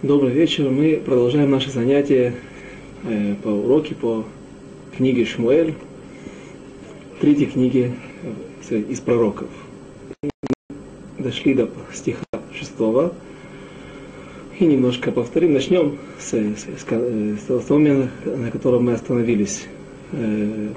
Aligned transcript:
Добрый 0.00 0.30
вечер. 0.30 0.70
Мы 0.70 1.02
продолжаем 1.04 1.50
наши 1.50 1.72
занятия 1.72 2.32
э, 3.02 3.34
по 3.42 3.48
уроке 3.48 3.96
по 3.96 4.24
книге 4.96 5.24
Шмуэль, 5.24 5.74
третьей 7.20 7.46
книге 7.46 7.94
э, 8.70 8.78
из 8.78 9.00
пророков. 9.00 9.48
Дошли 11.18 11.54
до 11.54 11.68
стиха 11.92 12.22
шестого. 12.54 13.12
И 14.60 14.66
немножко 14.66 15.10
повторим. 15.10 15.52
Начнем 15.52 15.98
с, 16.20 16.30
с, 16.30 16.66
с, 16.78 16.84
с 16.84 17.44
того 17.44 17.80
момента, 17.80 18.08
на 18.24 18.52
котором 18.52 18.84
мы 18.84 18.92
остановились. 18.92 19.66
Э, 20.12 20.68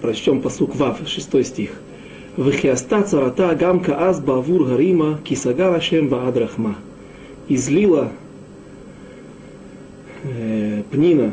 прочтем 0.00 0.40
посук 0.40 0.76
Вав, 0.76 1.00
шестой 1.08 1.42
стих. 1.42 1.70
Вихиаста 2.36 3.02
царата 3.02 3.56
гамка 3.58 3.96
аз 3.98 4.20
бавур 4.20 4.66
гарима 4.66 5.18
кисагара 5.24 5.80
шем 5.80 6.08
баадрахма 6.08 6.76
излила 7.48 8.12
э, 10.24 10.82
Пнина, 10.90 11.32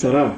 цара, 0.00 0.34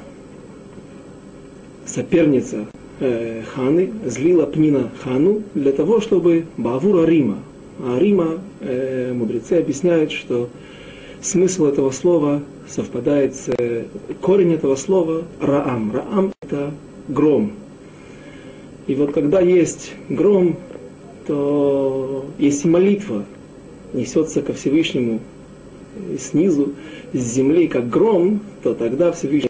соперница 1.85 2.65
э, 2.99 3.43
Ханы, 3.53 3.91
злила 4.05 4.45
Пнина 4.45 4.89
Хану 5.03 5.43
для 5.53 5.71
того, 5.71 6.01
чтобы 6.01 6.45
Бавура 6.57 7.05
Рима. 7.05 7.39
А 7.79 7.97
Рима, 7.99 8.39
э, 8.59 9.13
мудрецы 9.13 9.53
объясняют, 9.53 10.11
что 10.11 10.49
смысл 11.21 11.65
этого 11.65 11.91
слова 11.91 12.41
совпадает 12.67 13.35
с 13.35 13.49
э, 13.49 13.85
корень 14.21 14.53
этого 14.53 14.75
слова 14.75 15.23
Раам. 15.39 15.91
Раам 15.91 16.33
это 16.41 16.71
гром. 17.07 17.53
И 18.87 18.95
вот 18.95 19.13
когда 19.13 19.39
есть 19.39 19.93
гром, 20.09 20.57
то 21.25 22.25
есть 22.37 22.65
и 22.65 22.67
молитва, 22.67 23.23
несется 23.93 24.41
ко 24.41 24.53
Всевышнему 24.53 25.19
снизу, 26.19 26.73
с 27.13 27.19
земли, 27.19 27.67
как 27.67 27.89
гром, 27.89 28.41
то 28.63 28.73
тогда 28.73 29.11
Всевышний 29.11 29.49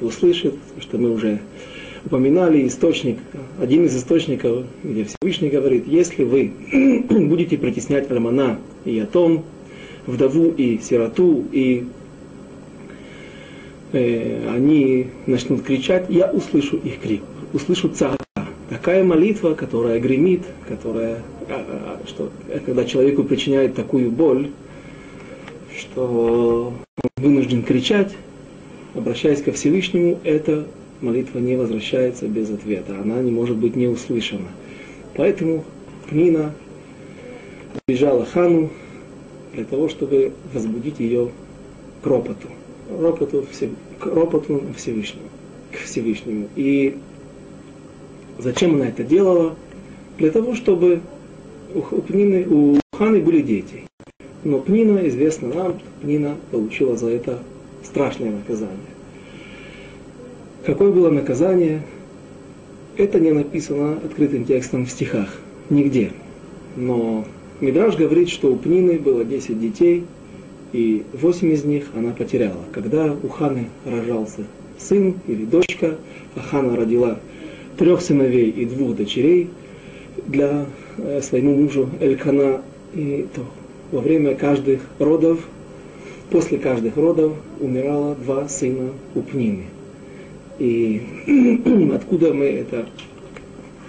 услышит, 0.00 0.54
что 0.80 0.98
мы 0.98 1.12
уже 1.12 1.40
упоминали 2.04 2.66
источник, 2.66 3.18
один 3.60 3.86
из 3.86 3.96
источников, 3.96 4.66
где 4.82 5.04
Всевышний 5.04 5.48
говорит, 5.48 5.86
если 5.86 6.24
вы 6.24 6.52
будете 7.08 7.56
притеснять 7.56 8.10
Альмана 8.10 8.58
и 8.84 8.98
Атом, 8.98 9.44
вдову 10.06 10.50
и 10.50 10.78
сироту, 10.78 11.44
и 11.52 11.86
э, 13.92 14.48
они 14.54 15.08
начнут 15.26 15.62
кричать, 15.62 16.06
я 16.08 16.30
услышу 16.30 16.76
их 16.76 17.00
крик, 17.00 17.22
услышу 17.52 17.88
цаха. 17.88 18.18
Такая 18.68 19.04
молитва, 19.04 19.54
которая 19.54 20.00
гремит, 20.00 20.42
которая 20.68 21.22
что 22.06 22.30
когда 22.64 22.84
человеку 22.84 23.24
причиняет 23.24 23.74
такую 23.74 24.10
боль, 24.10 24.50
что 25.76 26.72
он 27.02 27.08
вынужден 27.16 27.62
кричать, 27.62 28.14
обращаясь 28.94 29.42
ко 29.42 29.52
Всевышнему, 29.52 30.18
эта 30.24 30.66
молитва 31.00 31.38
не 31.38 31.56
возвращается 31.56 32.26
без 32.28 32.50
ответа, 32.50 32.98
она 33.00 33.20
не 33.20 33.30
может 33.30 33.56
быть 33.56 33.76
не 33.76 33.88
услышана. 33.88 34.48
Поэтому 35.16 35.64
Пнина 36.08 36.54
бежала 37.86 38.24
Хану 38.24 38.70
для 39.52 39.64
того, 39.64 39.88
чтобы 39.88 40.32
возбудить 40.52 41.00
ее 41.00 41.30
к 42.02 42.06
ропоту, 42.06 42.48
ропоту, 42.90 43.44
к 43.98 44.06
ропоту 44.06 44.62
Всевышнему, 44.76 45.28
к 45.72 45.76
Всевышнему. 45.76 46.48
И 46.56 46.96
зачем 48.38 48.74
она 48.74 48.88
это 48.88 49.04
делала? 49.04 49.56
Для 50.18 50.30
того, 50.30 50.54
чтобы 50.54 51.00
у, 51.74 51.80
Пнины, 52.00 52.46
у 52.48 52.80
Ханы 52.96 53.20
были 53.20 53.42
дети. 53.42 53.82
Но 54.44 54.60
Пнина, 54.60 55.08
известно 55.08 55.52
нам, 55.52 55.80
Пнина 56.00 56.36
получила 56.50 56.96
за 56.96 57.10
это 57.10 57.38
страшное 57.82 58.30
наказание. 58.30 58.76
Какое 60.64 60.92
было 60.92 61.10
наказание? 61.10 61.82
Это 62.96 63.18
не 63.18 63.32
написано 63.32 63.98
открытым 64.04 64.44
текстом 64.44 64.86
в 64.86 64.90
стихах, 64.90 65.40
нигде. 65.68 66.12
Но 66.76 67.24
Мидраж 67.60 67.96
говорит, 67.96 68.28
что 68.28 68.52
у 68.52 68.56
Пнины 68.56 68.98
было 68.98 69.24
10 69.24 69.60
детей, 69.60 70.04
и 70.72 71.04
8 71.12 71.52
из 71.52 71.64
них 71.64 71.86
она 71.94 72.12
потеряла. 72.12 72.60
Когда 72.72 73.12
у 73.12 73.28
Ханы 73.28 73.68
рожался 73.84 74.44
сын 74.78 75.14
или 75.26 75.44
дочка, 75.44 75.98
а 76.36 76.40
Хана 76.40 76.76
родила 76.76 77.18
трех 77.78 78.00
сыновей 78.00 78.50
и 78.50 78.64
двух 78.64 78.96
дочерей, 78.96 79.50
для 80.26 80.66
своему 81.22 81.56
мужу 81.56 81.88
Элькана, 82.00 82.62
и 82.94 83.26
то 83.34 83.42
во 83.90 84.00
время 84.00 84.34
каждых 84.34 84.80
родов, 84.98 85.40
после 86.30 86.58
каждых 86.58 86.96
родов 86.96 87.32
умирало 87.60 88.14
два 88.16 88.48
сына 88.48 88.90
у 89.14 89.20
Пнины. 89.22 89.64
И 90.58 91.02
откуда 91.94 92.32
мы 92.32 92.46
это, 92.46 92.86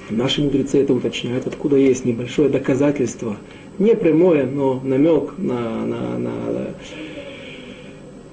наши 0.10 0.42
мудрецы 0.42 0.82
это 0.82 0.94
уточняют, 0.94 1.48
откуда 1.48 1.78
есть 1.78 2.06
небольшое 2.06 2.50
доказательство, 2.50 3.38
не 3.80 3.96
прямое, 3.96 4.46
но 4.46 4.80
намек 4.84 5.38
на, 5.38 5.86
на, 5.86 6.18
на, 6.18 6.32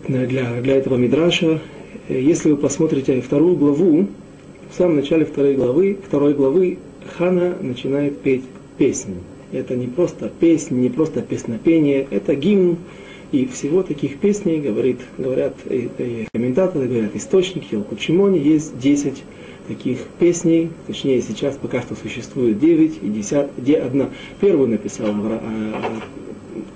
на 0.08 0.26
для, 0.26 0.60
для 0.60 0.76
этого 0.76 0.96
мидраша. 0.96 1.60
Если 2.08 2.50
вы 2.50 2.56
посмотрите 2.56 3.20
вторую 3.20 3.56
главу, 3.56 4.06
в 4.70 4.76
самом 4.76 4.96
начале 4.96 5.24
второй 5.24 5.54
главы, 5.54 5.98
второй 6.06 6.34
главы 6.34 6.78
Хана 7.16 7.56
начинает 7.60 8.20
петь 8.20 8.44
песни. 8.82 9.14
Это 9.52 9.76
не 9.76 9.86
просто 9.86 10.28
песни, 10.28 10.80
не 10.80 10.88
просто 10.88 11.22
песнопение, 11.22 12.04
это 12.10 12.34
гимн. 12.34 12.78
И 13.30 13.46
всего 13.46 13.84
таких 13.84 14.18
песней, 14.18 14.58
говорит, 14.58 14.98
говорят 15.16 15.54
и, 15.70 15.88
и 15.98 16.26
комментаторы, 16.32 16.88
говорят 16.88 17.14
источники, 17.14 17.76
о 17.76 17.82
Кучимоне 17.82 18.40
есть 18.40 18.76
10 18.80 19.22
таких 19.68 19.98
песней, 20.18 20.70
точнее 20.88 21.22
сейчас 21.22 21.56
пока 21.56 21.80
что 21.80 21.94
существует 21.94 22.58
9 22.58 22.98
и 23.02 23.08
10, 23.08 23.46
где 23.56 23.76
одна. 23.76 24.10
Первую 24.40 24.68
написал, 24.68 25.10
а, 25.10 26.00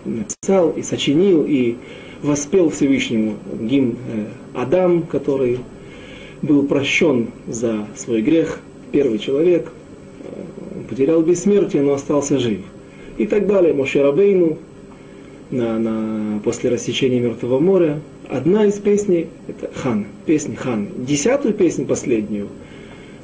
написал 0.04 0.70
и 0.70 0.82
сочинил 0.82 1.44
и 1.44 1.74
воспел 2.22 2.70
Всевышнему 2.70 3.34
гимн 3.60 3.96
э, 4.14 4.26
Адам, 4.54 5.02
который 5.02 5.58
был 6.40 6.68
прощен 6.68 7.30
за 7.48 7.84
свой 7.96 8.22
грех, 8.22 8.60
первый 8.92 9.18
человек, 9.18 9.72
потерял 10.88 11.22
бессмертие, 11.22 11.82
но 11.82 11.94
остался 11.94 12.38
жив. 12.38 12.60
И 13.18 13.26
так 13.26 13.46
далее. 13.46 13.72
Моше 13.74 14.02
Рабейну 14.02 14.58
на, 15.50 15.78
на, 15.78 16.40
после 16.40 16.70
рассечения 16.70 17.20
Мертвого 17.20 17.60
моря. 17.60 18.00
Одна 18.28 18.66
из 18.66 18.74
песней, 18.74 19.28
это 19.46 19.70
Хан, 19.74 20.06
песня 20.26 20.56
Хан. 20.56 20.88
Десятую 20.96 21.54
песню, 21.54 21.86
последнюю, 21.86 22.48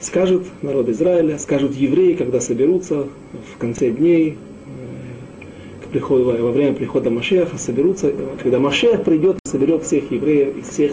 скажут 0.00 0.44
народ 0.62 0.88
Израиля, 0.88 1.38
скажут 1.38 1.74
евреи, 1.74 2.14
когда 2.14 2.40
соберутся 2.40 3.06
в 3.54 3.58
конце 3.58 3.90
дней, 3.90 4.36
э, 4.36 5.84
к 5.84 5.88
приходу, 5.88 6.24
во 6.24 6.52
время 6.52 6.74
прихода 6.74 7.10
Машеха, 7.10 7.58
соберутся, 7.58 8.12
когда 8.42 8.60
Машех 8.60 9.02
придет 9.02 9.38
соберет 9.44 9.82
всех 9.82 10.10
евреев 10.10 10.56
из 10.56 10.68
всех 10.68 10.92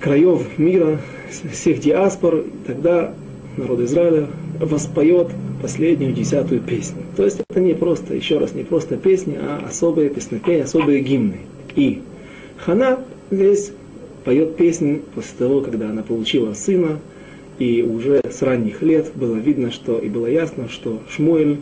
краев 0.00 0.58
мира, 0.58 1.00
всех 1.52 1.80
диаспор, 1.80 2.44
тогда 2.66 3.14
народ 3.56 3.80
Израиля 3.80 4.28
воспоет 4.62 5.28
последнюю 5.60 6.12
десятую 6.12 6.60
песню. 6.60 7.02
То 7.16 7.24
есть 7.24 7.40
это 7.48 7.60
не 7.60 7.74
просто, 7.74 8.14
еще 8.14 8.38
раз, 8.38 8.54
не 8.54 8.62
просто 8.62 8.96
песни, 8.96 9.36
а 9.40 9.64
особые 9.68 10.08
песнопения, 10.08 10.64
особые 10.64 11.00
гимны. 11.00 11.40
И 11.74 12.00
Хана 12.58 13.00
здесь 13.30 13.72
поет 14.24 14.56
песнь 14.56 15.02
после 15.14 15.32
того, 15.38 15.60
когда 15.60 15.90
она 15.90 16.02
получила 16.02 16.54
сына, 16.54 17.00
и 17.58 17.82
уже 17.82 18.22
с 18.24 18.42
ранних 18.42 18.82
лет 18.82 19.10
было 19.14 19.36
видно, 19.36 19.70
что 19.70 19.98
и 19.98 20.08
было 20.08 20.26
ясно, 20.26 20.68
что 20.68 21.00
Шмуэль, 21.10 21.58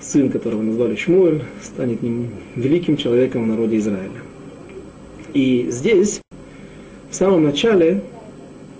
сын 0.00 0.30
которого 0.30 0.62
назвали 0.62 0.96
Шмуэль, 0.96 1.42
станет 1.62 2.00
великим 2.56 2.96
человеком 2.96 3.44
в 3.44 3.46
народе 3.46 3.78
Израиля. 3.78 4.20
И 5.32 5.68
здесь, 5.70 6.20
в 7.10 7.14
самом 7.14 7.44
начале, 7.44 8.02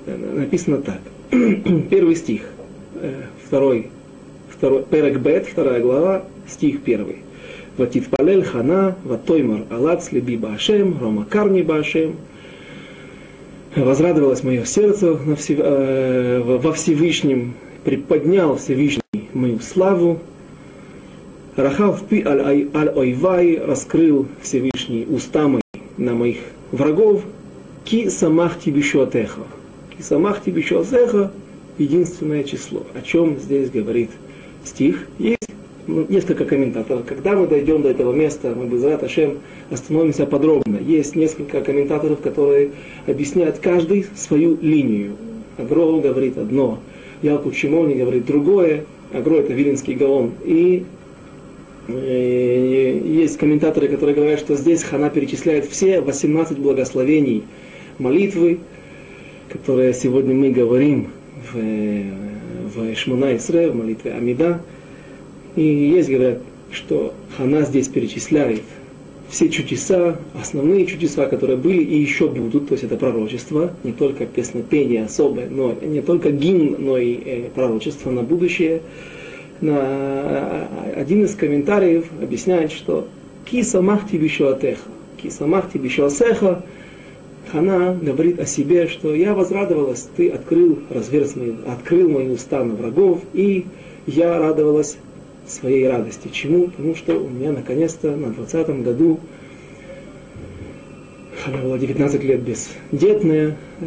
э, 0.06 0.16
написано 0.34 0.78
так. 0.78 1.00
Первый 1.90 2.16
стих. 2.16 2.42
Э, 3.00 3.22
второй, 3.46 3.90
второй 4.50 4.82
Перек 4.82 5.18
Бет, 5.18 5.46
вторая 5.46 5.80
глава, 5.80 6.24
стих 6.48 6.82
первый. 6.82 7.18
Ватитпалель 7.76 8.42
хана, 8.42 8.96
ватоймар 9.04 9.66
алац 9.70 10.10
либи 10.10 10.36
башем, 10.36 10.98
ромакарни 11.00 11.62
башем. 11.62 12.16
Возрадовалось 13.76 14.42
мое 14.42 14.64
сердце 14.64 15.16
э, 15.16 16.42
во 16.44 16.72
Всевышнем, 16.72 17.54
приподнял 17.84 18.56
Всевышний 18.56 19.28
мою 19.32 19.60
славу. 19.60 20.18
Рахав 21.54 22.02
пи 22.04 22.22
аль-ойвай 22.24 23.60
раскрыл 23.64 24.26
Всевышний 24.42 25.06
уста 25.08 25.46
мои 25.46 25.60
на 25.96 26.14
моих 26.14 26.38
врагов. 26.72 27.22
Ки 27.84 28.08
самахти 28.08 28.70
бишуатеха. 28.70 29.42
Ки 29.96 30.02
самахти 30.02 30.50
бишуатеха 30.50 31.30
единственное 31.78 32.44
число. 32.44 32.82
О 32.94 33.02
чем 33.02 33.38
здесь 33.38 33.70
говорит 33.70 34.10
стих? 34.64 35.06
Есть 35.18 35.38
несколько 35.86 36.44
комментаторов. 36.44 37.04
Когда 37.06 37.34
мы 37.34 37.46
дойдем 37.46 37.82
до 37.82 37.88
этого 37.88 38.12
места, 38.12 38.54
мы 38.54 38.66
без 38.66 38.84
Ашем 38.84 39.38
остановимся 39.70 40.26
подробно. 40.26 40.78
Есть 40.78 41.16
несколько 41.16 41.60
комментаторов, 41.62 42.20
которые 42.20 42.70
объясняют 43.06 43.58
каждый 43.58 44.06
свою 44.14 44.58
линию. 44.60 45.16
Агро 45.56 46.00
говорит 46.00 46.38
одно, 46.38 46.78
Ялкут 47.22 47.56
Шимони 47.56 47.94
говорит 47.94 48.26
другое, 48.26 48.84
Агро 49.12 49.36
это 49.36 49.52
Вилинский 49.52 49.94
Гаон. 49.94 50.32
И 50.44 50.84
э, 51.88 53.00
есть 53.04 53.38
комментаторы, 53.38 53.88
которые 53.88 54.14
говорят, 54.14 54.38
что 54.38 54.54
здесь 54.56 54.82
Хана 54.82 55.10
перечисляет 55.10 55.66
все 55.66 56.00
18 56.00 56.58
благословений 56.58 57.44
молитвы, 57.98 58.60
которые 59.48 59.94
сегодня 59.94 60.34
мы 60.34 60.50
говорим 60.50 61.08
в, 61.52 62.74
в 62.74 62.94
Шмуна 62.96 63.36
Исре, 63.36 63.70
в 63.70 63.76
молитве 63.76 64.12
Амида. 64.12 64.60
И 65.56 65.62
есть, 65.62 66.08
говорят, 66.08 66.38
что 66.70 67.14
Хана 67.36 67.62
здесь 67.62 67.88
перечисляет 67.88 68.62
все 69.28 69.48
чудеса, 69.50 70.16
основные 70.40 70.86
чудеса, 70.86 71.26
которые 71.26 71.58
были 71.58 71.82
и 71.82 71.98
еще 71.98 72.28
будут, 72.28 72.68
то 72.68 72.72
есть 72.72 72.84
это 72.84 72.96
пророчество, 72.96 73.72
не 73.84 73.92
только 73.92 74.24
песнопение 74.24 75.04
особое, 75.04 75.48
но 75.50 75.74
не 75.82 76.00
только 76.00 76.30
гимн, 76.30 76.76
но 76.78 76.96
и 76.96 77.14
э, 77.14 77.48
пророчество 77.54 78.10
на 78.10 78.22
будущее. 78.22 78.80
На, 79.60 80.68
один 80.96 81.24
из 81.24 81.34
комментариев 81.34 82.06
объясняет, 82.22 82.72
что 82.72 83.06
киса 83.44 83.82
махти 83.82 84.16
бишуатеха, 84.16 84.82
киса 85.20 85.46
махти 85.46 85.78
бишуасеха, 85.78 86.64
Хана 87.50 87.98
говорит 88.00 88.40
о 88.40 88.46
себе, 88.46 88.88
что 88.88 89.14
я 89.14 89.34
возрадовалась, 89.34 90.08
ты 90.16 90.28
открыл, 90.28 90.78
разверз 90.90 91.34
мои, 91.36 91.52
открыл 91.66 92.08
мои 92.10 92.28
уста 92.28 92.62
на 92.62 92.74
врагов, 92.74 93.22
и 93.32 93.66
я 94.06 94.38
радовалась 94.38 94.98
своей 95.46 95.88
радости. 95.88 96.28
Чему? 96.28 96.68
Потому 96.68 96.94
что 96.94 97.18
у 97.18 97.28
меня 97.28 97.52
наконец-то 97.52 98.14
на 98.14 98.30
20 98.30 98.82
году 98.82 99.18
она 101.46 101.58
была 101.58 101.78
19 101.78 102.24
лет 102.24 102.42
бездетная, 102.42 103.56
э, 103.80 103.84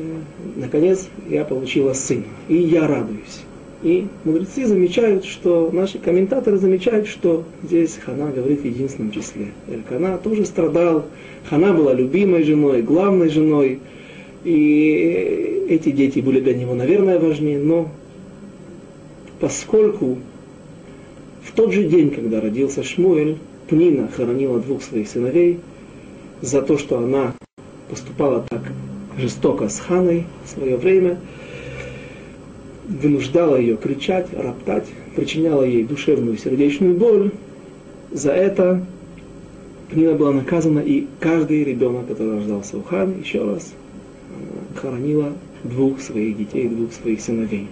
наконец 0.56 1.08
я 1.30 1.44
получила 1.44 1.94
сына, 1.94 2.24
и 2.48 2.56
я 2.56 2.88
радуюсь. 2.88 3.44
И 3.84 4.08
мудрецы 4.26 4.68
замечают, 4.68 5.26
что 5.26 5.72
наши 5.72 5.98
комментаторы 5.98 6.58
замечают, 6.58 7.08
что 7.08 7.44
здесь 7.64 7.98
Хана 7.98 8.32
говорит 8.32 8.62
в 8.62 8.66
единственном 8.66 9.12
числе. 9.12 9.48
Элькана 9.68 10.20
тоже 10.20 10.46
страдал, 10.46 11.06
Хана 11.50 11.74
была 11.74 11.94
любимой 11.94 12.44
женой, 12.44 12.84
главной 12.84 13.30
женой, 13.30 13.80
и 14.44 15.66
эти 15.70 15.90
дети 15.90 16.20
были 16.20 16.40
для 16.40 16.54
него, 16.54 16.76
наверное, 16.76 17.20
важнее, 17.20 17.58
но 17.58 17.90
поскольку 19.40 20.20
в 21.44 21.52
тот 21.54 21.74
же 21.74 21.84
день, 21.84 22.12
когда 22.12 22.40
родился 22.40 22.84
Шмуэль, 22.84 23.38
Пнина 23.68 24.10
хоронила 24.16 24.60
двух 24.60 24.84
своих 24.84 25.08
сыновей 25.08 25.60
за 26.42 26.62
то, 26.62 26.78
что 26.78 27.00
она 27.00 27.34
поступала 27.90 28.46
так 28.48 28.62
жестоко 29.18 29.70
с 29.70 29.80
Ханой 29.80 30.26
в 30.46 30.50
свое 30.50 30.78
время, 30.78 31.18
вынуждала 32.92 33.56
ее 33.56 33.78
кричать, 33.78 34.28
роптать, 34.34 34.86
причиняла 35.16 35.64
ей 35.64 35.84
душевную 35.84 36.38
сердечную 36.38 36.96
боль. 36.96 37.32
За 38.12 38.32
это 38.32 38.86
Пнина 39.90 40.14
была 40.14 40.32
наказана, 40.32 40.80
и 40.80 41.08
каждый 41.20 41.64
ребенок, 41.64 42.08
который 42.08 42.38
рождался 42.38 42.78
у 42.78 42.84
Ханы, 42.84 43.16
еще 43.24 43.44
раз 43.44 43.74
хоронила 44.76 45.34
двух 45.64 46.02
своих 46.02 46.38
детей, 46.38 46.68
двух 46.68 46.94
своих 46.94 47.22
сыновей. 47.22 47.68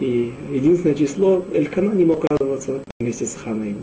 И 0.00 0.32
единственное 0.52 0.94
число 0.94 1.44
Элькана 1.52 1.92
не 1.92 2.04
мог 2.04 2.24
радоваться 2.24 2.80
вместе 3.00 3.26
с 3.26 3.34
Ханой. 3.34 3.74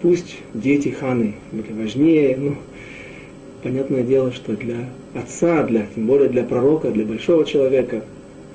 Пусть 0.00 0.38
дети 0.54 0.88
Ханы 0.88 1.34
были 1.52 1.72
важнее, 1.72 2.36
но 2.36 2.54
понятное 3.62 4.02
дело, 4.02 4.32
что 4.32 4.56
для 4.56 4.88
отца, 5.14 5.62
для, 5.64 5.86
тем 5.94 6.06
более 6.06 6.28
для 6.28 6.42
пророка, 6.42 6.90
для 6.90 7.04
большого 7.04 7.44
человека, 7.44 8.02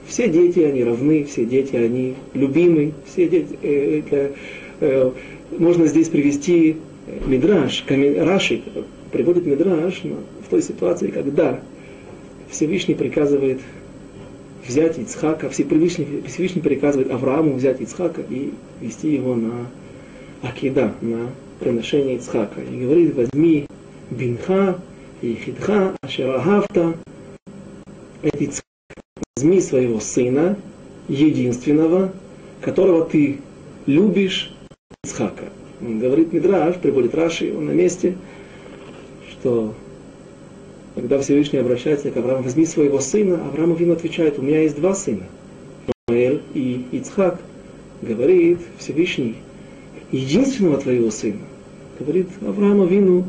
все 0.07 0.29
дети, 0.29 0.59
они 0.59 0.83
равны, 0.83 1.23
все 1.25 1.45
дети, 1.45 1.75
они 1.75 2.15
любимы, 2.33 2.93
все 3.05 3.27
дети, 3.27 3.57
э, 3.61 4.01
для, 4.09 4.31
э, 4.79 5.11
можно 5.57 5.87
здесь 5.87 6.09
привести 6.09 6.77
Мидраш, 7.25 7.85
Раши 7.87 8.61
приводит 9.11 9.45
Мидраш 9.45 10.01
в 10.03 10.49
той 10.49 10.61
ситуации, 10.61 11.07
когда 11.07 11.59
Всевышний 12.49 12.95
приказывает 12.95 13.59
взять 14.65 14.97
Ицхака, 14.97 15.49
Всевышний, 15.49 16.23
Всевышний 16.27 16.61
приказывает 16.61 17.11
Аврааму 17.11 17.53
взять 17.53 17.81
Ицхака 17.81 18.21
и 18.29 18.51
вести 18.81 19.13
его 19.13 19.35
на 19.35 19.67
Акида, 20.41 20.93
на 21.01 21.29
приношение 21.59 22.17
Ицхака. 22.17 22.61
И 22.61 22.81
говорит, 22.81 23.15
возьми 23.15 23.67
Бинха 24.11 24.79
и 25.21 25.33
Хидха, 25.33 25.95
Ашерагавта, 26.01 26.95
Ицхак, 28.23 28.66
возьми 29.37 29.61
своего 29.61 29.99
сына, 29.99 30.57
единственного, 31.07 32.11
которого 32.59 33.05
ты 33.05 33.37
любишь, 33.85 34.51
Ицхака. 35.03 35.49
Он 35.79 35.99
говорит 35.99 36.33
Мидраш, 36.33 36.77
приводит 36.77 37.13
Раши, 37.13 37.53
он 37.55 37.67
на 37.67 37.71
месте, 37.71 38.17
что 39.29 39.75
когда 40.95 41.19
Всевышний 41.19 41.59
обращается 41.59 42.09
к 42.09 42.17
Аврааму, 42.17 42.41
возьми 42.41 42.65
своего 42.65 42.99
сына, 42.99 43.39
Авраам 43.47 43.73
Авин 43.73 43.91
отвечает, 43.91 44.39
у 44.39 44.41
меня 44.41 44.63
есть 44.63 44.75
два 44.75 44.95
сына, 44.95 45.25
Ноэль 46.07 46.41
и 46.55 46.87
Ицхак. 46.93 47.39
Говорит 48.01 48.59
Всевышний, 48.79 49.35
единственного 50.11 50.77
твоего 50.77 51.11
сына. 51.11 51.41
Говорит 51.99 52.27
Авраам 52.41 52.81
Авину, 52.81 53.25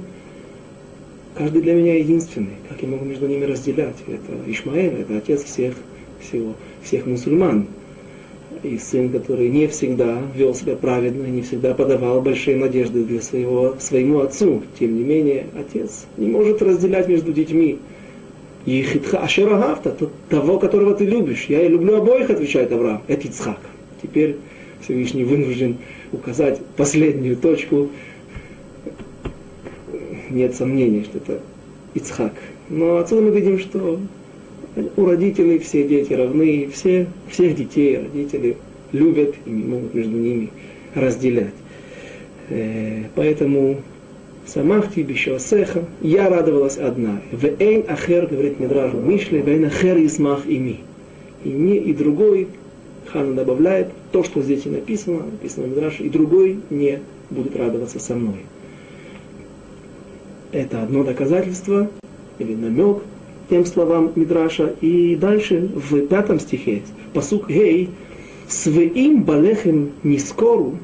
каждый 1.35 1.61
для 1.61 1.75
меня 1.75 1.99
единственный, 1.99 2.57
как 2.69 2.81
я 2.83 2.89
могу 2.89 3.05
между 3.05 3.27
ними 3.27 3.45
разделять? 3.45 3.97
Это 4.07 4.51
Ишмаэль, 4.51 5.03
это 5.03 5.19
отец 5.19 5.45
всех, 5.45 5.75
всего, 6.21 6.55
всех 6.83 7.07
мусульман 7.07 7.67
и 8.63 8.79
сын, 8.79 9.11
который 9.11 9.49
не 9.49 9.67
всегда 9.69 10.19
вел 10.35 10.55
себя 10.55 10.77
праведно, 10.77 11.27
не 11.27 11.43
всегда 11.43 11.75
подавал 11.75 12.21
большие 12.21 12.57
надежды 12.57 13.05
для 13.05 13.21
своего, 13.21 13.77
своему 13.79 14.21
отцу. 14.21 14.63
Тем 14.79 14.97
не 14.97 15.05
менее, 15.05 15.47
отец 15.57 16.07
не 16.17 16.29
может 16.29 16.63
разделять 16.63 17.09
между 17.09 17.33
детьми. 17.33 17.79
И 18.67 18.83
хитха 18.83 19.21
ашерагавта, 19.21 19.97
того, 20.29 20.59
которого 20.59 20.95
ты 20.95 21.07
любишь. 21.07 21.47
Я 21.49 21.63
и 21.63 21.69
люблю 21.69 21.97
обоих, 21.97 22.29
отвечает 22.29 22.73
Авраам. 22.73 23.03
Это 23.07 23.27
Ицхак. 23.27 23.61
Теперь 24.03 24.37
Всевышний 24.83 25.25
вынужден 25.25 25.79
указать 26.13 26.61
последнюю 26.77 27.37
точку. 27.37 27.89
Нет 30.29 30.55
сомнений, 30.55 31.05
что 31.05 31.19
это 31.19 31.41
Ицхак. 31.95 32.35
Но 32.69 32.99
отсюда 32.99 33.23
мы 33.23 33.31
видим, 33.31 33.59
что 33.59 33.99
у 34.97 35.05
родителей 35.05 35.59
все 35.59 35.87
дети 35.87 36.13
равны, 36.13 36.69
все, 36.73 37.07
всех 37.29 37.57
детей 37.57 37.99
родители 37.99 38.57
любят 38.93 39.35
и 39.45 39.51
не 39.51 39.65
могут 39.65 39.95
между 39.95 40.17
ними 40.17 40.51
разделять. 40.95 41.55
Э, 42.49 43.05
поэтому 43.15 43.79
Самахти 44.49 45.03
бишосеха, 45.03 45.85
я 46.01 46.31
радовалась 46.31 46.79
одна. 46.79 47.21
Вейн 47.33 47.85
ахер, 47.87 48.27
говорит 48.27 48.59
Мидраж 48.59 48.95
Мишле, 48.95 49.43
вейн 49.43 49.67
ахер 49.67 49.99
исмах 49.99 50.47
ими. 50.47 50.81
И 51.45 51.51
не 51.51 51.77
и 51.77 51.93
другой, 51.93 52.49
Хана 53.13 53.35
добавляет, 53.35 53.89
то, 54.11 54.25
что 54.25 54.41
здесь 54.41 54.65
и 54.65 54.71
написано, 54.71 55.19
написано 55.19 55.67
в 55.67 55.71
Мидраше, 55.71 56.03
и 56.05 56.09
другой 56.09 56.61
не 56.71 57.01
будет 57.29 57.57
радоваться 57.57 57.99
со 57.99 58.15
мной. 58.15 58.41
Это 60.53 60.83
одно 60.83 61.05
доказательство 61.05 61.91
или 62.39 62.55
намек 62.55 63.03
тем 63.51 63.65
словам 63.67 64.13
Мидраша. 64.15 64.75
И 64.81 65.17
дальше 65.17 65.71
в 65.75 66.07
пятом 66.07 66.41
стихе, 66.41 66.83
посук 67.13 67.49
Гей, 67.49 67.91
«Свеим 68.49 69.25
балехем 69.25 69.91
нискору», 70.03 70.79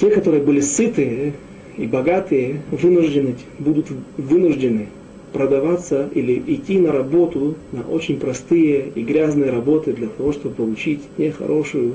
те, 0.00 0.10
которые 0.10 0.42
были 0.42 0.60
сытые 0.60 1.34
и 1.76 1.86
богатые, 1.86 2.62
вынуждены, 2.72 3.36
будут 3.60 3.86
вынуждены 4.16 4.88
продаваться 5.32 6.08
или 6.12 6.42
идти 6.44 6.78
на 6.78 6.90
работу, 6.90 7.54
на 7.70 7.82
очень 7.82 8.18
простые 8.18 8.86
и 8.94 9.02
грязные 9.02 9.50
работы 9.50 9.92
для 9.92 10.08
того, 10.08 10.32
чтобы 10.32 10.56
получить 10.56 11.02
не 11.18 11.30
хорошую 11.30 11.94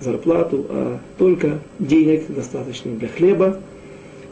зарплату, 0.00 0.66
а 0.68 0.98
только 1.16 1.60
денег 1.78 2.24
достаточно 2.28 2.92
для 2.92 3.08
хлеба. 3.08 3.58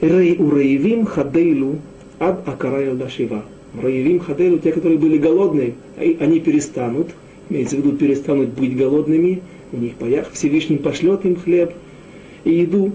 Рей 0.03 0.37
уреевим 0.39 1.07
хадейлу 1.07 1.79
ад 2.21 2.47
акараю 2.47 2.95
дашива. 2.95 3.43
Раевим 3.75 4.21
Хадеру, 4.21 4.59
те, 4.59 4.73
которые 4.73 4.99
были 4.99 5.19
голодные, 5.19 5.75
они 5.97 6.41
перестанут, 6.41 7.09
имеется 7.51 7.77
в 7.77 7.81
виду, 7.81 7.97
перестанут 7.97 8.51
быть 8.51 8.77
голодными, 8.77 9.43
у 9.73 9.77
них 9.77 9.95
поях, 9.95 10.31
Всевышний 10.33 10.79
пошлет 10.79 11.25
им 11.25 11.37
хлеб 11.37 11.75
и 12.45 12.55
еду. 12.55 12.93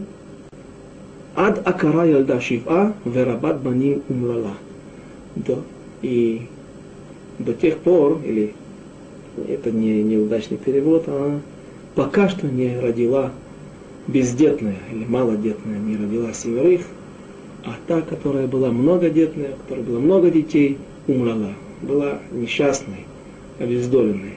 Ад 1.35 1.65
акара 1.67 2.05
ялда 2.05 2.39
шива, 2.41 2.95
верабат 3.05 3.61
баним 3.61 4.01
умлала. 4.09 4.53
Да. 5.35 5.59
И 6.01 6.43
до 7.39 7.53
тех 7.53 7.77
пор, 7.77 8.21
или 8.25 8.53
это 9.47 9.71
не 9.71 10.03
неудачный 10.03 10.57
перевод, 10.57 11.05
а 11.07 11.39
пока 11.95 12.29
что 12.29 12.47
не 12.47 12.79
родила 12.79 13.31
бездетная 14.07 14.77
или 14.91 15.05
малодетная 15.05 15.79
не 15.79 15.97
родила 15.97 16.33
семерых, 16.33 16.81
а 17.63 17.75
та, 17.87 18.01
которая 18.01 18.47
была 18.47 18.71
многодетная, 18.71 19.51
у 19.53 19.55
которой 19.55 19.81
было 19.81 19.99
много 19.99 20.29
детей, 20.29 20.77
умерла, 21.07 21.53
была 21.81 22.19
несчастной, 22.31 23.05
обездоленной. 23.59 24.35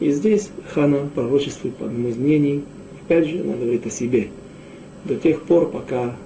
И 0.00 0.10
здесь 0.10 0.50
Хана 0.72 1.08
пророчествует 1.14 1.76
по 1.76 1.84
мнений, 1.86 2.64
опять 3.02 3.28
же, 3.28 3.40
она 3.40 3.54
говорит 3.54 3.86
о 3.86 3.90
себе, 3.90 4.28
до 5.04 5.16
тех 5.16 5.42
пор, 5.42 5.70
пока 5.70 6.16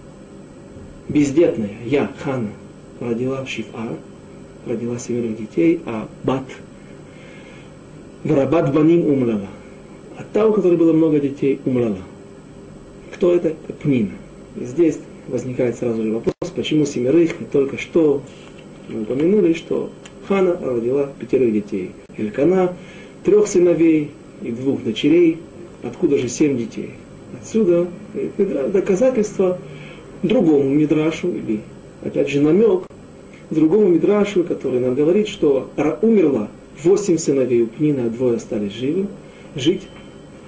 бездетная, 1.08 1.76
я, 1.84 2.10
Хана, 2.22 2.50
родила 3.00 3.44
Шифа, 3.46 3.96
родила 4.66 4.98
семерых 4.98 5.36
детей, 5.36 5.80
а 5.86 6.08
Бат, 6.24 6.44
Варабат 8.24 8.72
Баним 8.72 9.06
умрала. 9.06 9.48
А 10.16 10.24
та, 10.32 10.46
у 10.46 10.52
которой 10.52 10.76
было 10.76 10.92
много 10.92 11.20
детей, 11.20 11.60
умрала. 11.64 11.98
Кто 13.14 13.32
это? 13.34 13.48
Это 13.48 13.72
Пнина. 13.72 14.10
И 14.56 14.64
здесь 14.64 14.98
возникает 15.28 15.76
сразу 15.76 16.02
же 16.02 16.12
вопрос, 16.12 16.34
почему 16.54 16.84
семерых, 16.84 17.40
и 17.40 17.44
только 17.44 17.78
что 17.78 18.22
мы 18.88 19.02
упомянули, 19.02 19.52
что 19.52 19.90
Хана 20.26 20.58
родила 20.60 21.10
пятерых 21.18 21.52
детей. 21.52 21.92
Элькана 22.16 22.74
трех 23.24 23.46
сыновей 23.46 24.10
и 24.42 24.50
двух 24.50 24.82
дочерей. 24.82 25.38
Откуда 25.82 26.18
же 26.18 26.28
семь 26.28 26.56
детей? 26.56 26.90
Отсюда 27.40 27.86
доказательство 28.72 29.58
другому 30.22 30.70
Мидрашу, 30.70 31.28
или 31.28 31.60
опять 32.02 32.28
же 32.28 32.40
намек 32.40 32.84
другому 33.50 33.88
Мидрашу, 33.88 34.44
который 34.44 34.80
нам 34.80 34.94
говорит, 34.94 35.28
что 35.28 35.70
умерла 36.02 36.48
восемь 36.82 37.18
сыновей 37.18 37.62
у 37.62 37.66
Пнина, 37.66 38.06
а 38.06 38.10
двое 38.10 38.36
остались 38.36 38.72
живы, 38.72 39.06
жить. 39.54 39.88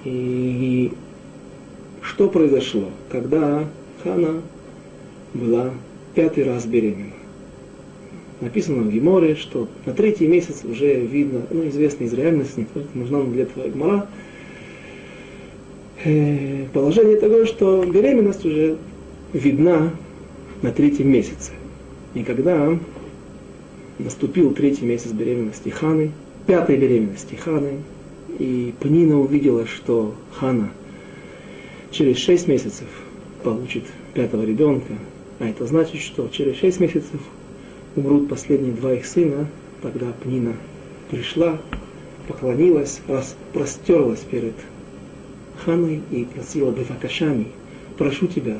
И 0.03 0.91
что 2.01 2.27
произошло, 2.27 2.85
когда 3.09 3.65
Хана 4.03 4.41
была 5.33 5.71
пятый 6.15 6.43
раз 6.43 6.65
беременна? 6.65 7.13
Написано 8.41 8.83
в 8.83 8.91
Геморе, 8.91 9.35
что 9.35 9.67
на 9.85 9.93
третий 9.93 10.27
месяц 10.27 10.63
уже 10.63 10.99
видно, 10.99 11.41
ну, 11.51 11.67
известно 11.67 12.05
из 12.05 12.13
реальности, 12.13 12.65
нужна 12.95 13.21
для 13.23 13.43
этого 13.43 13.67
Гемора, 13.67 14.07
э, 16.03 16.65
положение 16.73 17.17
такое, 17.17 17.45
что 17.45 17.85
беременность 17.85 18.43
уже 18.45 18.77
видна 19.33 19.91
на 20.61 20.71
третьем 20.71 21.09
месяце. 21.09 21.51
И 22.13 22.23
когда 22.23 22.77
наступил 23.99 24.53
третий 24.53 24.85
месяц 24.85 25.11
беременности 25.11 25.69
Ханы, 25.69 26.11
пятой 26.47 26.77
беременности 26.77 27.35
Ханы, 27.35 27.79
и 28.39 28.73
Пнина 28.79 29.19
увидела, 29.19 29.65
что 29.67 30.15
Хана 30.33 30.71
через 31.91 32.17
шесть 32.17 32.47
месяцев 32.47 32.87
получит 33.43 33.83
пятого 34.13 34.43
ребенка, 34.43 34.93
а 35.41 35.49
это 35.49 35.65
значит, 35.65 36.01
что 36.01 36.27
через 36.27 36.57
шесть 36.57 36.79
месяцев 36.79 37.19
умрут 37.95 38.29
последние 38.29 38.73
два 38.73 38.93
их 38.93 39.07
сына, 39.07 39.47
тогда 39.81 40.05
Пнина 40.23 40.53
пришла, 41.09 41.59
поклонилась, 42.27 43.01
распростерлась 43.07 44.19
перед 44.19 44.53
Ханой 45.65 46.01
и 46.11 46.25
просила 46.25 46.69
Бефакашами, 46.69 47.47
прошу 47.97 48.27
тебя, 48.27 48.59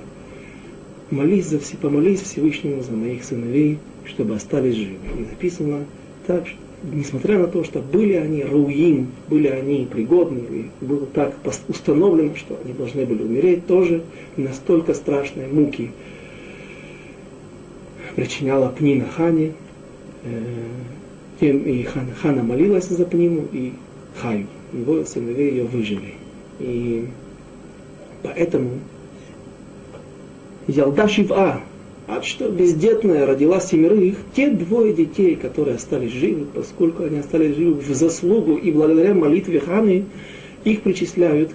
молись 1.11 1.49
за 1.49 1.59
все, 1.59 1.77
помолись 1.77 2.21
Всевышнему 2.21 2.81
за 2.81 2.93
моих 2.93 3.23
сыновей, 3.23 3.77
чтобы 4.05 4.35
остались 4.35 4.75
живы. 4.75 4.97
И 5.19 5.21
написано 5.21 5.85
так, 6.25 6.47
что, 6.47 6.57
несмотря 6.91 7.37
на 7.37 7.45
то, 7.45 7.63
что 7.63 7.79
были 7.79 8.13
они 8.13 8.43
руин, 8.43 9.09
были 9.29 9.47
они 9.47 9.85
пригодны, 9.85 10.39
и 10.49 10.83
было 10.83 11.05
так 11.05 11.35
установлено, 11.67 12.35
что 12.35 12.59
они 12.65 12.73
должны 12.73 13.05
были 13.05 13.21
умереть, 13.21 13.67
тоже 13.67 14.01
настолько 14.35 14.95
страшные 14.95 15.47
муки 15.47 15.91
причиняла 18.15 18.69
Пнина 18.69 19.05
Хане, 19.05 19.53
э, 20.23 20.41
тем 21.39 21.63
и 21.63 21.83
Хана, 21.83 22.43
молилась 22.43 22.87
за 22.87 23.05
Пнину 23.05 23.47
и 23.51 23.73
Хаю. 24.21 24.47
Его 24.73 25.03
сыновей 25.05 25.51
ее 25.51 25.63
выжили. 25.65 26.13
И 26.59 27.07
поэтому 28.23 28.79
Ялда 30.67 31.07
а 32.07 32.21
что 32.21 32.49
бездетная 32.49 33.25
родила 33.25 33.61
семерых, 33.61 34.17
те 34.35 34.49
двое 34.49 34.93
детей, 34.93 35.35
которые 35.35 35.77
остались 35.77 36.11
живы, 36.11 36.45
поскольку 36.53 37.03
они 37.03 37.19
остались 37.19 37.55
живы 37.55 37.75
в 37.75 37.95
заслугу 37.95 38.55
и 38.55 38.69
благодаря 38.71 39.13
молитве 39.13 39.61
Ханы, 39.61 40.03
их 40.65 40.81
причисляют, 40.81 41.51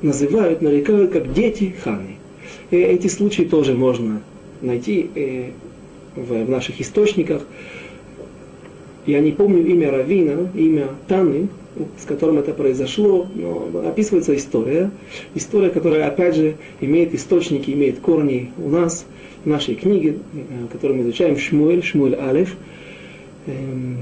называют, 0.00 0.62
нарекают 0.62 1.12
как 1.12 1.32
дети 1.34 1.74
Ханы. 1.84 2.16
И 2.70 2.76
эти 2.76 3.08
случаи 3.08 3.42
тоже 3.42 3.74
можно 3.74 4.22
найти 4.62 5.10
э, 5.14 5.50
в, 6.16 6.44
в 6.44 6.50
наших 6.50 6.80
источниках. 6.80 7.42
Я 9.06 9.20
не 9.20 9.32
помню 9.32 9.66
имя 9.66 9.90
Равина, 9.90 10.48
имя 10.54 10.88
Таны, 11.08 11.48
с 12.00 12.04
которым 12.06 12.38
это 12.38 12.52
произошло, 12.52 13.26
но 13.34 13.82
описывается 13.86 14.34
история. 14.36 14.90
История, 15.34 15.70
которая, 15.70 16.06
опять 16.06 16.36
же, 16.36 16.54
имеет 16.80 17.14
источники, 17.14 17.70
имеет 17.70 18.00
корни 18.00 18.50
у 18.58 18.68
нас, 18.68 19.04
в 19.44 19.48
нашей 19.48 19.74
книге, 19.74 20.16
э, 20.32 20.72
которую 20.72 20.98
мы 20.98 21.04
изучаем, 21.04 21.36
Шмуэль, 21.36 21.82
Шмуэль 21.82 22.16
Алеф. 22.16 22.56
Эм, 23.46 23.98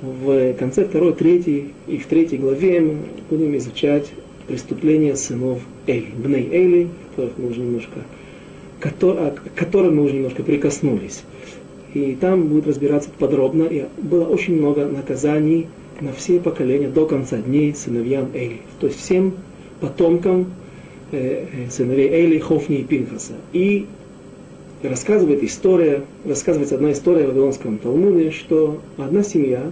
в 0.00 0.54
конце 0.54 0.86
второй, 0.86 1.12
третьей 1.12 1.72
и 1.86 1.98
в 1.98 2.06
третьей 2.06 2.38
главе 2.38 2.80
мы 2.80 2.96
будем 3.28 3.54
изучать 3.58 4.06
преступления 4.46 5.14
сынов 5.14 5.60
Эли, 5.86 6.06
Бней 6.16 6.48
Эли, 6.50 6.88
которых 7.10 7.36
мы 7.36 7.48
уже 7.48 7.60
немножко, 7.60 8.00
к 8.80 8.90
которым 9.54 9.96
мы 9.96 10.04
уже 10.04 10.14
немножко 10.14 10.42
прикоснулись. 10.42 11.24
И 11.94 12.16
там 12.20 12.48
будет 12.48 12.66
разбираться 12.66 13.10
подробно. 13.18 13.64
И 13.64 13.86
было 13.96 14.24
очень 14.24 14.56
много 14.56 14.86
наказаний 14.86 15.68
на 16.00 16.12
все 16.12 16.38
поколения 16.40 16.88
до 16.88 17.06
конца 17.06 17.38
дней 17.38 17.74
сыновьям 17.74 18.30
Эли. 18.34 18.60
То 18.80 18.86
есть 18.86 18.98
всем 19.00 19.34
потомкам 19.80 20.52
э, 21.12 21.46
э, 21.52 21.70
сыновей 21.70 22.08
Эли, 22.08 22.38
Хофни 22.38 22.78
и 22.78 22.84
Пинхаса. 22.84 23.34
И 23.52 23.86
рассказывает 24.82 25.42
история, 25.42 26.04
рассказывается 26.24 26.76
одна 26.76 26.92
история 26.92 27.24
в 27.24 27.28
Вавилонском 27.30 27.78
Талмуде, 27.78 28.30
что 28.30 28.80
одна 28.96 29.22
семья 29.22 29.70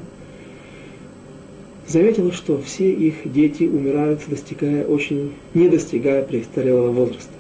заметила, 1.86 2.32
что 2.32 2.60
все 2.60 2.92
их 2.92 3.32
дети 3.32 3.64
умирают, 3.64 4.20
достигая 4.26 4.84
очень, 4.84 5.32
не 5.54 5.68
достигая 5.68 6.22
престарелого 6.22 6.90
возраста. 6.90 7.30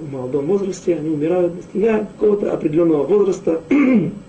В 0.00 0.12
молодом 0.12 0.46
возрасте 0.46 0.96
они 0.96 1.10
умирают, 1.10 1.56
достигая 1.56 2.00
какого-то 2.00 2.52
определенного 2.52 3.04
возраста, 3.04 3.62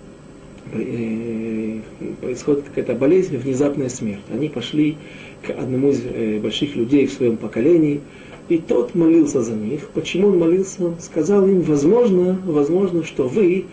происходит 2.20 2.64
какая-то 2.64 2.94
болезнь, 2.94 3.36
внезапная 3.36 3.88
смерть. 3.88 4.22
Они 4.32 4.48
пошли 4.48 4.96
к 5.42 5.50
одному 5.50 5.90
из 5.90 6.02
э, 6.04 6.38
больших 6.40 6.76
людей 6.76 7.06
в 7.06 7.12
своем 7.12 7.36
поколении, 7.36 8.00
и 8.48 8.58
тот 8.58 8.94
молился 8.94 9.42
за 9.42 9.54
них. 9.54 9.88
Почему 9.94 10.28
он 10.28 10.38
молился? 10.38 10.94
Сказал 11.00 11.46
им, 11.46 11.62
возможно, 11.62 12.40
возможно, 12.44 13.04
что 13.04 13.28
вы 13.28 13.64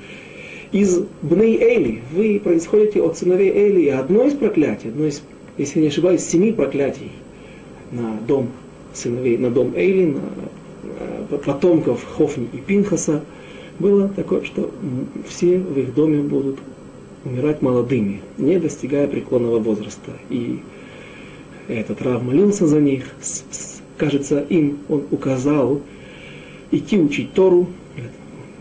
из 0.72 1.02
Бней 1.22 1.58
Эли, 1.58 2.02
вы 2.12 2.42
происходите 2.44 3.02
от 3.02 3.18
сыновей 3.18 3.52
Эли, 3.52 3.82
и 3.82 3.90
одно 3.90 4.26
из 4.26 4.34
проклятий, 4.34 4.90
одно 4.90 5.06
из, 5.06 5.22
если 5.58 5.80
не 5.80 5.88
ошибаюсь, 5.88 6.22
семи 6.22 6.52
проклятий 6.52 7.12
на 7.92 8.18
дом 8.28 8.50
сыновей, 8.94 9.38
на 9.38 9.52
дом 9.52 9.74
Эли, 9.76 10.06
на, 10.06 10.22
на 11.30 11.38
потомков 11.38 12.04
Хофни 12.04 12.48
и 12.52 12.58
Пинхаса, 12.58 13.24
было 13.80 14.10
такое, 14.10 14.44
что 14.44 14.72
все 15.28 15.58
в 15.60 15.78
их 15.78 15.94
доме 15.94 16.22
будут 16.22 16.60
умирать 17.26 17.62
молодыми, 17.62 18.22
не 18.38 18.60
достигая 18.60 19.08
преклонного 19.08 19.60
возраста. 19.60 20.12
И 20.30 20.60
этот 21.68 22.02
Рав 22.02 22.24
молился 22.24 22.68
за 22.68 22.80
них, 22.80 23.06
кажется, 23.98 24.42
им 24.50 24.80
он 24.90 25.04
указал 25.12 25.82
идти 26.72 27.00
учить 27.00 27.34
Тору, 27.34 27.68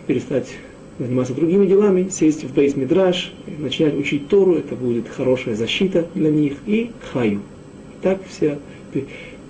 перестать 0.06 0.54
заниматься 0.98 1.34
другими 1.34 1.66
делами, 1.66 2.08
сесть 2.10 2.44
в 2.44 2.54
бейс 2.54 2.76
мидраш, 2.76 3.32
начать 3.58 3.96
учить 3.96 4.28
Тору, 4.28 4.54
это 4.54 4.76
будет 4.76 5.08
хорошая 5.08 5.54
защита 5.54 6.06
для 6.14 6.30
них, 6.30 6.58
и 6.66 6.90
хаю. 7.12 7.40
Так 8.02 8.20
все 8.28 8.58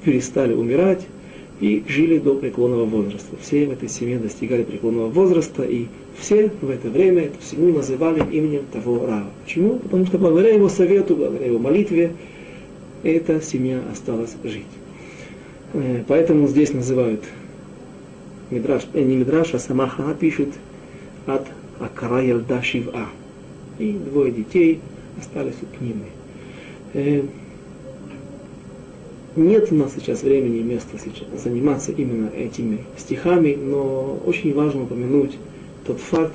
перестали 0.04 0.54
умирать, 0.54 1.06
и 1.60 1.84
жили 1.86 2.18
до 2.18 2.34
преклонного 2.34 2.84
возраста. 2.84 3.36
Все 3.40 3.66
в 3.66 3.72
этой 3.72 3.88
семье 3.88 4.18
достигали 4.18 4.64
преклонного 4.64 5.08
возраста, 5.08 5.62
и 5.62 5.86
все 6.18 6.50
в 6.60 6.70
это 6.70 6.88
время 6.88 7.30
семью 7.42 7.74
называли 7.74 8.20
именем 8.30 8.64
того 8.72 9.06
Рава. 9.06 9.30
Почему? 9.44 9.78
Потому 9.78 10.06
что 10.06 10.18
благодаря 10.18 10.54
его 10.54 10.68
совету, 10.68 11.16
благодаря 11.16 11.46
его 11.46 11.58
молитве, 11.58 12.12
эта 13.02 13.40
семья 13.40 13.80
осталась 13.90 14.36
жить. 14.44 14.66
Э, 15.74 16.02
поэтому 16.06 16.46
здесь 16.46 16.72
называют 16.72 17.24
Мидраш, 18.50 18.82
э, 18.92 19.02
не 19.02 19.16
Мидраш, 19.16 19.54
а 19.54 19.58
сама 19.58 19.88
Хана 19.88 20.14
пишет 20.14 20.48
от 21.26 21.46
Акара 21.80 22.22
Ялда 22.22 22.62
Шива. 22.62 23.08
И 23.78 23.92
двое 23.92 24.30
детей 24.30 24.80
остались 25.18 25.56
у 25.62 25.66
Пнимы. 25.76 26.06
Э, 26.94 27.22
нет 29.34 29.72
у 29.72 29.74
нас 29.74 29.94
сейчас 29.94 30.22
времени 30.22 30.58
и 30.58 30.62
места 30.62 30.98
сейчас 31.02 31.42
заниматься 31.42 31.90
именно 31.90 32.28
этими 32.28 32.84
стихами, 32.98 33.54
но 33.54 34.20
очень 34.26 34.52
важно 34.54 34.82
упомянуть 34.82 35.38
тот 35.86 35.98
факт, 35.98 36.34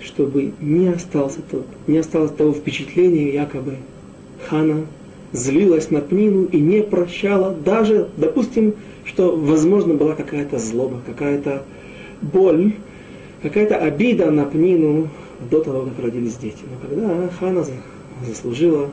чтобы 0.00 0.52
не, 0.60 0.88
остался 0.88 1.40
тот, 1.50 1.66
не 1.86 1.98
осталось 1.98 2.32
того 2.32 2.52
впечатления, 2.52 3.32
якобы 3.32 3.76
Хана 4.48 4.86
злилась 5.32 5.90
на 5.90 6.00
Пнину 6.00 6.44
и 6.44 6.58
не 6.58 6.82
прощала, 6.82 7.54
даже, 7.54 8.08
допустим, 8.16 8.74
что, 9.04 9.34
возможно, 9.34 9.94
была 9.94 10.14
какая-то 10.14 10.58
злоба, 10.58 11.00
какая-то 11.06 11.62
боль, 12.20 12.74
какая-то 13.42 13.76
обида 13.76 14.30
на 14.30 14.44
Пнину 14.44 15.08
до 15.50 15.60
того, 15.60 15.82
как 15.82 16.04
родились 16.04 16.36
дети. 16.36 16.58
Но 16.70 16.88
когда 16.88 17.28
Хана 17.40 17.64
заслужила 18.26 18.90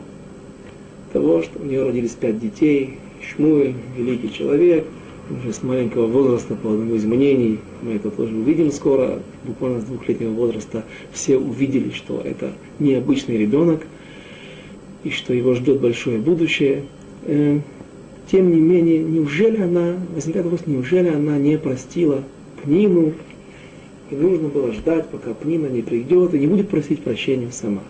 того, 1.13 1.41
что 1.41 1.59
у 1.59 1.65
нее 1.65 1.83
родились 1.83 2.11
пять 2.11 2.39
детей, 2.39 2.97
Шмуэль, 3.21 3.75
великий 3.97 4.31
человек, 4.31 4.85
уже 5.31 5.53
с 5.53 5.63
маленького 5.63 6.07
возраста, 6.07 6.55
по 6.55 6.71
одному 6.71 6.95
из 6.95 7.05
мнений, 7.05 7.59
мы 7.81 7.93
это 7.93 8.09
тоже 8.09 8.35
увидим 8.35 8.71
скоро, 8.71 9.19
буквально 9.43 9.81
с 9.81 9.85
двухлетнего 9.85 10.31
возраста, 10.31 10.83
все 11.11 11.37
увидели, 11.37 11.91
что 11.91 12.21
это 12.21 12.53
необычный 12.79 13.37
ребенок, 13.37 13.81
и 15.03 15.09
что 15.11 15.33
его 15.33 15.53
ждет 15.53 15.79
большое 15.79 16.17
будущее. 16.17 16.83
Э, 17.23 17.59
тем 18.31 18.49
не 18.49 18.59
менее, 18.59 18.99
неужели 18.99 19.61
она, 19.61 19.95
возникает 20.13 20.45
вопрос, 20.45 20.67
неужели 20.67 21.09
она 21.09 21.37
не 21.37 21.57
простила 21.57 22.23
Пнину, 22.63 23.13
и 24.11 24.15
нужно 24.15 24.49
было 24.49 24.71
ждать, 24.71 25.07
пока 25.09 25.33
Пнина 25.33 25.67
не 25.67 25.81
придет 25.81 26.33
и 26.33 26.39
не 26.39 26.47
будет 26.47 26.69
просить 26.69 27.01
прощения 27.01 27.51
сама. 27.51 27.83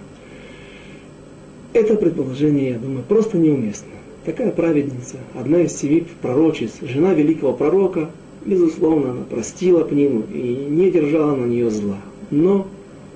Это 1.74 1.96
предположение, 1.96 2.72
я 2.72 2.78
думаю, 2.78 3.04
просто 3.08 3.38
неуместно. 3.38 3.92
Такая 4.30 4.52
праведница, 4.52 5.16
одна 5.34 5.62
из 5.62 5.76
семи 5.76 6.06
пророчиц, 6.22 6.74
жена 6.84 7.16
великого 7.16 7.52
пророка, 7.52 8.12
безусловно, 8.46 9.10
она 9.10 9.24
простила 9.24 9.84
Пнину 9.84 10.24
и 10.32 10.68
не 10.70 10.92
держала 10.92 11.36
на 11.36 11.46
нее 11.46 11.72
зла. 11.72 11.98
Но 12.30 12.68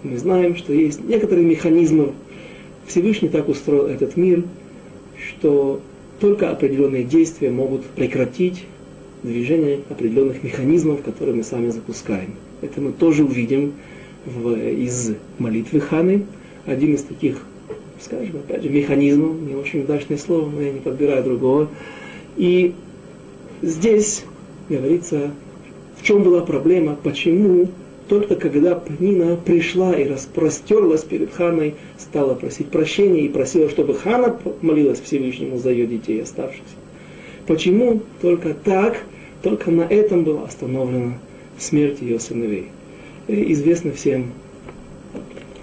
мы 0.01 0.17
знаем, 0.17 0.55
что 0.55 0.73
есть 0.73 1.07
некоторые 1.07 1.45
механизмы. 1.45 2.13
Всевышний 2.87 3.29
так 3.29 3.47
устроил 3.47 3.85
этот 3.85 4.17
мир, 4.17 4.43
что 5.23 5.81
только 6.19 6.49
определенные 6.49 7.03
действия 7.03 7.51
могут 7.51 7.83
прекратить 7.85 8.63
движение 9.21 9.81
определенных 9.91 10.41
механизмов, 10.41 11.03
которые 11.03 11.35
мы 11.35 11.43
сами 11.43 11.69
запускаем. 11.69 12.33
Это 12.63 12.81
мы 12.81 12.91
тоже 12.91 13.23
увидим 13.23 13.73
в, 14.25 14.55
из 14.55 15.11
молитвы 15.37 15.79
Ханы. 15.79 16.25
Один 16.65 16.95
из 16.95 17.03
таких 17.03 17.43
скажем, 18.03 18.37
опять 18.37 18.63
же, 18.63 18.69
механизмом, 18.69 19.47
не 19.47 19.55
очень 19.55 19.81
удачное 19.81 20.17
слово, 20.17 20.49
но 20.49 20.61
я 20.61 20.71
не 20.71 20.79
подбираю 20.79 21.23
другого. 21.23 21.69
И 22.35 22.73
здесь 23.61 24.25
говорится, 24.69 25.31
в 25.99 26.03
чем 26.03 26.23
была 26.23 26.41
проблема, 26.41 26.97
почему 27.01 27.69
только 28.09 28.35
когда 28.35 28.75
Пнина 28.75 29.37
пришла 29.37 29.93
и 29.97 30.07
распростерлась 30.07 31.03
перед 31.03 31.33
Ханой, 31.33 31.75
стала 31.97 32.33
просить 32.33 32.67
прощения 32.67 33.21
и 33.21 33.29
просила, 33.29 33.69
чтобы 33.69 33.95
Хана 33.95 34.37
молилась 34.61 34.99
Всевышнему 34.99 35.57
за 35.57 35.71
ее 35.71 35.87
детей 35.87 36.21
оставшихся. 36.21 36.75
Почему 37.47 38.01
только 38.21 38.53
так, 38.53 39.03
только 39.41 39.71
на 39.71 39.81
этом 39.83 40.23
была 40.23 40.43
остановлена 40.43 41.17
смерть 41.57 42.01
ее 42.01 42.19
сыновей. 42.19 42.67
И 43.27 43.53
известны 43.53 43.91
всем 43.91 44.31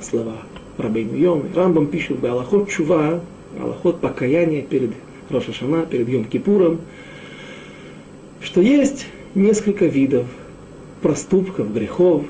слова 0.01 0.37
Рабейну 0.81 1.17
Йом, 1.17 1.45
Рамбам 1.55 1.87
пишет 1.87 2.21
в 2.21 2.27
Аллахот 2.27 2.69
Чува, 2.69 3.21
Аллахот 3.61 4.01
покаяния 4.01 4.63
перед 4.63 4.91
Рошашана, 5.29 5.87
перед 5.87 6.09
Йом 6.09 6.25
Кипуром, 6.25 6.81
что 8.41 8.61
есть 8.61 9.07
несколько 9.35 9.87
видов 9.87 10.27
проступков, 11.03 11.73
грехов. 11.73 12.25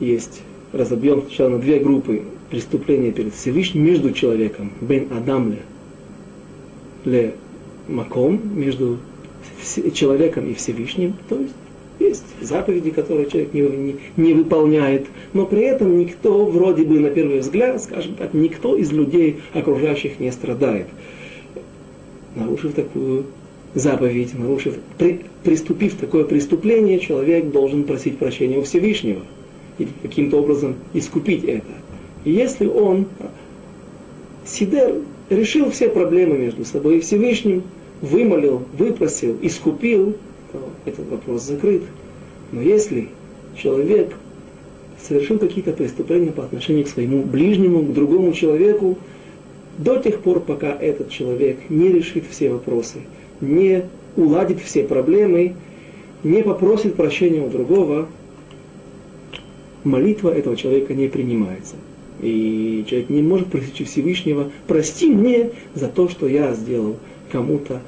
Есть, 0.00 0.42
разобьем 0.72 1.22
сначала 1.22 1.50
на 1.50 1.58
две 1.58 1.78
группы 1.78 2.22
преступления 2.50 3.12
перед 3.12 3.34
Всевышним 3.34 3.84
между 3.84 4.12
человеком, 4.12 4.72
бен 4.80 5.08
Адам 5.16 5.54
ле 7.04 7.34
маком, 7.88 8.40
между 8.54 8.98
человеком 9.94 10.48
и 10.48 10.54
Всевышним, 10.54 11.14
то 11.28 11.38
есть 11.38 11.54
есть 12.08 12.24
заповеди, 12.40 12.90
которые 12.90 13.28
человек 13.28 13.54
не, 13.54 13.62
не, 13.62 13.96
не 14.16 14.34
выполняет, 14.34 15.06
но 15.32 15.46
при 15.46 15.62
этом 15.62 15.98
никто, 15.98 16.44
вроде 16.46 16.84
бы 16.84 17.00
на 17.00 17.10
первый 17.10 17.40
взгляд, 17.40 17.82
скажем 17.82 18.14
так, 18.14 18.34
никто 18.34 18.76
из 18.76 18.92
людей 18.92 19.40
окружающих 19.54 20.20
не 20.20 20.30
страдает. 20.32 20.86
Нарушив 22.34 22.74
такую 22.74 23.26
заповедь, 23.74 24.38
нарушив, 24.38 24.76
при, 24.98 25.20
приступив 25.42 25.96
такое 25.96 26.24
преступление, 26.24 26.98
человек 26.98 27.50
должен 27.50 27.84
просить 27.84 28.18
прощения 28.18 28.58
у 28.58 28.62
Всевышнего 28.62 29.22
и 29.78 29.88
каким-то 30.02 30.38
образом 30.38 30.74
искупить 30.92 31.44
это. 31.44 31.72
И 32.24 32.32
если 32.32 32.66
он, 32.66 33.06
Сидер, 34.44 34.96
решил 35.30 35.70
все 35.70 35.88
проблемы 35.88 36.38
между 36.38 36.64
собой 36.64 36.98
и 36.98 37.00
Всевышним, 37.00 37.62
вымолил, 38.00 38.62
выпросил, 38.76 39.38
искупил, 39.40 40.16
то 40.52 40.68
этот 40.84 41.08
вопрос 41.10 41.42
закрыт. 41.42 41.82
Но 42.52 42.60
если 42.60 43.08
человек 43.56 44.14
совершил 45.00 45.38
какие-то 45.38 45.72
преступления 45.72 46.30
по 46.32 46.44
отношению 46.44 46.84
к 46.84 46.88
своему 46.88 47.22
ближнему, 47.22 47.82
к 47.82 47.92
другому 47.92 48.32
человеку, 48.32 48.98
до 49.78 49.98
тех 49.98 50.20
пор, 50.20 50.40
пока 50.40 50.72
этот 50.72 51.10
человек 51.10 51.70
не 51.70 51.88
решит 51.88 52.24
все 52.30 52.50
вопросы, 52.50 53.00
не 53.40 53.84
уладит 54.16 54.60
все 54.60 54.84
проблемы, 54.84 55.54
не 56.22 56.42
попросит 56.42 56.94
прощения 56.94 57.40
у 57.40 57.48
другого, 57.48 58.08
молитва 59.82 60.30
этого 60.30 60.56
человека 60.56 60.94
не 60.94 61.08
принимается. 61.08 61.76
И 62.20 62.84
человек 62.86 63.10
не 63.10 63.22
может 63.22 63.48
просить 63.48 63.80
у 63.80 63.84
Всевышнего, 63.84 64.52
прости 64.68 65.08
мне 65.08 65.50
за 65.74 65.88
то, 65.88 66.08
что 66.08 66.28
я 66.28 66.54
сделал 66.54 66.96
кому-то 67.32 67.80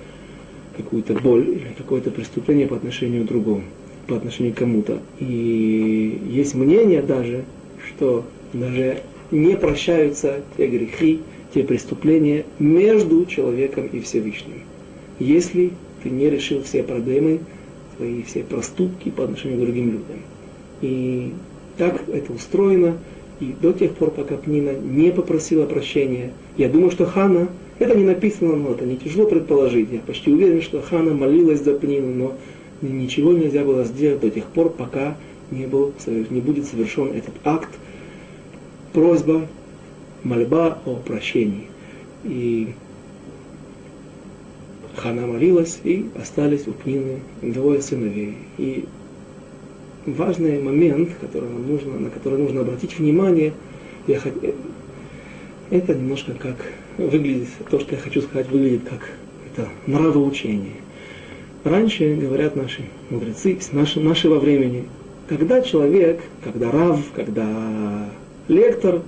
какую-то 0.77 1.15
боль 1.15 1.49
или 1.49 1.69
какое-то 1.77 2.11
преступление 2.11 2.67
по 2.67 2.77
отношению 2.77 3.25
к 3.25 3.29
другому, 3.29 3.65
по 4.07 4.17
отношению 4.17 4.55
к 4.55 4.59
кому-то. 4.59 5.01
И 5.21 6.21
есть 6.31 6.55
мнение 6.55 7.03
даже, 7.03 7.45
что 7.87 8.25
даже 8.53 8.99
не 9.31 9.57
прощаются 9.57 10.43
те 10.57 10.67
грехи, 10.67 11.21
те 11.53 11.63
преступления 11.65 12.45
между 12.59 13.25
человеком 13.27 13.87
и 13.87 14.01
Всевышним. 14.01 14.63
Если 15.19 15.73
ты 16.03 16.11
не 16.11 16.29
решил 16.29 16.63
все 16.63 16.83
проблемы, 16.83 17.41
свои 17.97 18.23
все 18.23 18.43
проступки 18.43 19.11
по 19.11 19.25
отношению 19.25 19.59
к 19.59 19.63
другим 19.63 19.87
людям. 19.87 20.21
И 20.83 21.33
так 21.79 22.03
это 22.09 22.33
устроено, 22.33 22.99
и 23.41 23.55
до 23.61 23.73
тех 23.73 23.93
пор, 23.93 24.11
пока 24.11 24.37
Пнина 24.37 24.73
не 24.73 25.11
попросила 25.11 25.67
прощения, 25.67 26.33
я 26.57 26.69
думаю, 26.69 26.91
что 26.91 27.07
Хана 27.07 27.49
это 27.79 27.97
не 27.97 28.05
написано, 28.05 28.57
но 28.57 28.73
это 28.73 28.85
не 28.85 28.97
тяжело 28.97 29.27
предположить. 29.27 29.91
Я 29.91 30.01
почти 30.01 30.33
уверен, 30.33 30.63
что 30.63 30.81
Хана 30.81 31.13
молилась 31.13 31.63
за 31.63 31.75
Пнину, 31.75 32.15
но 32.15 32.89
ничего 32.89 33.33
нельзя 33.33 33.65
было 33.65 33.85
сделать 33.85 34.21
до 34.21 34.31
тех 34.31 34.45
пор, 34.45 34.71
пока 34.71 35.17
не, 35.51 35.67
был, 35.67 35.93
не 36.07 36.41
будет 36.41 36.67
совершен 36.67 37.13
этот 37.13 37.35
акт, 37.45 37.71
просьба, 38.93 39.47
мольба 40.23 40.79
о 40.85 40.97
прощении. 40.97 41.67
И 42.23 42.69
Хана 44.95 45.27
молилась, 45.27 45.81
и 45.83 46.07
остались 46.15 46.69
у 46.69 46.73
Пнины 46.73 47.21
двое 47.43 47.83
сыновей. 47.83 48.37
И 48.57 48.85
важный 50.07 50.63
момент, 50.63 51.11
который 51.21 51.49
нужно, 51.49 51.99
на 51.99 52.11
который 52.11 52.39
нужно 52.39 52.61
обратить 52.61 52.99
внимание, 52.99 53.53
я, 54.07 54.21
это 55.71 55.95
немножко 55.95 56.35
как 56.35 56.57
выглядит, 56.99 57.49
то, 57.71 57.81
что 57.81 57.95
я 57.95 58.01
хочу 58.01 58.23
сказать, 58.23 58.49
выглядит 58.51 58.83
как 58.89 59.11
это 59.53 59.69
нравоучение. 59.87 60.75
Раньше, 61.65 62.15
говорят 62.15 62.57
наши 62.57 62.83
мудрецы, 63.11 63.59
наши, 63.73 64.01
нашего 64.01 64.39
времени, 64.39 64.85
когда 65.29 65.63
человек, 65.63 66.21
когда 66.43 66.71
рав, 66.71 67.01
когда 67.15 68.09
лектор, 68.49 69.03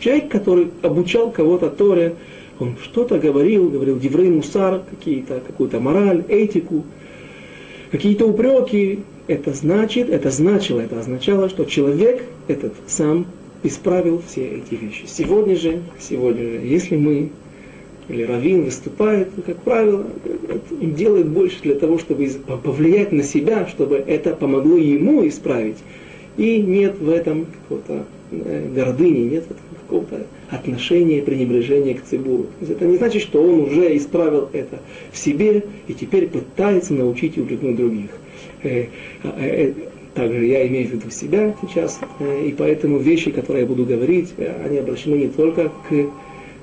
человек, 0.00 0.28
который 0.28 0.70
обучал 0.82 1.30
кого-то 1.30 1.70
Торе, 1.70 2.16
он 2.58 2.76
что-то 2.82 3.18
говорил, 3.18 3.70
говорил 3.70 3.98
Деврей 3.98 4.30
Мусар, 4.30 4.82
какие-то, 4.90 5.40
какую-то 5.40 5.80
мораль, 5.80 6.24
этику, 6.28 6.84
какие-то 7.90 8.26
упреки, 8.26 9.00
это 9.26 9.52
значит, 9.52 10.10
это 10.10 10.30
значило, 10.30 10.80
это 10.80 10.98
означало, 10.98 11.48
что 11.48 11.64
человек 11.64 12.24
этот 12.48 12.74
сам 12.86 13.26
исправил 13.62 14.22
все 14.26 14.44
эти 14.44 14.74
вещи. 14.74 15.04
Сегодня 15.06 15.56
же, 15.56 15.82
сегодня 15.98 16.42
же, 16.42 16.60
если 16.64 16.96
мы 16.96 17.30
или 18.08 18.24
Равин 18.24 18.64
выступает, 18.64 19.28
как 19.46 19.62
правило, 19.62 20.06
делает 20.80 21.28
больше 21.28 21.62
для 21.62 21.76
того, 21.76 21.98
чтобы 21.98 22.28
повлиять 22.62 23.12
на 23.12 23.22
себя, 23.22 23.66
чтобы 23.66 23.96
это 23.96 24.34
помогло 24.34 24.76
ему 24.76 25.26
исправить. 25.26 25.78
И 26.36 26.60
нет 26.60 26.98
в 26.98 27.08
этом 27.08 27.46
какого-то 27.46 28.06
э, 28.30 28.68
гордыни, 28.74 29.30
нет 29.30 29.44
какого-то 29.82 30.26
отношения, 30.50 31.22
пренебрежения 31.22 31.94
к 31.94 32.02
цибуру. 32.02 32.46
Это 32.60 32.86
не 32.86 32.96
значит, 32.96 33.22
что 33.22 33.42
он 33.42 33.60
уже 33.60 33.96
исправил 33.96 34.48
это 34.52 34.80
в 35.12 35.18
себе 35.18 35.64
и 35.88 35.94
теперь 35.94 36.28
пытается 36.28 36.94
научить 36.94 37.36
и 37.36 37.40
упрекнуть 37.40 37.76
других. 37.76 38.10
Э, 40.14 40.20
э, 40.20 40.28
также 40.28 40.46
я 40.46 40.66
имею 40.66 40.88
в 40.88 40.92
виду 40.92 41.10
себя 41.10 41.54
сейчас, 41.60 42.00
и 42.20 42.54
поэтому 42.56 42.98
вещи, 42.98 43.30
которые 43.30 43.62
я 43.62 43.68
буду 43.68 43.84
говорить, 43.84 44.34
они 44.64 44.78
обращены 44.78 45.16
не 45.16 45.28
только 45.28 45.70
к 45.88 46.06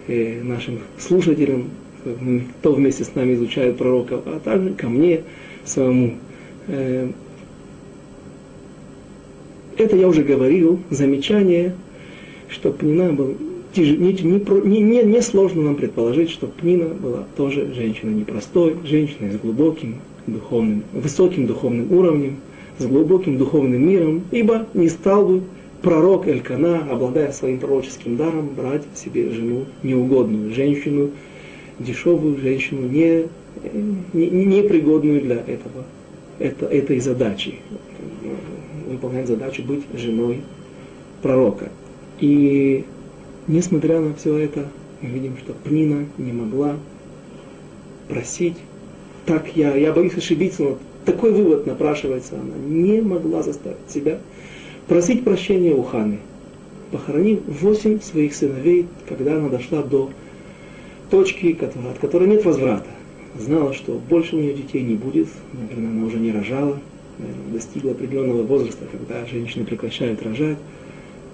нашим 0.07 0.79
слушателям, 0.97 1.69
кто 2.59 2.73
вместе 2.73 3.03
с 3.03 3.13
нами 3.13 3.35
изучает 3.35 3.77
пророков, 3.77 4.21
а 4.25 4.39
также 4.39 4.73
ко 4.73 4.89
мне 4.89 5.21
самому. 5.65 6.15
Это 9.77 9.95
я 9.95 10.07
уже 10.07 10.23
говорил, 10.23 10.79
замечание, 10.89 11.75
что 12.49 12.71
Пнина 12.71 13.13
был 13.13 13.35
не, 13.75 14.13
не, 14.13 14.81
не, 14.81 15.03
не 15.03 15.21
сложно 15.21 15.61
нам 15.61 15.75
предположить, 15.75 16.29
что 16.31 16.47
Пнина 16.47 16.87
была 16.87 17.25
тоже 17.37 17.71
женщина 17.73 18.09
непростой, 18.09 18.75
женщина 18.83 19.31
с 19.31 19.37
глубоким 19.37 19.97
духовным, 20.25 20.83
высоким 20.93 21.45
духовным 21.45 21.91
уровнем, 21.91 22.37
с 22.79 22.85
глубоким 22.85 23.37
духовным 23.37 23.87
миром, 23.87 24.23
ибо 24.31 24.65
не 24.73 24.89
стал 24.89 25.27
бы 25.27 25.43
пророк 25.81 26.27
Элькана, 26.27 26.87
обладая 26.89 27.31
своим 27.31 27.59
пророческим 27.59 28.17
даром, 28.17 28.49
брать 28.55 28.83
себе 28.95 29.29
жену 29.31 29.65
неугодную, 29.83 30.53
женщину, 30.53 31.11
дешевую 31.77 32.37
женщину, 32.37 32.87
не, 32.87 33.25
не, 34.13 34.63
пригодную 34.63 35.21
для 35.21 35.35
этого, 35.35 35.85
это, 36.39 36.65
этой 36.65 36.99
задачи 36.99 37.55
выполнять 38.87 39.27
задачу 39.27 39.63
быть 39.63 39.83
женой 39.93 40.41
пророка. 41.21 41.69
И 42.19 42.85
несмотря 43.47 43.99
на 43.99 44.13
все 44.15 44.37
это, 44.37 44.67
мы 45.01 45.09
видим, 45.09 45.37
что 45.37 45.53
Пнина 45.53 46.05
не 46.17 46.33
могла 46.33 46.75
просить. 48.07 48.57
Так 49.25 49.55
я, 49.55 49.75
я 49.75 49.93
боюсь 49.93 50.17
ошибиться, 50.17 50.63
но 50.63 50.77
такой 51.11 51.31
вывод 51.31 51.65
напрашивается. 51.65 52.35
Она 52.35 52.55
не 52.67 53.01
могла 53.01 53.41
заставить 53.41 53.89
себя 53.89 54.19
просить 54.87 55.23
прощения 55.23 55.73
у 55.73 55.83
Ханы, 55.83 56.19
похоронив 56.91 57.39
восемь 57.47 57.99
своих 57.99 58.35
сыновей, 58.35 58.87
когда 59.07 59.35
она 59.35 59.49
дошла 59.49 59.81
до 59.81 60.09
точки, 61.09 61.57
от 61.61 61.99
которой 61.99 62.27
нет 62.27 62.45
возврата. 62.45 62.87
Знала, 63.37 63.73
что 63.73 63.93
больше 63.93 64.35
у 64.35 64.39
нее 64.39 64.53
детей 64.53 64.81
не 64.81 64.95
будет, 64.95 65.27
наверное, 65.53 65.91
она 65.91 66.05
уже 66.05 66.17
не 66.17 66.31
рожала, 66.31 66.79
достигла 67.51 67.91
определенного 67.91 68.43
возраста, 68.43 68.85
когда 68.91 69.25
женщины 69.25 69.65
прекращают 69.65 70.21
рожать. 70.23 70.57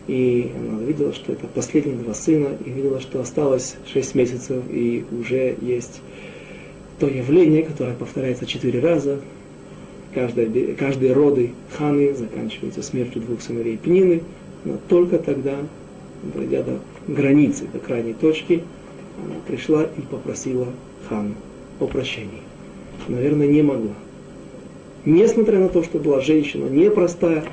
И 0.07 0.51
она 0.59 0.83
видела, 0.83 1.13
что 1.13 1.31
это 1.31 1.47
последние 1.47 1.97
два 1.97 2.13
сына, 2.13 2.49
и 2.65 2.69
видела, 2.69 3.01
что 3.01 3.19
осталось 3.21 3.75
шесть 3.91 4.13
месяцев, 4.13 4.63
и 4.69 5.03
уже 5.11 5.55
есть 5.61 6.01
то 6.99 7.07
явление, 7.07 7.63
которое 7.63 7.95
повторяется 7.95 8.45
четыре 8.45 8.79
раза. 8.79 9.19
Каждые, 10.15 10.73
каждые 10.75 11.13
роды 11.13 11.51
ханы 11.77 12.15
заканчиваются 12.15 12.81
смертью 12.81 13.21
двух 13.21 13.41
сыновей 13.41 13.77
Пнины, 13.77 14.23
но 14.63 14.77
только 14.87 15.19
тогда, 15.19 15.57
дойдя 16.33 16.63
до 16.63 16.79
границы, 17.07 17.65
до 17.71 17.77
крайней 17.77 18.13
точки, 18.13 18.63
она 19.23 19.35
пришла 19.45 19.83
и 19.83 20.01
попросила 20.01 20.67
хану 21.07 21.35
о 21.79 21.85
прощении. 21.85 22.41
Наверное, 23.07 23.47
не 23.47 23.61
могла 23.61 23.93
несмотря 25.05 25.59
на 25.59 25.69
то, 25.69 25.83
что 25.83 25.99
была 25.99 26.19
женщина 26.19 26.67
непростая. 26.67 27.45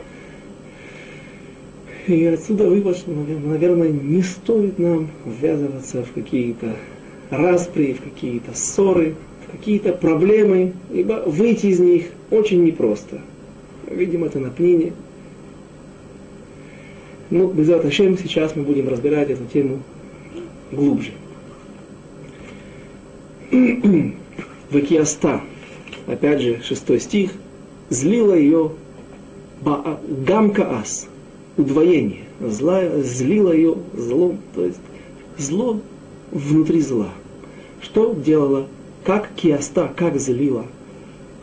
И 2.07 2.25
отсюда 2.25 2.67
вывод, 2.69 2.97
что, 2.97 3.13
наверное, 3.13 3.91
не 3.91 4.23
стоит 4.23 4.79
нам 4.79 5.09
ввязываться 5.25 6.03
в 6.03 6.13
какие-то 6.13 6.77
распри, 7.31 7.93
в 7.93 8.03
какие-то 8.03 8.51
ссоры, 8.55 9.15
какие-то 9.53 9.93
проблемы, 9.93 10.73
ибо 10.93 11.23
выйти 11.27 11.67
из 11.67 11.79
них 11.79 12.07
очень 12.31 12.65
непросто. 12.65 13.21
Видим 13.89 14.25
это 14.25 14.41
на 14.41 14.51
пнине. 14.51 14.93
Ну, 17.31 17.49
без 17.49 17.69
Аташем 17.71 18.19
сейчас 18.19 18.57
мы 18.57 18.65
будем 18.65 18.89
разбирать 18.89 19.31
эту 19.31 19.45
тему 19.45 19.81
глубже. 20.73 21.13
Векиаста 24.71 25.43
опять 26.07 26.41
же, 26.41 26.61
шестой 26.63 27.01
стих, 27.01 27.33
злила 27.89 28.35
ее 28.35 28.73
гамкаас, 29.65 31.09
удвоение, 31.57 32.23
зла, 32.41 32.83
злила 33.01 33.53
ее 33.53 33.77
злом, 33.95 34.39
то 34.55 34.65
есть 34.65 34.79
зло 35.39 35.81
внутри 36.31 36.81
зла. 36.81 37.11
Что 37.81 38.15
делала, 38.15 38.67
как 39.05 39.31
киаста, 39.35 39.93
как 39.97 40.19
злила. 40.19 40.67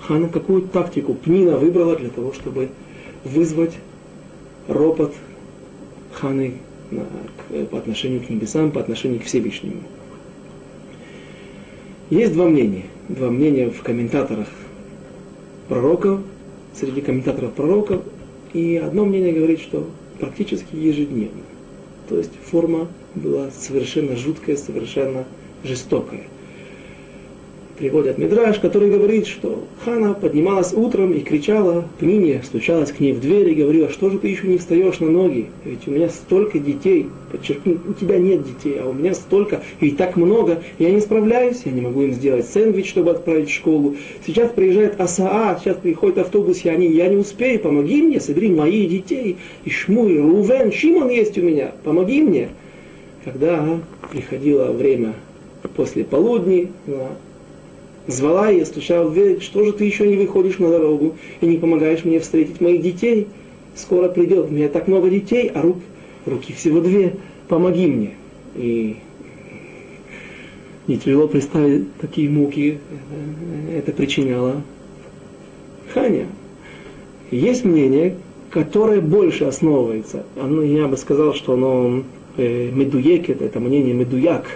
Хана 0.02 0.30
какую 0.30 0.64
тактику 0.64 1.14
Пнина 1.14 1.58
выбрала 1.58 1.96
для 1.96 2.10
того, 2.10 2.34
чтобы 2.34 2.70
вызвать 3.24 3.74
ропот 4.68 5.14
Ханы 6.14 6.54
на, 6.90 7.04
к, 7.04 7.66
по 7.68 7.78
отношению 7.78 8.22
к 8.22 8.30
небесам, 8.30 8.72
по 8.72 8.80
отношению 8.80 9.20
к 9.20 9.24
Всевышнему. 9.24 9.84
Есть 12.10 12.34
два 12.34 12.46
мнения– 12.46 12.86
два 13.10 13.30
мнения 13.30 13.70
в 13.70 13.82
комментаторах 13.84 14.48
пророков, 15.68 16.22
среди 16.74 17.02
комментаторов 17.02 17.54
пророков, 17.54 18.02
и 18.54 18.78
одно 18.78 19.06
мнение 19.06 19.34
говорит, 19.34 19.60
что 19.60 19.88
практически 20.20 20.76
ежедневно. 20.76 21.44
То 22.08 22.18
есть 22.18 22.32
форма 22.44 22.88
была 23.14 23.52
совершенно 23.52 24.16
жуткая, 24.16 24.56
совершенно 24.56 25.26
жестокая 25.64 26.24
приводят 27.80 28.18
Мидраш, 28.18 28.60
который 28.60 28.92
говорит, 28.92 29.26
что 29.26 29.64
Хана 29.84 30.14
поднималась 30.14 30.74
утром 30.74 31.14
и 31.14 31.22
кричала 31.22 31.86
Пнине, 31.98 32.42
стучалась 32.44 32.92
к 32.92 33.00
ней 33.00 33.14
в 33.14 33.22
дверь 33.22 33.50
и 33.50 33.56
говорила, 33.56 33.90
что 33.90 34.10
же 34.10 34.20
ты 34.20 34.28
еще 34.28 34.48
не 34.48 34.58
встаешь 34.58 35.00
на 35.00 35.10
ноги? 35.10 35.48
Ведь 35.64 35.88
у 35.88 35.92
меня 35.92 36.10
столько 36.10 36.60
детей, 36.60 37.08
подчеркну, 37.32 37.78
у 37.88 37.94
тебя 37.94 38.20
нет 38.20 38.44
детей, 38.44 38.80
а 38.80 38.90
у 38.90 38.94
меня 38.94 39.14
столько, 39.14 39.62
и 39.80 39.92
так 39.92 40.18
много, 40.18 40.62
я 40.78 40.92
не 40.92 41.00
справляюсь, 41.00 41.62
я 41.64 41.72
не 41.72 41.80
могу 41.80 42.04
им 42.04 42.14
сделать 42.14 42.48
сэндвич, 42.50 42.90
чтобы 42.90 43.12
отправить 43.12 43.50
в 43.50 43.54
школу. 43.54 43.96
Сейчас 44.28 44.52
приезжает 44.52 45.00
АСАА, 45.00 45.58
сейчас 45.60 45.78
приходит 45.78 46.18
автобус, 46.18 46.60
я 46.60 46.76
не, 46.76 46.88
я 46.88 47.08
не 47.08 47.16
успею, 47.16 47.62
помоги 47.62 48.02
мне, 48.02 48.20
собери 48.20 48.50
моих 48.50 48.90
детей, 48.90 49.38
и 49.64 49.70
Шмуй, 49.70 50.20
Рувен, 50.20 50.74
Шимон 50.74 51.10
есть 51.10 51.38
у 51.38 51.42
меня, 51.42 51.72
помоги 51.84 52.22
мне. 52.22 52.50
Когда 53.24 53.80
приходило 54.12 54.72
время 54.72 55.14
после 55.76 56.04
полудни, 56.04 56.72
звала 58.12 58.50
ее, 58.50 58.66
стучала 58.66 59.08
в 59.08 59.14
дверь, 59.14 59.40
что 59.42 59.64
же 59.64 59.74
ты 59.74 59.86
еще 59.86 60.08
не 60.08 60.18
выходишь 60.18 60.60
на 60.60 60.70
дорогу 60.70 61.16
и 61.42 61.46
не 61.46 61.58
помогаешь 61.58 62.06
мне 62.06 62.20
встретить 62.20 62.62
моих 62.62 62.82
детей? 62.82 63.28
Скоро 63.76 64.10
придет, 64.10 64.48
у 64.50 64.54
меня 64.54 64.68
так 64.68 64.88
много 64.88 65.10
детей, 65.10 65.52
а 65.54 65.62
рук, 65.62 65.78
руки 66.26 66.54
всего 66.54 66.82
две, 66.82 67.16
помоги 67.48 67.88
мне. 67.88 68.12
И 68.56 68.98
не 70.88 70.98
тяжело 70.98 71.28
представить, 71.28 71.88
какие 72.02 72.28
муки 72.28 72.80
это 73.76 73.92
причиняло 73.92 74.64
Ханя. 75.94 76.26
Есть 77.32 77.64
мнение, 77.64 78.16
которое 78.50 79.02
больше 79.02 79.46
основывается. 79.46 80.26
Оно, 80.36 80.64
я 80.64 80.88
бы 80.88 80.98
сказал, 80.98 81.36
что 81.36 81.54
оно 81.54 82.04
э, 82.38 82.72
медуекет, 82.72 83.42
это 83.42 83.60
мнение 83.60 83.94
медуяк, 83.94 84.48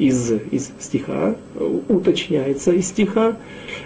из, 0.00 0.32
из 0.50 0.72
стиха, 0.80 1.36
уточняется 1.88 2.72
из 2.72 2.88
стиха, 2.88 3.36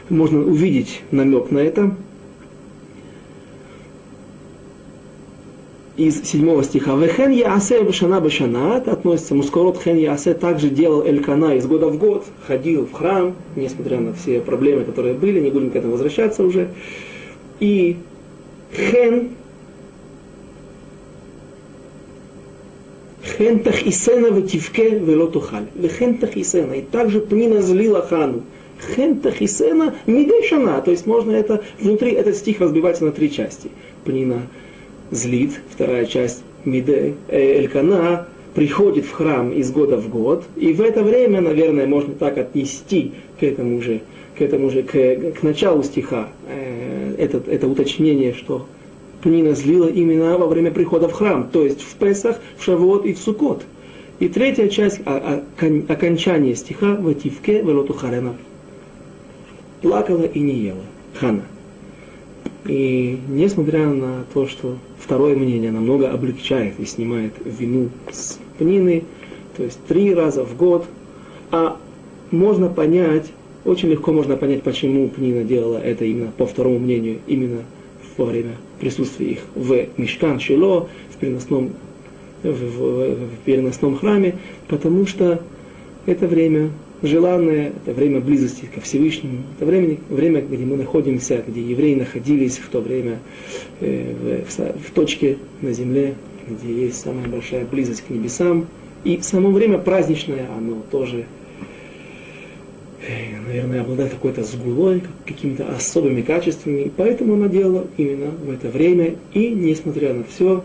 можно 0.08 0.40
увидеть 0.40 1.02
намек 1.10 1.50
на 1.50 1.58
это. 1.58 1.94
Из 5.96 6.22
седьмого 6.24 6.62
стиха. 6.62 6.94
Вехен 6.96 7.30
яасе 7.30 7.82
башана 7.82 8.20
башана, 8.20 8.78
это 8.78 8.92
относится 8.92 9.34
мускорот 9.34 9.80
хен 9.82 9.96
яасе, 9.96 10.34
также 10.34 10.68
делал 10.68 11.04
Элькана 11.04 11.56
из 11.56 11.66
года 11.66 11.88
в 11.88 11.98
год, 11.98 12.24
ходил 12.46 12.86
в 12.86 12.92
храм, 12.92 13.34
несмотря 13.56 13.98
на 14.00 14.12
все 14.12 14.40
проблемы, 14.40 14.84
которые 14.84 15.14
были, 15.14 15.40
не 15.40 15.50
будем 15.50 15.70
к 15.70 15.76
этому 15.76 15.92
возвращаться 15.92 16.44
уже. 16.44 16.68
И 17.58 17.96
хен 18.72 19.30
Хен 23.24 23.60
тахисена 23.60 24.30
вативке 24.30 24.90
вело 24.90 25.26
тухаль. 25.26 25.66
Хен 25.98 26.18
тахисена. 26.18 26.74
И 26.74 26.82
также 26.82 27.20
Пнина 27.20 27.62
злила 27.62 28.02
хану. 28.02 28.42
Хен 28.94 29.20
тахисена 29.20 29.94
мидешана. 30.06 30.80
То 30.82 30.90
есть 30.90 31.06
можно 31.06 31.32
это, 31.32 31.62
внутри 31.80 32.12
этот 32.12 32.36
стих 32.36 32.60
разбивается 32.60 33.04
на 33.04 33.12
три 33.12 33.30
части. 33.30 33.70
Пнина 34.04 34.42
злит, 35.10 35.60
вторая 35.70 36.04
часть 36.06 36.42
Миде, 36.64 37.14
э, 37.28 37.60
Элькана 37.60 38.26
приходит 38.54 39.04
в 39.04 39.12
храм 39.12 39.52
из 39.52 39.70
года 39.70 39.96
в 39.96 40.08
год, 40.08 40.44
и 40.56 40.72
в 40.72 40.80
это 40.80 41.02
время, 41.02 41.40
наверное, 41.40 41.86
можно 41.86 42.14
так 42.14 42.38
отнести 42.38 43.12
к 43.38 43.42
этому 43.42 43.82
же, 43.82 44.00
к 44.38 44.42
этому 44.42 44.70
же, 44.70 44.82
к, 44.82 44.92
к 44.92 45.42
началу 45.42 45.82
стиха, 45.82 46.28
э, 46.48 47.14
это, 47.18 47.42
это 47.50 47.66
уточнение, 47.66 48.32
что 48.32 48.66
Пнина 49.24 49.54
злила 49.54 49.86
именно 49.86 50.36
во 50.36 50.46
время 50.46 50.70
прихода 50.70 51.08
в 51.08 51.12
храм, 51.12 51.48
то 51.50 51.64
есть 51.64 51.80
в 51.80 51.94
Песах, 51.94 52.40
в 52.58 52.62
Шавуот 52.62 53.06
и 53.06 53.14
в 53.14 53.18
Сукот. 53.18 53.64
И 54.20 54.28
третья 54.28 54.68
часть, 54.68 55.00
окончание 55.06 56.54
стиха 56.54 56.94
«Вативке 56.94 57.62
велотухарена» 57.62 58.36
плакала 59.80 60.24
и 60.24 60.38
не 60.38 60.54
ела. 60.56 60.82
Хана. 61.14 61.42
И 62.66 63.18
несмотря 63.28 63.88
на 63.88 64.24
то, 64.34 64.46
что 64.46 64.76
второе 64.98 65.34
мнение 65.34 65.72
намного 65.72 66.10
облегчает 66.10 66.74
и 66.78 66.84
снимает 66.84 67.32
вину 67.44 67.88
с 68.12 68.38
Пнины, 68.58 69.04
то 69.56 69.62
есть 69.62 69.78
три 69.88 70.12
раза 70.14 70.44
в 70.44 70.54
год, 70.54 70.84
а 71.50 71.78
можно 72.30 72.68
понять, 72.68 73.32
очень 73.64 73.88
легко 73.88 74.12
можно 74.12 74.36
понять, 74.36 74.62
почему 74.62 75.08
Пнина 75.08 75.44
делала 75.44 75.78
это 75.78 76.04
именно 76.04 76.30
по 76.36 76.46
второму 76.46 76.78
мнению, 76.78 77.20
именно 77.26 77.62
во 78.16 78.26
время 78.26 78.52
присутствия 78.84 79.30
их 79.30 79.38
в 79.54 79.86
Мешкан 79.96 80.38
Шило, 80.38 80.90
в 81.10 81.16
переносном, 81.16 81.70
в, 82.42 82.48
в, 82.50 83.14
в 83.14 83.38
переносном 83.46 83.96
храме, 83.96 84.34
потому 84.68 85.06
что 85.06 85.40
это 86.04 86.26
время 86.26 86.70
желанное, 87.02 87.68
это 87.68 87.94
время 87.94 88.20
близости 88.20 88.68
ко 88.72 88.82
Всевышнему, 88.82 89.38
это 89.56 89.64
время, 89.64 89.96
время, 90.10 90.42
где 90.42 90.64
мы 90.66 90.76
находимся, 90.76 91.42
где 91.46 91.62
евреи 91.62 91.94
находились 91.94 92.58
в 92.58 92.68
то 92.68 92.80
время 92.80 93.20
э, 93.80 94.44
в, 94.46 94.50
в, 94.50 94.88
в 94.88 94.90
точке 94.92 95.38
на 95.62 95.72
земле, 95.72 96.14
где 96.46 96.84
есть 96.84 97.00
самая 97.00 97.26
большая 97.26 97.64
близость 97.64 98.04
к 98.06 98.10
небесам. 98.10 98.66
И 99.04 99.18
само 99.22 99.50
время 99.50 99.78
праздничное, 99.78 100.46
оно 100.58 100.82
тоже, 100.90 101.24
наверное, 103.46 103.82
обладает 103.82 104.12
какой-то 104.12 104.42
сгулой, 104.44 105.02
какими-то 105.26 105.68
особыми 105.74 106.22
качествами. 106.22 106.82
И 106.82 106.88
поэтому 106.88 107.34
она 107.34 107.48
делала 107.48 107.86
именно 107.96 108.30
в 108.30 108.50
это 108.50 108.68
время. 108.68 109.16
И 109.32 109.50
несмотря 109.50 110.14
на 110.14 110.24
все, 110.24 110.64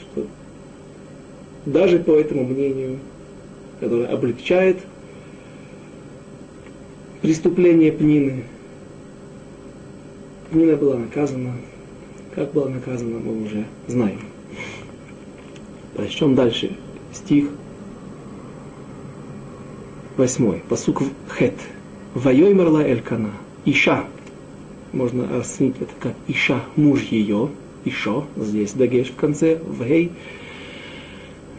что 0.00 0.26
даже 1.66 1.98
по 1.98 2.12
этому 2.12 2.44
мнению, 2.44 2.98
которое 3.80 4.06
облегчает 4.06 4.78
преступление 7.20 7.92
Пнины. 7.92 8.44
Пнина 10.50 10.76
была 10.76 10.96
наказана. 10.96 11.54
Как 12.34 12.52
была 12.52 12.68
наказана, 12.68 13.18
мы 13.18 13.42
уже 13.42 13.64
знаем. 13.88 14.20
Прочтем 15.94 16.34
дальше 16.34 16.76
стих 17.12 17.48
восьмой 20.16 20.62
посук 20.68 21.02
хет. 21.38 21.54
Вайой 22.14 22.54
мерла 22.54 22.82
элькана. 22.82 23.30
Иша. 23.64 24.04
Можно 24.92 25.28
расценить 25.28 25.76
это 25.80 25.92
как 26.00 26.14
Иша, 26.26 26.60
муж 26.76 27.02
ее. 27.02 27.50
Ишо, 27.84 28.24
здесь 28.36 28.72
дагеш 28.72 29.08
в 29.08 29.16
конце, 29.16 29.60
вей. 29.78 30.10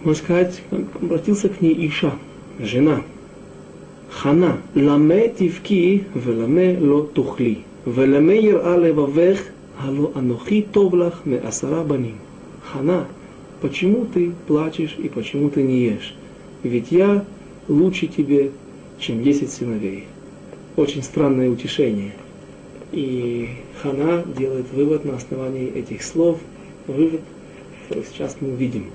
Можно 0.04 0.24
сказать, 0.24 0.62
обратился 1.02 1.50
к 1.50 1.62
ней 1.62 1.88
Иша, 1.88 2.14
жена. 2.60 3.02
Хана, 4.10 4.58
ламе 4.74 5.30
тивки, 5.30 6.06
веламе 6.16 6.78
ло 6.80 7.04
тухли. 7.04 7.60
Веламе 7.86 8.42
ера 8.42 8.78
левавех, 8.78 9.40
ало 9.80 10.12
анохи 10.16 10.64
товлах 10.64 11.26
ме 11.26 11.38
асара 11.38 11.84
баним. 11.84 12.18
Хана, 12.64 13.06
почему 13.62 14.06
ты 14.06 14.32
плачешь 14.48 14.96
и 14.98 15.08
почему 15.10 15.50
ты 15.50 15.64
не 15.64 15.84
ешь? 15.84 16.16
Ведь 16.64 16.92
я 16.92 17.24
лучше 17.68 18.08
тебе, 18.08 18.52
чем 19.00 19.24
десять 19.24 19.52
сыновей. 19.52 20.06
Очень 20.76 21.04
странное 21.04 21.50
утешение. 21.50 22.14
И 22.92 23.50
Хана 23.82 24.24
делает 24.38 24.72
вывод 24.72 25.06
на 25.06 25.16
основании 25.16 25.68
этих 25.68 26.04
слов. 26.04 26.40
Вывод, 26.88 27.22
сейчас 27.90 28.38
мы 28.40 28.54
увидим. 28.54 28.86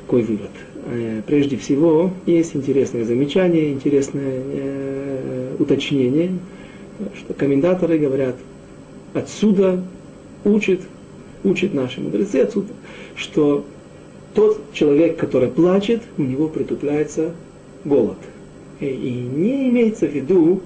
Какой 0.00 0.22
вывод? 0.22 0.50
Э, 0.86 1.22
прежде 1.26 1.56
всего, 1.56 2.12
есть 2.26 2.54
интересное 2.54 3.04
замечание, 3.04 3.72
интересное 3.72 4.42
э, 4.44 5.56
уточнение, 5.58 6.38
что 7.18 7.34
комментаторы 7.34 7.98
говорят, 7.98 8.36
отсюда 9.14 9.82
учит, 10.44 10.82
учит 11.42 11.74
наши 11.74 12.00
мудрецы 12.00 12.36
отсюда, 12.36 12.72
что 13.16 13.64
тот 14.34 14.60
человек, 14.72 15.16
который 15.16 15.48
плачет, 15.48 16.02
у 16.18 16.22
него 16.22 16.48
притупляется 16.48 17.32
голод. 17.86 18.18
И, 18.80 18.86
не 18.86 19.68
имеется 19.70 20.06
в 20.06 20.14
виду, 20.14 20.60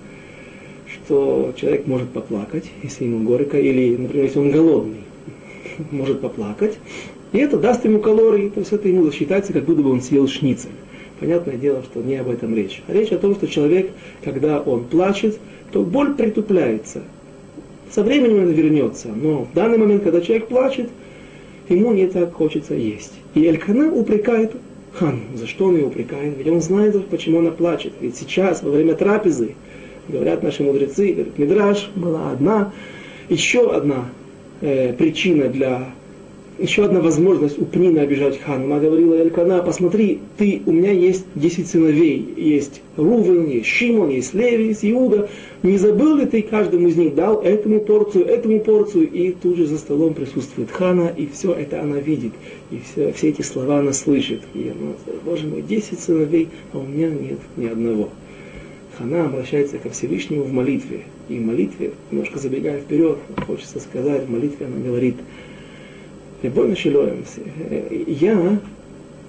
что 0.87 1.53
человек 1.57 1.87
может 1.87 2.11
поплакать, 2.11 2.65
если 2.83 3.05
ему 3.05 3.25
горько, 3.25 3.59
или, 3.59 3.97
например, 3.97 4.27
если 4.27 4.39
он 4.39 4.51
голодный, 4.51 5.05
может 5.91 6.21
поплакать, 6.21 6.79
и 7.33 7.39
это 7.39 7.59
даст 7.59 7.85
ему 7.85 8.01
калории, 8.01 8.49
то 8.49 8.61
есть 8.61 8.73
это 8.73 8.89
ему 8.89 9.11
считается, 9.13 9.53
как 9.53 9.65
будто 9.65 9.83
бы 9.83 9.91
он 9.91 10.03
съел 10.03 10.27
шницель. 10.27 10.71
Понятное 11.21 11.57
дело, 11.57 11.83
что 11.83 12.01
не 12.03 12.17
об 12.17 12.29
этом 12.29 12.55
речь. 12.57 12.83
А 12.89 12.93
речь 12.93 13.13
о 13.13 13.19
том, 13.19 13.35
что 13.35 13.47
человек, 13.47 13.91
когда 14.25 14.61
он 14.61 14.85
плачет, 14.85 15.39
то 15.71 15.83
боль 15.83 16.15
притупляется. 16.15 17.03
Со 17.91 18.03
временем 18.03 18.43
она 18.43 18.53
вернется, 18.53 19.09
но 19.09 19.45
в 19.45 19.53
данный 19.55 19.79
момент, 19.79 20.03
когда 20.03 20.21
человек 20.21 20.49
плачет, 20.49 20.89
ему 21.69 21.93
не 21.93 22.07
так 22.09 22.33
хочется 22.33 22.75
есть. 22.75 23.13
И 23.35 23.45
Элькана 23.45 23.93
упрекает 23.93 24.53
Хан. 24.95 25.21
За 25.35 25.47
что 25.47 25.67
он 25.67 25.77
ее 25.77 25.87
упрекает? 25.87 26.37
Ведь 26.37 26.49
он 26.49 26.61
знает, 26.61 27.07
почему 27.07 27.39
она 27.39 27.51
плачет. 27.51 27.93
Ведь 28.01 28.17
сейчас, 28.17 28.63
во 28.63 28.71
время 28.71 28.95
трапезы, 28.95 29.55
говорят 30.09 30.43
наши 30.43 30.63
мудрецы, 30.63 31.13
говорят, 31.13 31.39
Мидраш 31.39 31.91
была 31.95 32.33
одна, 32.33 32.73
еще 33.29 33.71
одна 33.71 34.07
э, 34.61 34.93
причина 34.93 35.49
для 35.49 35.87
еще 36.61 36.85
одна 36.85 37.01
возможность 37.01 37.59
у 37.59 37.65
Пнина 37.65 38.03
обижать 38.03 38.39
хана. 38.39 38.65
Она 38.65 38.79
говорила 38.79 39.15
Элькана, 39.15 39.63
посмотри, 39.63 40.21
ты, 40.37 40.63
у 40.67 40.73
меня 40.73 40.93
есть 40.93 41.25
10 41.35 41.67
сыновей. 41.67 42.35
Есть 42.37 42.83
Рувен, 42.97 43.49
есть 43.49 43.67
Шимон, 43.67 44.11
есть 44.11 44.35
Леви, 44.35 44.69
есть 44.69 44.85
Иуда. 44.85 45.29
Не 45.63 45.79
забыл 45.79 46.17
ли 46.17 46.27
ты 46.27 46.43
каждому 46.43 46.89
из 46.89 46.97
них 46.97 47.15
дал 47.15 47.41
этому 47.41 47.81
порцию, 47.81 48.27
этому 48.27 48.61
порцию? 48.61 49.11
И 49.11 49.33
тут 49.33 49.57
же 49.57 49.67
за 49.67 49.79
столом 49.79 50.15
присутствует 50.15 50.71
хана, 50.71 51.13
и 51.17 51.27
все 51.27 51.53
это 51.53 51.81
она 51.81 51.99
видит. 51.99 52.33
И 52.71 52.81
все, 52.85 53.13
все 53.13 53.31
эти 53.31 53.43
слова 53.43 53.79
она 53.79 53.93
слышит. 53.93 54.43
И 54.55 54.71
она, 54.71 54.93
боже 55.25 55.47
мой, 55.47 55.63
10 55.63 55.99
сыновей, 55.99 56.49
а 56.73 56.79
у 56.79 56.83
меня 56.83 57.09
нет 57.09 57.39
ни 57.57 57.67
одного. 57.67 58.11
Хана 58.99 59.25
обращается 59.25 59.79
ко 59.79 59.89
Всевышнему 59.89 60.43
в 60.43 60.53
молитве. 60.53 61.03
И 61.31 61.39
в 61.39 61.43
молитве, 61.43 61.93
немножко 62.11 62.39
забегая 62.39 62.81
вперед, 62.81 63.19
хочется 63.47 63.81
сказать, 63.81 64.27
в 64.27 64.31
молитве 64.31 64.67
она 64.67 64.77
говорит– 64.85 65.17
Шилоем, 66.43 67.25
я, 68.07 68.61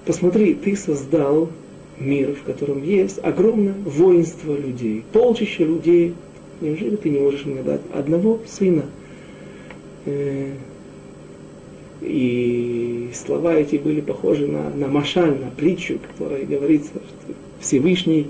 посмотри, 0.06 0.54
ты 0.54 0.78
создал 0.78 1.50
мир, 2.00 2.36
в 2.36 2.43
котором 2.43 2.84
есть 2.84 3.19
огромное 3.21 3.74
воинство 3.74 4.56
людей, 4.56 5.04
полчища 5.12 5.63
людей. 5.63 6.13
Неужели 6.62 6.95
ты 6.95 7.10
не 7.10 7.19
можешь 7.19 7.45
мне 7.45 7.63
дать 7.63 7.82
одного 7.93 8.39
сына? 8.47 8.84
Э, 10.06 10.54
и 12.02 13.10
слова 13.13 13.56
эти 13.56 13.76
были 13.76 14.02
похожи 14.02 14.47
на, 14.47 14.69
на 14.69 14.88
машаль, 14.88 15.38
на 15.38 15.52
притчу, 15.52 16.00
которая 16.00 16.45
говорится, 16.45 16.93
что 16.93 17.34
Всевышний 17.60 18.28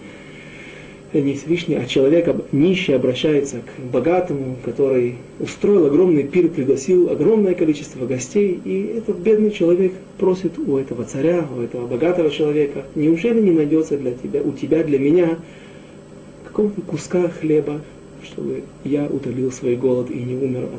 не 1.20 1.34
Всевышний, 1.34 1.76
а 1.76 1.86
человек 1.86 2.34
нищий 2.52 2.94
обращается 2.94 3.58
к 3.58 3.92
богатому, 3.92 4.56
который 4.64 5.16
устроил 5.40 5.88
огромный 5.88 6.24
пир, 6.24 6.48
пригласил 6.48 7.10
огромное 7.10 7.54
количество 7.54 8.06
гостей, 8.06 8.60
и 8.64 8.94
этот 8.98 9.18
бедный 9.18 9.52
человек 9.52 9.94
просит 10.18 10.58
у 10.58 10.78
этого 10.78 11.04
царя, 11.04 11.46
у 11.56 11.62
этого 11.62 11.88
богатого 11.88 12.30
человека, 12.30 12.84
неужели 12.96 13.42
не 13.42 13.52
найдется 13.52 13.98
для 13.98 14.12
тебя, 14.12 14.42
у 14.42 14.52
тебя, 14.54 14.84
для 14.84 15.00
меня 15.00 15.38
какого-то 16.46 16.82
куска 16.82 17.30
хлеба, 17.30 17.82
чтобы 18.24 18.64
я 18.84 19.06
утолил 19.06 19.52
свой 19.52 19.76
голод 19.76 20.10
и 20.10 20.20
не 20.20 20.36
умер 20.36 20.70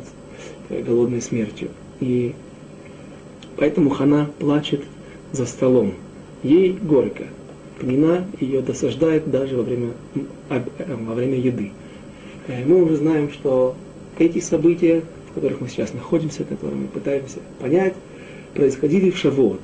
от 0.71 0.85
голодной 0.85 1.21
смертью. 1.21 1.69
И 2.01 2.33
поэтому 3.57 3.91
Хана 3.91 4.31
плачет 4.39 4.81
за 5.33 5.47
столом. 5.47 5.95
Ей 6.43 6.73
горько 6.73 7.25
вина 7.83 8.25
ее 8.41 8.63
досаждает 8.63 9.31
даже 9.31 9.57
во 9.57 9.63
время, 9.63 9.91
э, 10.49 10.61
во 10.89 11.15
время 11.15 11.39
еды. 11.39 11.73
Э, 12.47 12.65
мы 12.65 12.83
уже 12.83 12.97
знаем, 12.97 13.31
что 13.31 13.75
эти 14.19 14.41
события, 14.41 15.03
в 15.31 15.35
которых 15.35 15.61
мы 15.61 15.69
сейчас 15.69 15.93
находимся, 15.93 16.45
которые 16.45 16.83
мы 16.83 16.87
пытаемся 16.89 17.39
понять, 17.61 17.95
происходили 18.55 19.11
в 19.11 19.19
Шавуот. 19.19 19.61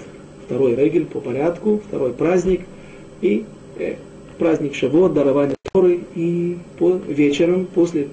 Второй 0.47 0.75
регель 0.75 1.07
по 1.07 1.21
порядку, 1.21 1.81
второй 1.87 2.13
праздник 2.13 2.63
и 3.21 3.45
э, 3.77 3.97
праздник 4.39 4.75
Шавуот, 4.75 5.15
дарование 5.15 5.57
Торы, 5.73 6.01
и 6.15 6.59
по 6.79 7.01
вечером, 7.07 7.67
после 7.67 8.09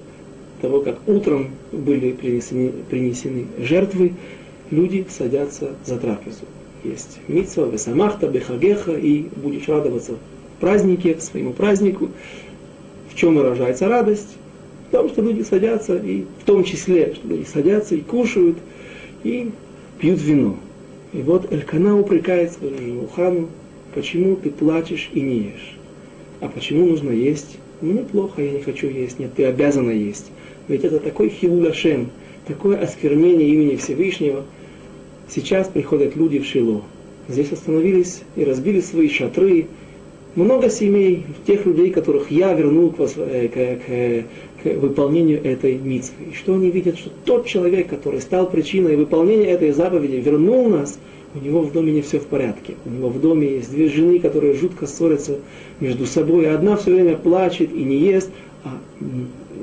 того, 0.60 0.80
как 0.80 0.98
утром 1.06 1.50
были 1.72 2.12
принесены, 2.12 2.72
принесены 2.88 3.46
жертвы, 3.58 4.12
люди 4.70 5.06
садятся 5.08 5.74
за 5.84 5.98
трапезу 5.98 6.44
есть 6.84 7.18
митцва, 7.28 7.66
весамахта, 7.66 8.28
бехагеха, 8.28 8.92
и 8.92 9.26
будешь 9.36 9.68
радоваться 9.68 10.14
празднике, 10.60 11.18
своему 11.20 11.52
празднику. 11.52 12.10
В 13.10 13.14
чем 13.14 13.36
выражается 13.36 13.88
радость? 13.88 14.36
В 14.88 14.92
том, 14.92 15.08
что 15.08 15.22
люди 15.22 15.42
садятся, 15.42 15.96
и 15.96 16.24
в 16.40 16.44
том 16.44 16.64
числе, 16.64 17.14
что 17.14 17.26
люди 17.28 17.44
садятся 17.44 17.94
и 17.94 18.00
кушают, 18.00 18.58
и 19.24 19.50
пьют 19.98 20.20
вино. 20.20 20.56
И 21.12 21.22
вот 21.22 21.52
Элькана 21.52 21.98
упрекает 21.98 22.52
свою 22.52 22.76
жену 22.76 23.08
Хану, 23.14 23.48
почему 23.94 24.36
ты 24.36 24.50
плачешь 24.50 25.10
и 25.12 25.20
не 25.20 25.38
ешь? 25.38 25.76
А 26.40 26.48
почему 26.48 26.86
нужно 26.86 27.10
есть? 27.10 27.58
Мне 27.80 28.02
плохо, 28.02 28.42
я 28.42 28.52
не 28.52 28.60
хочу 28.60 28.88
есть. 28.88 29.18
Нет, 29.18 29.32
ты 29.34 29.44
обязана 29.44 29.90
есть. 29.90 30.30
Ведь 30.68 30.84
это 30.84 30.98
такой 30.98 31.30
хилуляшем, 31.30 32.10
такое 32.46 32.78
осквернение 32.78 33.48
имени 33.48 33.76
Всевышнего. 33.76 34.44
Сейчас 35.28 35.68
приходят 35.68 36.16
люди 36.16 36.38
в 36.38 36.46
Шило. 36.46 36.82
Здесь 37.28 37.52
остановились 37.52 38.22
и 38.36 38.44
разбили 38.44 38.80
свои 38.80 39.08
шатры. 39.08 39.66
Много 40.36 40.70
семей, 40.70 41.24
тех 41.46 41.66
людей, 41.66 41.90
которых 41.90 42.30
я 42.30 42.52
вернул 42.52 42.90
к, 42.90 43.00
э, 43.00 43.48
к, 43.48 43.86
к, 43.86 44.62
к 44.62 44.80
выполнению 44.80 45.42
этой 45.42 45.78
митцвы. 45.78 46.26
И 46.30 46.34
что 46.34 46.54
они 46.54 46.70
видят? 46.70 46.98
Что 46.98 47.10
тот 47.24 47.46
человек, 47.46 47.88
который 47.88 48.20
стал 48.20 48.48
причиной 48.48 48.96
выполнения 48.96 49.46
этой 49.46 49.72
заповеди, 49.72 50.16
вернул 50.16 50.68
нас, 50.68 50.98
у 51.34 51.44
него 51.44 51.62
в 51.62 51.72
доме 51.72 51.92
не 51.92 52.02
все 52.02 52.20
в 52.20 52.26
порядке. 52.26 52.74
У 52.84 52.90
него 52.90 53.08
в 53.08 53.20
доме 53.20 53.48
есть 53.48 53.70
две 53.70 53.88
жены, 53.88 54.20
которые 54.20 54.54
жутко 54.54 54.86
ссорятся 54.86 55.38
между 55.80 56.06
собой. 56.06 56.54
Одна 56.54 56.76
все 56.76 56.92
время 56.92 57.16
плачет 57.16 57.72
и 57.72 57.82
не 57.82 57.96
ест, 57.96 58.30
а 58.62 58.78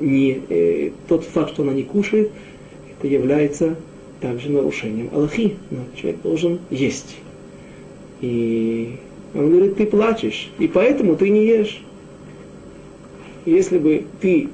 не, 0.00 0.40
э, 0.48 0.90
тот 1.08 1.24
факт, 1.24 1.52
что 1.52 1.62
она 1.62 1.72
не 1.72 1.84
кушает, 1.84 2.30
это 2.98 3.08
является 3.08 3.76
также 4.24 4.50
нарушением 4.50 5.10
Аллахи. 5.12 5.56
Но 5.70 5.80
человек 5.94 6.22
должен 6.22 6.58
есть. 6.70 7.16
И 8.22 8.96
он 9.34 9.50
говорит, 9.50 9.76
ты 9.76 9.84
плачешь, 9.84 10.50
и 10.58 10.66
поэтому 10.66 11.16
ты 11.16 11.28
не 11.28 11.44
ешь. 11.44 11.82
Если 13.44 13.76
бы 13.76 14.04
ты 14.22 14.48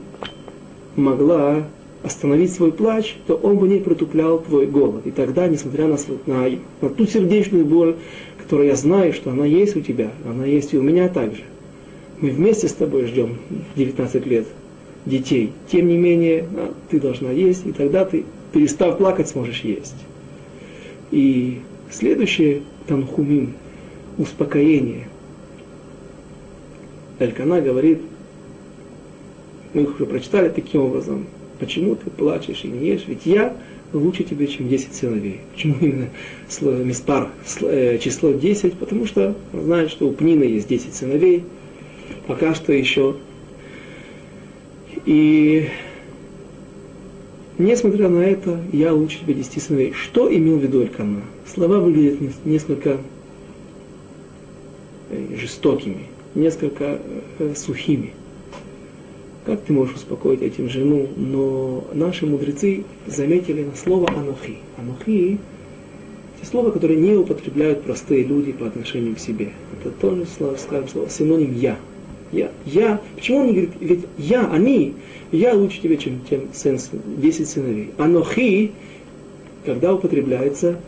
могла 0.96 1.68
остановить 2.02 2.52
свой 2.52 2.72
плач, 2.72 3.14
то 3.28 3.34
он 3.36 3.58
бы 3.58 3.68
не 3.68 3.78
протуплял 3.78 4.40
твой 4.40 4.66
голод. 4.66 5.06
И 5.06 5.12
тогда, 5.12 5.46
несмотря 5.46 5.86
на, 5.86 5.98
на, 6.26 6.50
на 6.80 6.88
ту 6.88 7.06
сердечную 7.06 7.64
боль, 7.64 7.94
которую 8.42 8.68
я 8.68 8.74
знаю, 8.74 9.12
что 9.12 9.30
она 9.30 9.46
есть 9.46 9.76
у 9.76 9.80
тебя, 9.80 10.10
она 10.28 10.46
есть 10.46 10.74
и 10.74 10.78
у 10.78 10.82
меня 10.82 11.08
также. 11.08 11.42
Мы 12.20 12.30
вместе 12.30 12.66
с 12.66 12.72
тобой 12.72 13.06
ждем 13.06 13.38
19 13.76 14.26
лет 14.26 14.46
детей. 15.06 15.52
Тем 15.70 15.86
не 15.86 15.96
менее, 15.96 16.44
а, 16.56 16.72
ты 16.90 16.98
должна 16.98 17.30
есть, 17.30 17.66
и 17.66 17.72
тогда 17.72 18.04
ты, 18.04 18.24
перестав 18.52 18.98
плакать, 18.98 19.28
сможешь 19.28 19.60
есть. 19.60 19.96
И 21.10 21.60
следующее 21.90 22.62
Танхумим, 22.86 23.54
успокоение. 24.18 25.08
Элькана 27.18 27.60
говорит, 27.60 28.00
мы 29.74 29.82
их 29.82 29.94
уже 29.94 30.06
прочитали 30.06 30.48
таким 30.48 30.82
образом, 30.82 31.26
почему 31.58 31.94
ты 31.94 32.10
плачешь 32.10 32.64
и 32.64 32.68
не 32.68 32.88
ешь, 32.88 33.04
ведь 33.06 33.26
я 33.26 33.56
лучше 33.92 34.24
тебе, 34.24 34.46
чем 34.46 34.68
10 34.68 34.94
сыновей. 34.94 35.40
Почему 35.52 35.76
именно 35.80 36.08
миспар, 36.84 37.28
э, 37.62 37.98
число 37.98 38.32
10? 38.32 38.74
Потому 38.74 39.06
что 39.06 39.34
он 39.52 39.64
знает, 39.64 39.90
что 39.90 40.08
у 40.08 40.12
Пнины 40.12 40.44
есть 40.44 40.68
10 40.68 40.94
сыновей, 40.94 41.44
пока 42.26 42.54
что 42.54 42.72
еще. 42.72 43.16
И 45.06 45.68
несмотря 47.60 48.08
на 48.08 48.20
это, 48.20 48.60
я 48.72 48.92
лучше 48.92 49.20
тебе 49.20 49.34
10 49.34 49.62
сыновей. 49.62 49.92
Что 49.92 50.34
имел 50.34 50.58
в 50.58 50.62
виду 50.62 50.82
Элькана? 50.82 51.22
Слова 51.46 51.78
выглядят 51.78 52.20
несколько 52.44 52.98
э, 55.10 55.36
жестокими, 55.36 56.06
несколько 56.34 57.00
э, 57.38 57.54
сухими. 57.56 58.12
Как 59.46 59.62
ты 59.62 59.72
можешь 59.72 59.96
успокоить 59.96 60.42
этим 60.42 60.68
жену? 60.68 61.08
Но 61.16 61.84
наши 61.92 62.26
мудрецы 62.26 62.84
заметили 63.06 63.64
на 63.64 63.74
слово 63.74 64.08
«анохи». 64.10 64.58
«Анохи»– 64.76 65.38
это 66.38 66.50
слово, 66.50 66.70
которое 66.70 66.96
не 66.96 67.14
употребляют 67.14 67.82
простые 67.82 68.24
люди 68.24 68.52
по 68.52 68.66
отношению 68.66 69.16
к 69.16 69.18
себе. 69.18 69.52
Это 69.80 69.90
тоже 69.90 70.26
скажем, 70.58 70.88
слово, 70.88 71.08
синоним 71.08 71.54
«я». 71.54 71.78
Я, 72.32 72.50
я, 72.64 73.00
почему 73.16 73.38
он 73.38 73.46
не 73.48 73.52
говорит, 73.52 73.70
ведь 73.80 74.04
я, 74.16 74.48
они, 74.50 74.94
я 75.32 75.54
лучше 75.54 75.80
тебе, 75.80 75.96
чем, 75.96 76.20
чем 76.28 76.42
сын, 76.52 76.78
10 77.16 77.48
сыновей. 77.48 77.90
Анохи, 77.98 78.70
когда 79.64 79.94
употребляется, 79.94 80.78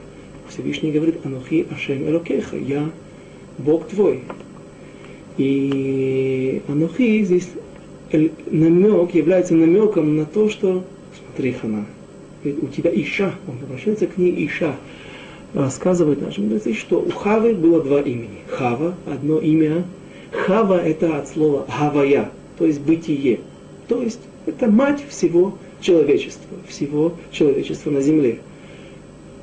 Всевышний 0.48 0.92
говорит, 0.92 1.16
Анохи 1.24 1.66
Ашем 1.70 2.09
Элокеха, 2.09 2.57
я 2.57 2.90
Бог 3.59 3.88
твой. 3.88 4.20
И 5.37 6.62
Анохи 6.68 7.24
здесь 7.24 7.48
намек 8.50 9.14
является 9.14 9.55
намеком 9.55 10.16
на 10.16 10.26
то, 10.26 10.48
что, 10.48 10.85
смотри, 11.18 11.52
Хана, 11.52 11.87
у 12.44 12.66
тебя 12.66 12.90
Иша, 12.94 13.35
он 13.48 13.55
обращается 13.62 14.07
к 14.07 14.16
ней 14.16 14.46
Иша, 14.46 14.76
рассказывает 15.55 16.20
нашим 16.20 16.44
мудрецы, 16.44 16.74
что 16.74 17.00
у 17.00 17.11
Хавы 17.11 17.55
было 17.55 17.83
два 17.83 18.00
имени. 18.00 18.40
Хава, 18.48 18.94
одно 19.07 19.38
имя. 19.38 19.85
Хава 20.33 20.81
это 20.81 21.18
от 21.18 21.29
слова 21.29 21.66
Хавая, 21.68 22.31
то 22.59 22.66
есть 22.66 22.81
бытие. 22.81 23.40
То 23.88 24.03
есть 24.03 24.21
это 24.47 24.71
мать 24.71 25.03
всего 25.09 25.59
человечества, 25.81 26.57
всего 26.66 27.14
человечества 27.31 27.90
на 27.90 28.01
земле. 28.01 28.38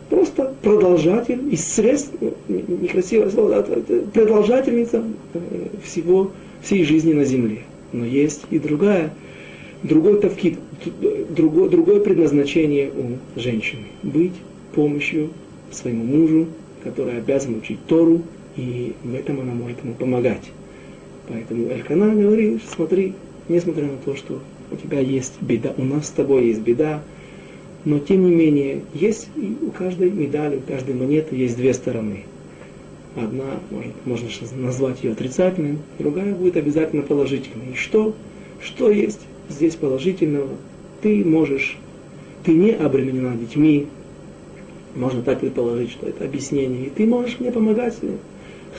Просто 0.10 0.54
продолжатель 0.64 1.54
из 1.54 1.66
средств, 1.66 2.12
ну, 2.20 2.34
некрасивое 2.48 3.30
слово, 3.30 3.62
продолжательница 4.14 5.04
э, 5.34 5.40
всего, 5.84 6.32
всей 6.64 6.84
жизни 6.84 7.14
на 7.14 7.26
земле. 7.26 7.60
Но 7.94 8.06
есть 8.06 8.42
и 8.50 8.58
другая, 8.58 9.14
другой 9.84 10.20
тавкид, 10.20 10.58
другое, 11.30 11.70
другое 11.70 12.00
предназначение 12.00 12.90
у 12.90 13.40
женщины. 13.40 13.84
Быть 14.02 14.34
помощью 14.74 15.30
своему 15.72 16.04
мужу, 16.04 16.48
который 16.84 17.18
обязан 17.18 17.60
учить 17.60 17.80
Тору, 17.86 18.24
и 18.56 18.94
в 19.04 19.14
этом 19.14 19.40
она 19.42 19.54
может 19.54 19.84
ему 19.84 19.94
помогать. 19.94 20.52
Поэтому 21.30 21.70
Элькана 21.70 22.16
говорит, 22.16 22.62
смотри, 22.68 23.14
несмотря 23.48 23.86
на 23.86 23.98
то, 23.98 24.16
что 24.16 24.40
у 24.72 24.76
тебя 24.76 25.00
есть 25.00 25.42
беда, 25.42 25.74
у 25.78 25.84
нас 25.84 26.08
с 26.08 26.12
тобой 26.12 26.48
есть 26.48 26.62
беда, 26.62 27.04
но 27.86 28.00
тем 28.00 28.26
не 28.26 28.36
менее, 28.36 28.82
есть 28.94 29.30
и 29.36 29.56
у 29.62 29.72
каждой 29.72 30.10
медали, 30.10 30.58
у 30.58 30.62
каждой 30.62 30.96
монеты 30.96 31.36
есть 31.36 31.56
две 31.56 31.74
стороны. 31.74 32.24
Одна 33.16 33.60
может, 33.70 33.94
можно 34.06 34.28
назвать 34.58 35.04
ее 35.04 35.14
отрицательной, 35.14 35.78
другая 35.98 36.34
будет 36.34 36.58
обязательно 36.58 37.04
положительной. 37.04 37.74
И 37.74 37.76
что? 37.76 38.16
Что 38.60 38.90
есть 38.92 39.22
здесь 39.50 39.76
положительного? 39.76 40.50
Ты 41.02 41.24
можешь, 41.24 41.78
ты 42.44 42.54
не 42.54 42.72
обременена 42.72 43.36
детьми, 43.36 43.88
можно 44.96 45.22
так 45.22 45.40
предположить, 45.40 45.92
что 45.92 46.08
это 46.08 46.26
объяснение, 46.26 46.88
и 46.88 46.90
ты 46.90 47.06
можешь 47.06 47.40
мне 47.40 47.52
помогать 47.52 47.96
э, 48.02 48.18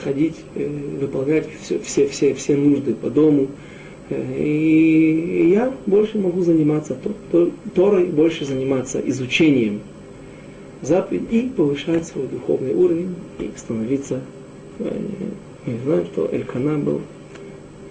ходить, 0.03 0.35
э, 0.55 0.67
выполнять 0.99 1.47
все, 1.61 1.79
все, 1.79 2.07
все, 2.07 2.33
все 2.33 2.55
нужды 2.55 2.93
по 2.93 3.09
дому, 3.09 3.47
э, 4.09 4.37
и 4.37 5.49
я 5.51 5.73
больше 5.85 6.17
могу 6.17 6.41
заниматься 6.41 6.97
Торой, 7.75 8.05
больше 8.05 8.45
заниматься 8.45 9.01
изучением 9.05 9.81
заповедь 10.81 11.31
и 11.31 11.41
повышать 11.55 12.07
свой 12.07 12.27
духовный 12.27 12.73
уровень 12.73 13.15
и 13.39 13.51
становиться, 13.55 14.21
э, 14.79 14.99
мы 15.65 15.77
знаем, 15.83 16.05
что 16.05 16.27
Элькана 16.31 16.77
был 16.77 17.01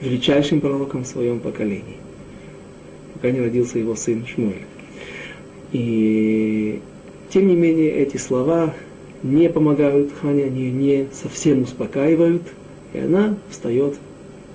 величайшим 0.01 0.61
пророком 0.61 1.05
в 1.05 1.07
своем 1.07 1.41
поколении, 1.41 1.97
пока 3.15 3.31
не 3.31 3.41
родился 3.41 3.79
его 3.79 3.95
сын 3.95 4.27
Шмуэль. 4.27 4.65
И 5.73 6.81
тем 7.29 7.47
не 7.47 7.55
менее 7.55 7.91
эти 7.91 8.17
слова 8.17 8.75
не 9.23 9.49
помогают 9.49 10.11
Хане, 10.21 10.45
они 10.45 10.71
не 10.71 11.09
совсем 11.13 11.63
успокаивают, 11.63 12.43
и 12.93 12.99
она 12.99 13.37
встает 13.51 13.97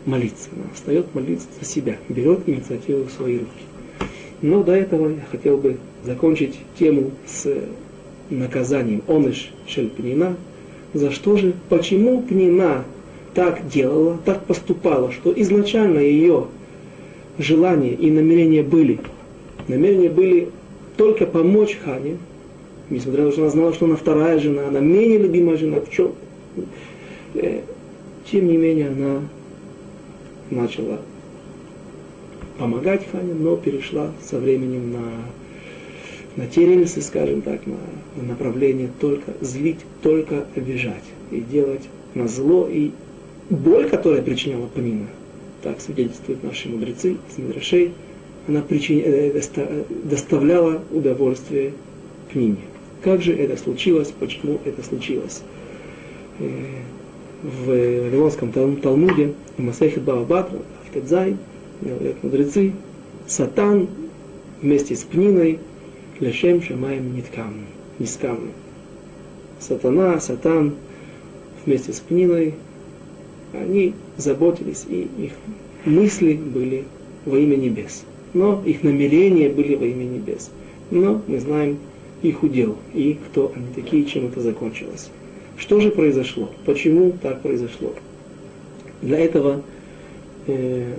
молиться. 0.06 0.49
Она 0.56 0.65
встает 0.73 1.13
молиться 1.13 1.47
за 1.60 1.65
себя, 1.65 1.97
берет 2.10 2.47
инициативу 2.47 3.06
в 3.06 3.12
свои 3.12 3.39
руки. 3.39 4.10
Но 4.41 4.63
до 4.63 4.73
этого 4.73 5.10
я 5.10 5.21
хотел 5.32 5.58
бы 5.58 5.78
закончить 6.04 6.60
тему 6.78 7.12
с 7.25 7.47
наказанием 8.30 9.01
оныш 9.07 9.51
шель 9.68 9.89
пнина. 9.89 10.36
За 10.93 11.11
что 11.11 11.38
же, 11.38 11.53
почему 11.70 12.22
пнина 12.22 12.86
так 13.34 13.68
делала, 13.68 14.18
так 14.24 14.45
поступала, 14.45 15.11
что 15.11 15.34
изначально 15.36 15.99
ее 15.99 16.47
желания 17.38 17.93
и 17.93 18.09
намерения 18.09 18.63
были, 18.63 18.99
намерения 19.68 20.09
были 20.09 20.49
только 20.95 21.26
помочь 21.26 21.78
Хане, 21.84 22.18
несмотря 22.89 23.23
на 23.23 23.29
то, 23.29 23.33
что 23.33 23.41
она 23.43 23.51
знала, 23.51 23.73
что 23.73 23.86
она 23.86 23.95
вторая 23.95 24.39
жена, 24.39 24.67
она 24.67 24.79
менее 24.79 25.19
любимая 25.19 25.57
жена, 25.57 25.79
в 25.79 25.89
чем? 25.89 26.13
Э, 27.36 27.61
тем 28.29 28.47
не 28.47 28.57
менее, 28.57 28.89
она 28.89 29.21
начала 30.49 30.99
помогать 32.57 33.07
Хане, 33.11 33.33
но 33.33 33.55
перешла 33.57 34.11
со 34.23 34.39
временем 34.39 34.91
на 34.93 35.01
на 36.36 36.47
те 36.47 36.65
рельсы, 36.65 37.01
скажем 37.01 37.41
так, 37.41 37.65
на, 37.65 37.77
на 38.17 38.23
направление 38.29 38.89
только 38.99 39.33
злить, 39.41 39.79
только 40.01 40.45
обижать 40.55 41.03
и 41.31 41.39
делать 41.39 41.83
на 42.13 42.27
зло 42.27 42.67
и 42.69 42.91
боль, 43.49 43.89
которая 43.89 44.21
причиняла 44.21 44.67
Панина, 44.67 45.07
так 45.63 45.79
свидетельствуют 45.79 46.43
наши 46.43 46.69
мудрецы 46.69 47.17
из 47.29 47.38
Мидрашей, 47.38 47.93
она 48.47 48.61
причин, 48.61 49.01
э, 49.03 49.41
доставляла 50.03 50.81
удовольствие 50.91 51.73
Пнине. 52.31 52.57
Как 53.03 53.21
же 53.21 53.33
это 53.33 53.57
случилось, 53.57 54.11
почему 54.17 54.59
это 54.65 54.83
случилось? 54.83 55.41
Э, 56.39 56.49
в 57.43 57.67
Вавилонском 57.67 58.51
Талмуде, 58.51 59.33
в 59.57 59.61
Масехет 59.61 60.01
Баабатра, 60.03 60.59
в 60.89 60.93
Тедзай, 60.93 61.37
мудрецы, 62.23 62.73
Сатан 63.27 63.87
вместе 64.61 64.95
с 64.95 65.03
Пниной 65.03 65.59
Лешем 66.19 66.61
Шамаем 66.61 67.13
Ниткам, 67.13 67.65
Нискам. 67.99 68.51
Сатана, 69.59 70.19
Сатан 70.19 70.75
вместе 71.65 71.93
с 71.93 71.99
Пниной, 71.99 72.55
они 73.53 73.93
заботились, 74.17 74.85
и 74.87 75.07
их 75.17 75.33
мысли 75.85 76.33
были 76.33 76.85
во 77.25 77.37
имя 77.37 77.55
небес. 77.55 78.03
Но 78.33 78.61
их 78.65 78.83
намерения 78.83 79.49
были 79.49 79.75
во 79.75 79.85
имя 79.85 80.03
небес. 80.03 80.51
Но 80.91 81.21
мы 81.27 81.39
знаем 81.39 81.79
их 82.30 82.43
удел 82.43 82.78
и 82.93 83.17
кто 83.28 83.51
они 83.55 83.67
такие, 83.73 84.05
чем 84.05 84.28
это 84.28 84.41
закончилось. 84.41 85.09
Что 85.57 85.80
же 85.80 85.91
произошло? 85.91 86.51
Почему 86.65 87.13
так 87.21 87.41
произошло? 87.41 87.93
Для 89.01 89.19
этого 89.19 89.61
э, 90.47 90.93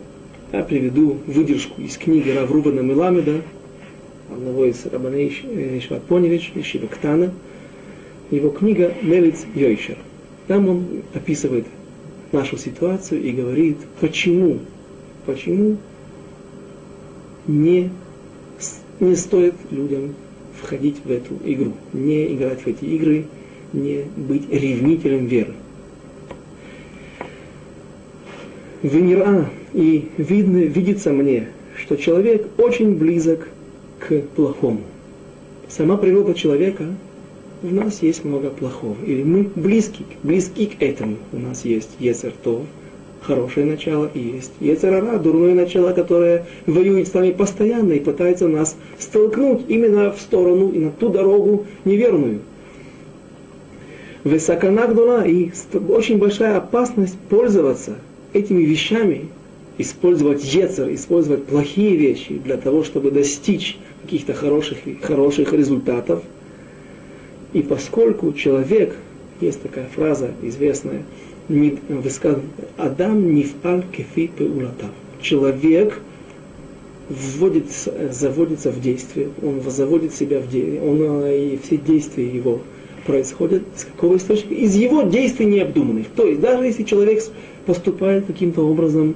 я 0.53 0.63
приведу 0.63 1.19
выдержку 1.27 1.81
из 1.81 1.97
книги 1.97 2.31
Раврубана 2.31 2.81
Меламеда, 2.81 3.43
одного 4.31 4.65
из 4.67 4.85
Рабаней 4.87 5.29
Ишват 5.79 6.03
Поневич, 6.05 6.53
Ишива 6.55 6.87
Ктана. 6.87 7.33
Его 8.31 8.51
книга 8.51 8.93
Мелиц 9.03 9.45
Йойшер. 9.55 9.99
Там 10.49 10.69
он 10.69 10.87
описывает 11.15 11.67
нашу 12.33 12.57
ситуацию 12.57 13.23
и 13.23 13.31
говорит, 13.31 13.79
почему, 14.01 14.59
почему 15.27 15.77
не, 17.47 17.91
не 18.99 19.15
стоит 19.15 19.55
людям 19.71 20.15
входить 20.61 20.97
в 21.05 21.11
эту 21.11 21.35
игру, 21.45 21.73
не 21.93 22.35
играть 22.35 22.63
в 22.63 22.67
эти 22.67 22.85
игры, 22.85 23.27
не 23.73 24.05
быть 24.17 24.51
ревнителем 24.51 25.27
веры. 25.27 25.55
Венера, 28.83 29.51
и 29.73 30.09
видно, 30.17 30.59
видится 30.59 31.13
мне, 31.13 31.49
что 31.77 31.97
человек 31.97 32.47
очень 32.59 32.97
близок 32.97 33.49
к 33.99 34.21
плохому. 34.35 34.83
Сама 35.69 35.97
природа 35.97 36.35
человека, 36.35 36.85
в 37.63 37.73
нас 37.73 38.03
есть 38.03 38.25
много 38.25 38.51
плохого. 38.51 38.97
Или 39.05 39.23
мы 39.23 39.51
близки, 39.55 40.05
близки 40.23 40.67
к 40.67 40.81
этому. 40.83 41.17
У 41.33 41.39
нас 41.39 41.65
есть 41.65 41.91
Ецертов, 41.99 42.63
хорошее 43.27 43.67
начало, 43.67 44.11
и 44.15 44.21
есть 44.21 44.53
Ецерара, 44.61 45.19
дурное 45.19 45.55
начало, 45.55 45.93
которое 45.93 46.47
воюет 46.67 47.09
с 47.09 47.15
нами 47.15 47.33
постоянно 47.33 47.93
и 47.93 48.01
пытается 48.01 48.49
нас 48.49 48.77
столкнуть 48.99 49.63
именно 49.69 50.13
в 50.13 50.21
сторону 50.21 50.71
и 50.71 50.79
на 50.79 50.91
ту 50.91 51.09
дорогу 51.09 51.67
неверную. 51.85 52.41
Высокона 54.25 54.87
гдула 54.87 55.27
и 55.27 55.51
очень 55.89 56.19
большая 56.19 56.57
опасность 56.57 57.19
пользоваться 57.29 57.97
этими 58.33 58.63
вещами, 58.63 59.29
использовать 59.79 60.43
ецер, 60.43 60.93
использовать 60.93 61.45
плохие 61.45 61.97
вещи 61.97 62.39
для 62.39 62.57
того, 62.57 62.83
чтобы 62.83 63.11
достичь 63.11 63.79
каких-то 64.03 64.35
хороших, 64.35 64.79
хороших 65.03 65.53
результатов. 65.53 66.23
И 67.53 67.63
поскольку 67.63 68.33
человек, 68.33 68.97
есть 69.41 69.63
такая 69.63 69.87
фраза 69.95 70.31
известная, 70.43 71.03
высказана, 71.49 72.43
Адам 72.77 73.35
нифаль 73.35 73.85
кефи 73.93 74.29
пеулатав. 74.29 74.91
Человек 75.21 76.01
вводится, 77.09 78.13
заводится 78.13 78.71
в 78.71 78.81
действие, 78.81 79.29
он 79.43 79.61
заводит 79.63 80.13
себя 80.13 80.41
в 80.41 80.49
действие, 80.49 80.83
он 80.83 81.01
э, 81.25 81.55
и 81.55 81.59
все 81.63 81.77
действия 81.77 82.27
его 82.27 82.61
происходят 83.07 83.63
из 83.77 83.85
какого 83.85 84.17
источника? 84.17 84.55
Из 84.55 84.75
его 84.75 85.03
действий 85.03 85.47
необдуманных. 85.47 86.09
То 86.17 86.27
есть 86.27 86.41
даже 86.41 86.65
если 86.65 86.83
человек 86.83 87.23
поступает 87.65 88.27
каким-то 88.27 88.63
образом 88.63 89.15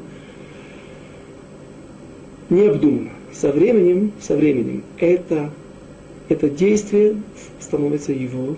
необдуманно, 2.48 3.10
со 3.32 3.50
временем, 3.50 4.12
со 4.20 4.36
временем 4.36 4.84
это, 4.98 5.50
это 6.28 6.48
действие 6.48 7.16
становится 7.58 8.12
его 8.12 8.56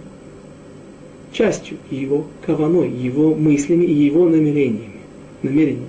частью, 1.33 1.79
его 1.91 2.27
каваной, 2.45 2.91
его 2.91 3.35
мыслями 3.35 3.85
и 3.85 3.93
его 3.93 4.29
намерениями. 4.29 5.01
намерениями. 5.43 5.87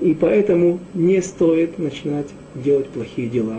И 0.00 0.14
поэтому 0.14 0.80
не 0.94 1.22
стоит 1.22 1.78
начинать 1.78 2.26
делать 2.54 2.88
плохие 2.88 3.28
дела, 3.28 3.58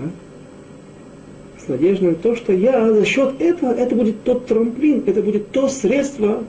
с 1.63 1.67
надеждой 1.69 2.09
на 2.09 2.15
то, 2.15 2.35
что 2.35 2.51
я 2.51 2.91
за 2.91 3.05
счет 3.05 3.35
этого, 3.39 3.71
это 3.71 3.95
будет 3.95 4.23
тот 4.23 4.47
трамплин, 4.47 5.03
это 5.05 5.21
будет 5.21 5.51
то 5.51 5.69
средство 5.69 6.43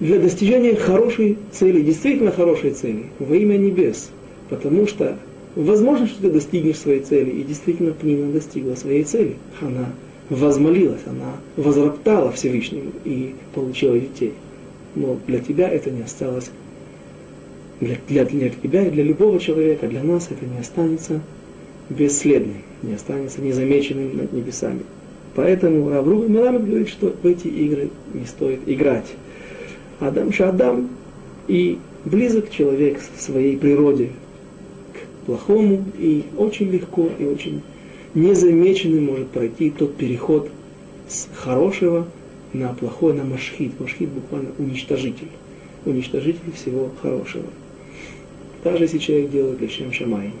для 0.00 0.18
достижения 0.18 0.74
хорошей 0.74 1.38
цели, 1.52 1.80
действительно 1.80 2.32
хорошей 2.32 2.72
цели, 2.72 3.04
во 3.20 3.36
имя 3.36 3.56
небес. 3.56 4.10
Потому 4.48 4.88
что 4.88 5.16
возможно, 5.54 6.08
что 6.08 6.22
ты 6.22 6.30
достигнешь 6.30 6.78
своей 6.78 7.00
цели, 7.00 7.30
и 7.30 7.44
действительно 7.44 7.92
Пнина 7.92 8.32
достигла 8.32 8.74
своей 8.74 9.04
цели. 9.04 9.36
Она 9.60 9.86
возмолилась, 10.32 11.02
она 11.06 11.36
возроптала 11.56 12.32
Всевышнему 12.32 12.92
и 13.04 13.34
получила 13.54 13.98
детей. 13.98 14.32
Но 14.94 15.18
для 15.26 15.40
тебя 15.40 15.68
это 15.68 15.90
не 15.90 16.02
осталось, 16.02 16.50
для, 17.80 17.96
для, 18.08 18.24
для 18.24 18.50
тебя 18.50 18.86
и 18.86 18.90
для 18.90 19.02
любого 19.02 19.38
человека, 19.40 19.86
для 19.88 20.02
нас 20.02 20.28
это 20.30 20.46
не 20.46 20.58
останется 20.58 21.20
бесследным, 21.90 22.58
не 22.82 22.94
останется 22.94 23.40
незамеченным 23.40 24.16
над 24.16 24.32
небесами. 24.32 24.82
Поэтому 25.34 25.90
Равру 25.90 26.28
Миламед 26.28 26.66
говорит, 26.66 26.88
что 26.88 27.14
в 27.22 27.26
эти 27.26 27.48
игры 27.48 27.90
не 28.12 28.26
стоит 28.26 28.60
играть. 28.66 29.06
Адам 30.00 30.32
Шадам 30.32 30.90
и 31.48 31.78
близок 32.04 32.50
человек 32.50 33.00
в 33.00 33.20
своей 33.20 33.56
природе 33.56 34.10
к 34.92 35.26
плохому, 35.26 35.84
и 35.98 36.24
очень 36.36 36.70
легко 36.70 37.08
и 37.18 37.24
очень 37.24 37.62
незамеченным 38.14 39.06
может 39.06 39.28
пройти 39.28 39.70
тот 39.70 39.96
переход 39.96 40.50
с 41.08 41.28
хорошего 41.34 42.06
на 42.52 42.68
плохое, 42.74 43.14
на 43.14 43.24
машхит. 43.24 43.78
Машхит 43.80 44.10
буквально 44.10 44.50
уничтожитель. 44.58 45.28
Уничтожитель 45.84 46.52
всего 46.54 46.90
хорошего. 47.00 47.46
Даже 48.62 48.84
если 48.84 48.98
человек 48.98 49.30
делает 49.30 49.60
лишем 49.60 49.92
шамай. 49.92 50.32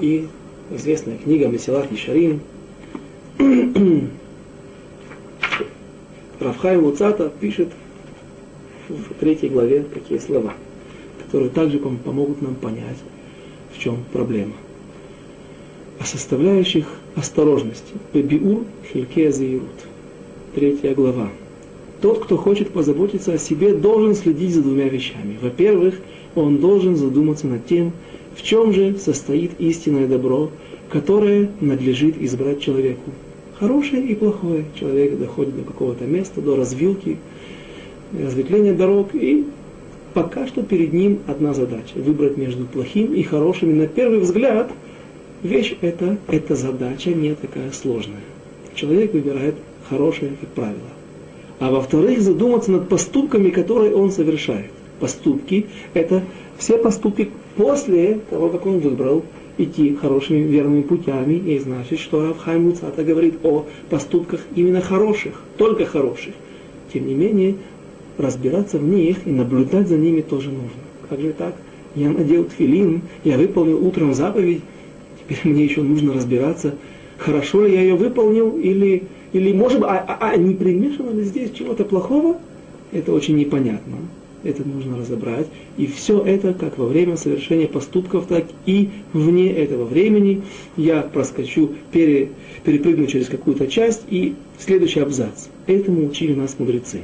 И 0.00 0.26
известная 0.70 1.16
книга 1.18 1.46
Месилат 1.48 1.92
Ишарим, 1.92 2.40
Равхай 6.40 6.76
Луцата 6.76 7.30
пишет 7.40 7.68
в 8.88 9.14
третьей 9.14 9.48
главе 9.48 9.82
такие 9.82 10.20
слова, 10.20 10.54
которые 11.24 11.50
также 11.50 11.78
помогут 11.78 12.42
нам 12.42 12.54
понять, 12.56 12.98
в 13.74 13.78
чем 13.78 14.04
проблема. 14.12 14.52
О 15.98 16.04
составляющих 16.04 16.86
осторожности. 17.14 17.94
Бебиур 18.12 18.64
Хильке 18.92 19.32
Заирут. 19.32 19.62
Третья 20.54 20.94
глава. 20.94 21.30
Тот, 22.02 22.22
кто 22.22 22.36
хочет 22.36 22.70
позаботиться 22.70 23.32
о 23.32 23.38
себе, 23.38 23.72
должен 23.72 24.14
следить 24.14 24.54
за 24.54 24.62
двумя 24.62 24.88
вещами. 24.88 25.38
Во-первых, 25.40 25.94
он 26.34 26.58
должен 26.58 26.96
задуматься 26.96 27.46
над 27.46 27.66
тем, 27.66 27.92
в 28.34 28.42
чем 28.42 28.74
же 28.74 28.98
состоит 28.98 29.52
истинное 29.58 30.06
добро, 30.06 30.50
которое 30.90 31.48
надлежит 31.60 32.20
избрать 32.20 32.60
человеку. 32.60 33.10
Хорошее 33.58 34.06
и 34.06 34.14
плохое. 34.14 34.66
Человек 34.78 35.18
доходит 35.18 35.56
до 35.56 35.62
какого-то 35.62 36.04
места, 36.04 36.42
до 36.42 36.56
развилки, 36.56 37.16
разветвления 38.12 38.74
дорог, 38.74 39.14
и 39.14 39.46
пока 40.12 40.46
что 40.46 40.62
перед 40.62 40.92
ним 40.92 41.20
одна 41.26 41.54
задача– 41.54 41.94
выбрать 41.94 42.36
между 42.36 42.66
плохим 42.66 43.14
и 43.14 43.22
хорошим. 43.22 43.70
И 43.70 43.74
на 43.74 43.86
первый 43.86 44.18
взгляд 44.18 44.70
вещь 45.42 45.76
эта, 45.80 46.18
эта 46.28 46.54
задача 46.54 47.10
не 47.10 47.34
такая 47.34 47.70
сложная. 47.72 48.20
Человек 48.74 49.12
выбирает 49.12 49.54
хорошее, 49.88 50.32
как 50.40 50.50
правило. 50.50 50.90
А 51.58 51.70
во-вторых, 51.70 52.20
задуматься 52.20 52.70
над 52.70 52.88
поступками, 52.88 53.50
которые 53.50 53.94
он 53.94 54.10
совершает. 54.10 54.70
Поступки– 55.00 55.66
это 55.94 56.22
все 56.58 56.78
поступки 56.78 57.30
после 57.56 58.20
того, 58.30 58.48
как 58.48 58.66
он 58.66 58.80
выбрал 58.80 59.24
идти 59.58 59.94
хорошими 59.94 60.40
верными 60.40 60.82
путями, 60.82 61.34
и 61.34 61.58
значит, 61.58 61.98
что 61.98 62.26
Равхайм 62.26 62.64
Муцата 62.64 63.02
говорит 63.02 63.38
о 63.42 63.64
поступках 63.88 64.40
именно 64.54 64.80
хороших, 64.80 65.40
только 65.56 65.86
хороших. 65.86 66.34
Тем 66.92 67.06
не 67.06 67.14
менее, 67.14 67.56
разбираться 68.18 68.78
в 68.78 68.84
них 68.84 69.26
и 69.26 69.30
наблюдать 69.30 69.88
за 69.88 69.96
ними 69.96 70.20
тоже 70.20 70.50
нужно. 70.50 70.80
Как 71.08 71.20
же 71.20 71.32
так? 71.32 71.54
Я 71.94 72.10
надел 72.10 72.44
тфилин, 72.44 73.02
я 73.24 73.38
выполнил 73.38 73.84
утром 73.86 74.12
заповедь, 74.12 74.60
мне 75.44 75.64
еще 75.64 75.82
нужно 75.82 76.14
разбираться, 76.14 76.74
хорошо 77.18 77.66
ли 77.66 77.74
я 77.74 77.80
ее 77.80 77.94
выполнил, 77.94 78.56
или, 78.58 79.04
или 79.32 79.52
может 79.52 79.80
быть, 79.80 79.88
а, 79.90 80.04
а, 80.08 80.30
а 80.30 80.36
не 80.36 80.54
примешано 80.54 81.10
ли 81.10 81.22
здесь 81.24 81.52
чего-то 81.52 81.84
плохого? 81.84 82.38
Это 82.92 83.12
очень 83.12 83.36
непонятно 83.36 83.96
это 84.48 84.66
нужно 84.66 84.98
разобрать. 84.98 85.46
И 85.76 85.86
все 85.86 86.20
это, 86.20 86.54
как 86.54 86.78
во 86.78 86.86
время 86.86 87.16
совершения 87.16 87.66
поступков, 87.66 88.26
так 88.26 88.44
и 88.64 88.90
вне 89.12 89.52
этого 89.52 89.84
времени. 89.84 90.42
Я 90.76 91.02
проскочу, 91.02 91.72
пере, 91.92 92.30
перепрыгну 92.64 93.06
через 93.06 93.28
какую-то 93.28 93.66
часть 93.66 94.02
и 94.08 94.34
следующий 94.58 95.00
абзац. 95.00 95.48
Этому 95.66 96.06
учили 96.06 96.34
нас 96.34 96.56
мудрецы. 96.58 97.00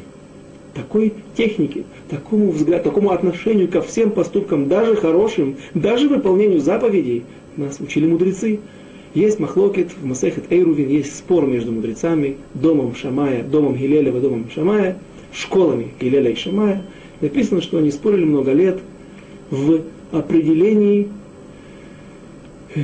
такой 0.75 1.13
техники, 1.37 1.85
такому 2.09 2.51
взгляду, 2.51 2.85
такому 2.85 3.11
отношению 3.11 3.69
ко 3.69 3.83
всем 3.83 4.11
поступкам, 4.11 4.69
даже 4.69 4.97
хорошим, 4.97 5.57
даже 5.75 6.09
выполнению 6.09 6.61
заповедей, 6.61 7.25
нас 7.57 7.81
учили 7.81 8.07
мудрецы. 8.07 8.61
Есть 9.15 9.39
махлокет 9.39 9.93
в 9.93 10.07
Масехет 10.07 10.51
Эйрувин, 10.51 10.89
есть 10.89 11.17
спор 11.17 11.47
между 11.47 11.71
мудрецами, 11.71 12.37
домом 12.55 12.95
Шамая, 12.95 13.43
домом 13.43 13.77
Гилеля 13.77 14.11
и 14.11 14.21
домом 14.21 14.47
Шамая, 14.55 14.99
школами 15.35 15.89
Гилеля 16.01 16.31
и 16.31 16.35
Шамая. 16.35 16.83
Написано, 17.21 17.61
что 17.61 17.79
они 17.79 17.91
спорили 17.91 18.25
много 18.25 18.53
лет 18.53 18.81
в 19.51 19.83
определении, 20.13 21.09
э, 22.75 22.81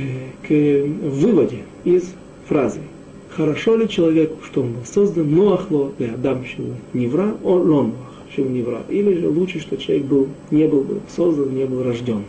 к 0.47 1.07
выводе 1.09 1.59
из 1.83 2.13
фразы. 2.47 2.81
Хорошо 3.29 3.75
ли 3.75 3.87
человеку, 3.87 4.37
что 4.43 4.61
он 4.61 4.73
был 4.73 4.85
создан, 4.85 5.33
но 5.33 5.53
ахло 5.53 5.93
и 5.97 6.05
Адам 6.05 6.45
шиву 6.45 6.75
невра, 6.93 7.35
он 7.43 7.69
лон 7.69 7.93
шиву 8.35 8.49
невра. 8.49 8.81
Или 8.89 9.15
же 9.15 9.29
лучше, 9.29 9.59
что 9.59 9.77
человек 9.77 10.05
был, 10.05 10.27
не 10.51 10.67
был 10.67 10.83
бы 10.83 10.99
создан, 11.15 11.55
не 11.55 11.65
был 11.65 11.83
рожден. 11.83 12.23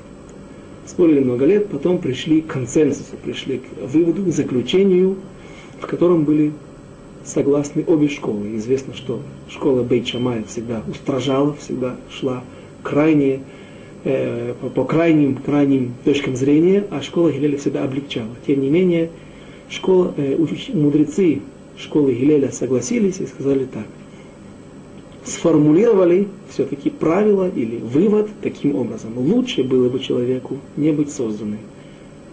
Спорили 0.90 1.20
много 1.20 1.44
лет, 1.44 1.68
потом 1.68 1.98
пришли 1.98 2.40
к 2.40 2.48
консенсусу, 2.48 3.16
пришли 3.22 3.58
к 3.58 3.86
выводу, 3.86 4.24
к 4.24 4.34
заключению, 4.34 5.18
в 5.78 5.86
котором 5.86 6.24
были 6.24 6.50
согласны 7.24 7.84
обе 7.86 8.08
школы. 8.08 8.56
Известно, 8.56 8.92
что 8.92 9.20
школа 9.48 9.84
Бейт 9.84 10.08
Шамая 10.08 10.42
всегда 10.42 10.82
устражала, 10.88 11.54
всегда 11.54 11.94
шла 12.10 12.42
крайне, 12.82 13.38
э, 14.02 14.54
по, 14.60 14.68
по 14.68 14.84
крайним, 14.84 15.36
крайним 15.36 15.94
точкам 16.04 16.34
зрения, 16.34 16.84
а 16.90 17.02
школа 17.02 17.30
Гилеля 17.30 17.58
всегда 17.58 17.84
облегчала. 17.84 18.34
Тем 18.44 18.60
не 18.60 18.68
менее, 18.68 19.10
школа, 19.68 20.12
э, 20.16 20.36
мудрецы 20.74 21.42
школы 21.78 22.14
Гилеля 22.14 22.50
согласились 22.50 23.20
и 23.20 23.26
сказали 23.26 23.64
так. 23.64 23.86
Сформулировали 25.24 26.28
все-таки 26.48 26.88
правило 26.90 27.48
или 27.48 27.76
вывод 27.76 28.30
таким 28.42 28.74
образом. 28.74 29.18
Лучше 29.18 29.62
было 29.62 29.88
бы 29.88 30.00
человеку 30.00 30.58
не 30.76 30.92
быть 30.92 31.12
созданным. 31.12 31.58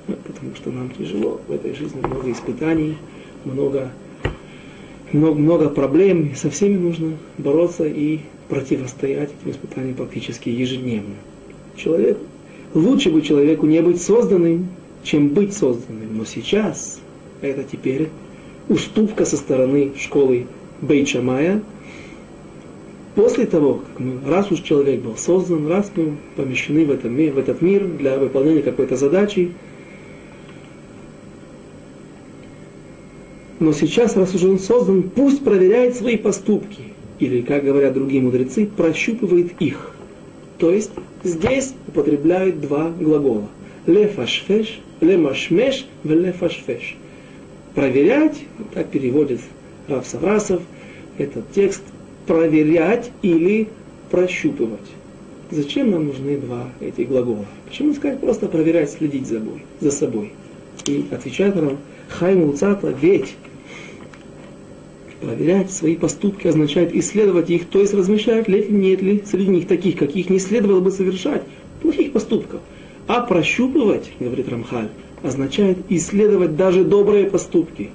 Ну, 0.07 0.15
потому 0.25 0.55
что 0.55 0.71
нам 0.71 0.89
тяжело 0.89 1.41
в 1.47 1.51
этой 1.51 1.75
жизни, 1.75 1.99
много 1.99 2.31
испытаний, 2.31 2.95
много, 3.43 3.91
много, 5.11 5.39
много 5.39 5.69
проблем. 5.69 6.27
И 6.27 6.35
со 6.35 6.49
всеми 6.49 6.77
нужно 6.77 7.17
бороться 7.37 7.85
и 7.85 8.19
противостоять 8.47 9.31
этим 9.41 9.51
испытаниям 9.51 9.95
практически 9.95 10.47
ежедневно. 10.49 11.15
Человек, 11.75 12.17
лучше 12.73 13.11
бы 13.11 13.21
человеку 13.21 13.65
не 13.65 13.81
быть 13.81 14.01
созданным, 14.01 14.69
чем 15.03 15.29
быть 15.29 15.53
созданным. 15.53 16.17
Но 16.17 16.25
сейчас 16.25 16.99
это 17.41 17.63
теперь 17.63 18.09
уступка 18.69 19.25
со 19.25 19.37
стороны 19.37 19.91
школы 19.97 20.47
Бейчамая. 20.81 21.61
После 23.17 23.47
того, 23.47 23.81
как 23.83 23.99
мы, 23.99 24.19
раз 24.29 24.51
уж 24.51 24.61
человек 24.61 25.01
был 25.01 25.17
создан, 25.17 25.67
раз 25.67 25.91
мы 25.95 26.17
помещены 26.35 26.85
в, 26.85 26.91
этом, 26.91 27.15
в 27.15 27.37
этот 27.39 27.63
мир 27.63 27.87
для 27.87 28.19
выполнения 28.19 28.61
какой-то 28.61 28.95
задачи, 28.95 29.53
но 33.59 33.73
сейчас, 33.73 34.15
раз 34.15 34.35
уже 34.35 34.47
он 34.47 34.59
создан, 34.59 35.01
пусть 35.01 35.43
проверяет 35.43 35.95
свои 35.95 36.15
поступки. 36.15 36.93
Или, 37.17 37.41
как 37.41 37.63
говорят 37.63 37.95
другие 37.95 38.21
мудрецы, 38.21 38.67
прощупывает 38.67 39.59
их. 39.59 39.95
То 40.59 40.69
есть 40.69 40.91
здесь 41.23 41.73
употребляют 41.87 42.61
два 42.61 42.91
глагола. 42.91 43.47
Лефашфеш, 43.87 44.79
лемашмеш, 45.01 45.87
велефашфеш 46.03 46.95
проверять, 47.73 48.37
так 48.75 48.89
переводит 48.89 49.39
Рав 49.87 50.05
Саврасов 50.05 50.61
этот 51.17 51.51
текст, 51.51 51.81
проверять 52.27 53.11
или 53.21 53.69
прощупывать. 54.11 54.79
Зачем 55.49 55.91
нам 55.91 56.07
нужны 56.07 56.37
два 56.37 56.69
эти 56.81 57.01
глагола? 57.01 57.45
Почему 57.67 57.93
сказать 57.93 58.19
просто 58.19 58.47
проверять, 58.47 58.91
следить 58.91 59.27
за 59.27 59.39
собой? 59.39 59.63
За 59.79 59.91
собой? 59.91 60.33
И 60.85 61.05
отвечает 61.11 61.55
нам 61.55 61.77
Хайм 62.09 62.43
Уцата, 62.49 62.93
ведь 63.01 63.35
проверять 65.21 65.71
свои 65.71 65.95
поступки 65.95 66.47
означает 66.47 66.93
исследовать 66.95 67.49
их, 67.49 67.65
то 67.67 67.79
есть 67.79 67.93
размышляют 67.93 68.47
ли, 68.47 68.67
нет 68.69 69.01
ли 69.01 69.23
среди 69.25 69.49
них 69.49 69.67
таких, 69.67 69.97
каких 69.97 70.29
не 70.29 70.39
следовало 70.39 70.81
бы 70.81 70.91
совершать, 70.91 71.43
плохих 71.81 72.11
поступков. 72.11 72.61
А 73.07 73.21
прощупывать, 73.21 74.11
говорит 74.19 74.49
Рамхаль, 74.49 74.89
означает 75.23 75.77
исследовать 75.89 76.55
даже 76.55 76.83
добрые 76.83 77.25
поступки, 77.25 77.89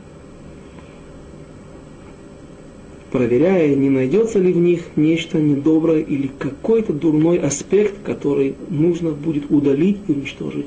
проверяя, 3.13 3.75
не 3.75 3.91
найдется 3.91 4.39
ли 4.39 4.53
в 4.53 4.57
них 4.57 4.81
нечто 4.97 5.39
недоброе 5.39 6.01
или 6.01 6.31
какой-то 6.39 6.93
дурной 6.95 7.39
аспект, 7.39 8.03
который 8.03 8.55
нужно 8.71 9.11
будет 9.11 9.51
удалить 9.51 9.99
и 10.09 10.13
уничтожить 10.13 10.67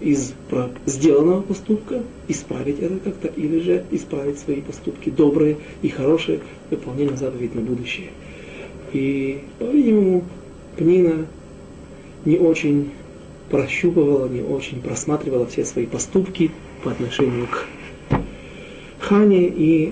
из 0.00 0.32
сделанного 0.86 1.42
поступка, 1.42 2.02
исправить 2.28 2.78
это 2.80 2.98
как-то, 2.98 3.28
или 3.28 3.60
же 3.60 3.84
исправить 3.90 4.38
свои 4.38 4.60
поступки 4.60 5.10
добрые 5.10 5.56
и 5.82 5.88
хорошие, 5.88 6.40
выполнение 6.70 7.16
заповедей 7.16 7.56
на 7.56 7.62
будущее. 7.62 8.08
И, 8.92 9.40
по-видимому, 9.58 10.24
Пнина 10.76 11.26
не 12.24 12.38
очень 12.38 12.90
прощупывала, 13.50 14.28
не 14.28 14.40
очень 14.40 14.80
просматривала 14.80 15.46
все 15.46 15.64
свои 15.64 15.86
поступки 15.86 16.50
по 16.84 16.92
отношению 16.92 17.46
к 17.46 17.66
Хане, 19.08 19.48
и 19.48 19.90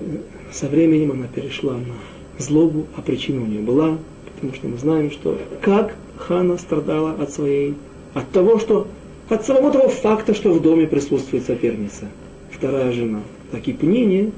со 0.51 0.67
временем 0.67 1.11
она 1.11 1.25
перешла 1.27 1.73
на 1.73 1.95
злобу, 2.37 2.85
а 2.95 3.01
причина 3.01 3.41
у 3.41 3.47
нее 3.47 3.61
была, 3.61 3.97
потому 4.35 4.53
что 4.53 4.67
мы 4.67 4.77
знаем, 4.77 5.09
что 5.09 5.39
как 5.61 5.95
Хана 6.17 6.57
страдала 6.59 7.13
от 7.13 7.31
своей, 7.31 7.73
от 8.13 8.29
того, 8.29 8.59
что, 8.59 8.87
от 9.27 9.43
самого 9.43 9.71
того 9.71 9.89
факта, 9.89 10.35
что 10.35 10.53
в 10.53 10.61
доме 10.61 10.85
присутствует 10.85 11.45
соперница, 11.45 12.09
вторая 12.51 12.91
жена. 12.91 13.21
Так 13.51 13.67
и 13.67 13.73
Пнине, 13.73 14.31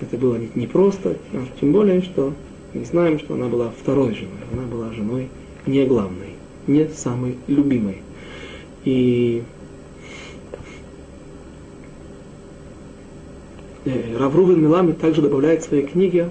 это 0.00 0.16
было 0.16 0.36
непросто, 0.56 1.16
а 1.32 1.44
тем 1.60 1.70
более, 1.70 2.02
что 2.02 2.34
мы 2.74 2.84
знаем, 2.84 3.20
что 3.20 3.34
она 3.34 3.46
была 3.46 3.70
второй 3.80 4.14
женой, 4.14 4.40
она 4.52 4.62
была 4.62 4.92
женой 4.92 5.28
не 5.64 5.86
главной, 5.86 6.34
не 6.66 6.88
самой 6.88 7.36
любимой. 7.46 8.02
И 8.84 9.44
Раврувен 13.84 14.60
Милами 14.60 14.92
также 14.92 15.22
добавляет 15.22 15.62
в 15.62 15.68
своей 15.68 15.86
книге 15.86 16.30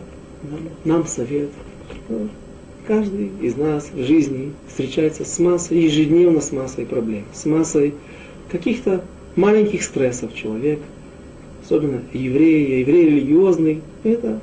нам 0.86 1.06
совет. 1.06 1.50
Каждый 2.88 3.30
из 3.42 3.58
нас 3.58 3.90
в 3.94 4.04
жизни 4.04 4.54
встречается 4.68 5.26
с 5.26 5.40
массой, 5.40 5.80
ежедневно 5.80 6.42
с 6.42 6.52
массой 6.52 6.86
проблем, 6.86 7.24
с 7.34 7.46
массой 7.46 7.94
каких-то 8.50 9.04
маленьких 9.36 9.84
стрессов 9.84 10.34
человек, 10.34 10.80
особенно 11.64 12.02
евреи, 12.14 12.80
еврей 12.80 13.06
религиозный, 13.06 13.82
это 14.04 14.40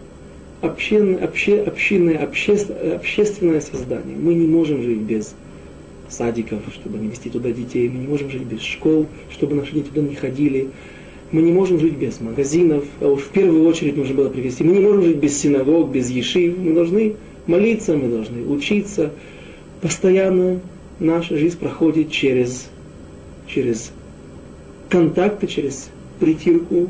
общинное, 0.61 1.25
обще, 1.25 1.61
общинное, 1.61 2.19
обще, 2.19 2.55
общественное 2.95 3.61
создание. 3.61 4.17
Мы 4.17 4.35
не 4.35 4.47
можем 4.47 4.83
жить 4.83 5.01
без 5.01 5.35
садиков, 6.09 6.61
чтобы 6.73 6.99
не 6.99 7.09
вести 7.09 7.31
туда 7.31 7.51
детей. 7.51 7.89
Мы 7.89 7.99
не 8.01 8.07
можем 8.07 8.31
жить 8.31 8.43
без 8.43 8.61
школ, 8.61 9.07
чтобы 9.31 9.57
наши 9.57 9.73
дети 9.73 9.89
туда 9.89 10.03
не 10.03 10.15
ходили. 10.15 10.69
Мы 11.31 11.43
не 11.43 11.53
можем 11.53 11.79
жить 11.79 11.95
без 11.95 12.21
магазинов, 12.21 12.85
а 13.01 13.09
уж 13.09 13.23
в 13.23 13.29
первую 13.29 13.67
очередь 13.67 13.97
нужно 13.97 14.15
было 14.15 14.31
привести. 14.31 14.65
Мы 14.65 14.73
не 14.73 14.81
можем 14.81 15.03
жить 15.03 15.17
без 15.19 15.39
синагог, 15.39 15.91
без 15.91 16.09
ешив. 16.09 16.57
Мы 16.57 16.73
должны 16.73 17.17
молиться, 17.47 17.97
мы 17.97 18.09
должны 18.09 18.47
учиться. 18.47 19.13
Постоянно 19.83 20.61
наша 20.99 21.37
жизнь 21.37 21.59
проходит 21.59 22.11
через, 22.11 22.69
через 23.47 23.93
контакты, 24.89 25.47
через 25.47 25.91
притирку 26.19 26.89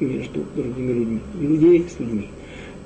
между 0.00 0.44
другими 0.56 0.92
людьми, 0.92 1.20
людей 1.40 1.84
с 1.88 2.00
людьми. 2.00 2.28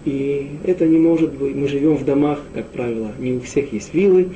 И 0.04 0.46
это 0.64 0.86
не 0.86 0.98
может 0.98 1.32
быть, 1.32 1.54
мы 1.54 1.68
живем 1.68 1.96
в 1.96 2.04
домах, 2.04 2.40
как 2.54 2.66
правило, 2.66 3.12
не 3.18 3.32
у 3.32 3.40
всех 3.40 3.72
есть 3.72 3.92
виллы, 3.92 4.28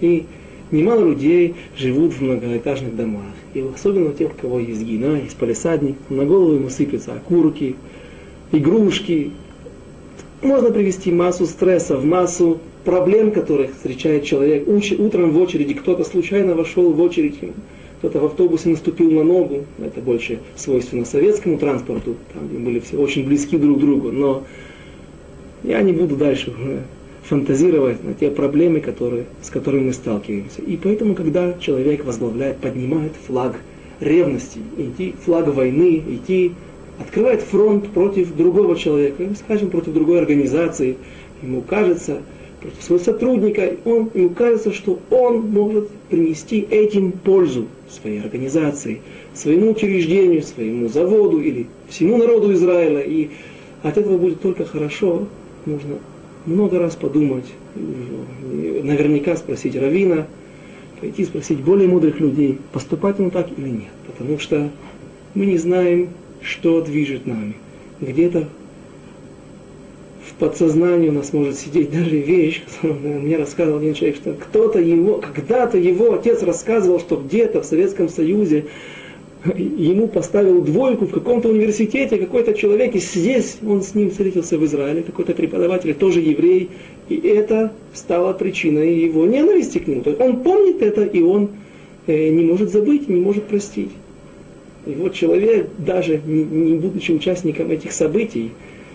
и 0.00 0.24
немало 0.70 1.04
людей 1.04 1.54
живут 1.76 2.12
в 2.12 2.20
многоэтажных 2.20 2.96
домах. 2.96 3.24
И 3.54 3.64
особенно 3.74 4.10
у 4.10 4.12
тех, 4.12 4.30
у 4.32 4.40
кого 4.40 4.58
есть 4.58 4.82
гина, 4.82 5.16
есть 5.16 5.36
полисадник, 5.36 5.96
на 6.08 6.24
голову 6.24 6.54
ему 6.54 6.68
сыпятся 6.70 7.14
окурки, 7.14 7.76
игрушки. 8.52 9.32
Можно 10.42 10.70
привести 10.70 11.10
массу 11.10 11.46
стрессов, 11.46 12.04
массу 12.04 12.58
проблем, 12.84 13.32
которых 13.32 13.74
встречает 13.74 14.24
человек. 14.24 14.66
Утром 14.66 15.32
в 15.32 15.40
очереди 15.40 15.74
кто-то 15.74 16.04
случайно 16.04 16.54
вошел 16.54 16.92
в 16.92 17.00
очередь, 17.00 17.34
кто-то 17.98 18.20
в 18.20 18.26
автобусе 18.26 18.68
наступил 18.68 19.10
на 19.10 19.24
ногу. 19.24 19.64
Это 19.78 20.00
больше 20.00 20.38
свойственно 20.56 21.04
советскому 21.04 21.58
транспорту, 21.58 22.16
там 22.32 22.48
где 22.48 22.58
были 22.58 22.78
все 22.80 22.96
очень 22.96 23.26
близки 23.26 23.58
друг 23.58 23.78
к 23.78 23.80
другу. 23.80 24.12
Но 24.12 24.44
я 25.64 25.82
не 25.82 25.92
буду 25.92 26.16
дальше 26.16 26.52
фантазировать 27.28 28.02
на 28.02 28.14
те 28.14 28.30
проблемы, 28.30 28.80
которые, 28.80 29.26
с 29.42 29.50
которыми 29.50 29.88
мы 29.88 29.92
сталкиваемся. 29.92 30.62
И 30.62 30.76
поэтому, 30.76 31.14
когда 31.14 31.54
человек 31.60 32.04
возглавляет, 32.04 32.56
поднимает 32.56 33.12
флаг 33.26 33.56
ревности, 34.00 34.60
идти, 34.78 35.14
флаг 35.24 35.48
войны, 35.48 36.02
идти 36.08 36.52
открывает 36.98 37.42
фронт 37.42 37.88
против 37.88 38.34
другого 38.34 38.76
человека, 38.76 39.24
скажем, 39.38 39.70
против 39.70 39.92
другой 39.92 40.20
организации, 40.20 40.96
ему 41.42 41.60
кажется, 41.60 42.22
против 42.60 42.82
своего 42.82 43.04
сотрудника, 43.04 43.76
он, 43.84 44.10
ему 44.14 44.30
кажется, 44.30 44.72
что 44.72 44.98
он 45.10 45.50
может 45.50 45.88
принести 46.08 46.66
этим 46.70 47.12
пользу 47.12 47.66
своей 47.90 48.20
организации, 48.20 49.00
своему 49.34 49.72
учреждению, 49.72 50.42
своему 50.42 50.88
заводу 50.88 51.40
или 51.40 51.66
всему 51.88 52.16
народу 52.16 52.52
Израиля. 52.54 53.00
И 53.02 53.28
от 53.82 53.98
этого 53.98 54.18
будет 54.18 54.40
только 54.40 54.64
хорошо. 54.64 55.26
Нужно 55.66 55.98
много 56.48 56.78
раз 56.78 56.96
подумать, 56.96 57.46
наверняка 57.74 59.36
спросить 59.36 59.76
Равина, 59.76 60.26
пойти 61.00 61.24
спросить 61.24 61.60
более 61.60 61.88
мудрых 61.88 62.20
людей, 62.20 62.58
поступать 62.72 63.18
ему 63.18 63.30
так 63.30 63.48
или 63.56 63.68
нет. 63.68 63.92
Потому 64.06 64.38
что 64.38 64.70
мы 65.34 65.46
не 65.46 65.58
знаем, 65.58 66.08
что 66.42 66.80
движет 66.80 67.26
нами. 67.26 67.54
Где-то 68.00 68.48
в 70.26 70.34
подсознании 70.34 71.08
у 71.08 71.12
нас 71.12 71.32
может 71.32 71.58
сидеть 71.58 71.90
даже 71.90 72.16
вещь, 72.16 72.62
которую 72.80 73.20
мне 73.20 73.36
рассказывал 73.36 73.78
один 73.78 73.94
человек, 73.94 74.16
что 74.16 74.32
кто-то 74.34 74.78
его, 74.78 75.18
когда-то 75.18 75.78
его 75.78 76.14
отец 76.14 76.42
рассказывал, 76.42 77.00
что 77.00 77.16
где-то 77.16 77.62
в 77.62 77.64
Советском 77.64 78.08
Союзе 78.08 78.66
ему 79.44 80.08
поставил 80.08 80.62
двойку 80.62 81.06
в 81.06 81.10
каком-то 81.10 81.48
университете 81.48 82.18
какой-то 82.18 82.54
человек, 82.54 82.94
и 82.94 82.98
здесь 82.98 83.58
он 83.66 83.82
с 83.82 83.94
ним 83.94 84.10
встретился 84.10 84.58
в 84.58 84.64
Израиле, 84.64 85.02
какой-то 85.02 85.32
преподаватель, 85.32 85.94
тоже 85.94 86.20
еврей, 86.20 86.70
и 87.08 87.16
это 87.16 87.72
стало 87.94 88.32
причиной 88.32 88.98
его 88.98 89.26
ненависти 89.26 89.78
к 89.78 89.86
нему. 89.86 90.02
То 90.02 90.10
есть 90.10 90.20
он 90.20 90.42
помнит 90.42 90.82
это, 90.82 91.04
и 91.04 91.22
он 91.22 91.50
э, 92.06 92.28
не 92.30 92.44
может 92.44 92.72
забыть, 92.72 93.08
не 93.08 93.20
может 93.20 93.44
простить. 93.44 93.90
И 94.86 94.92
вот 94.92 95.14
человек, 95.14 95.68
даже 95.78 96.20
не, 96.26 96.42
не 96.42 96.74
будучи 96.74 97.12
участником 97.12 97.70
этих 97.70 97.92
событий, 97.92 98.50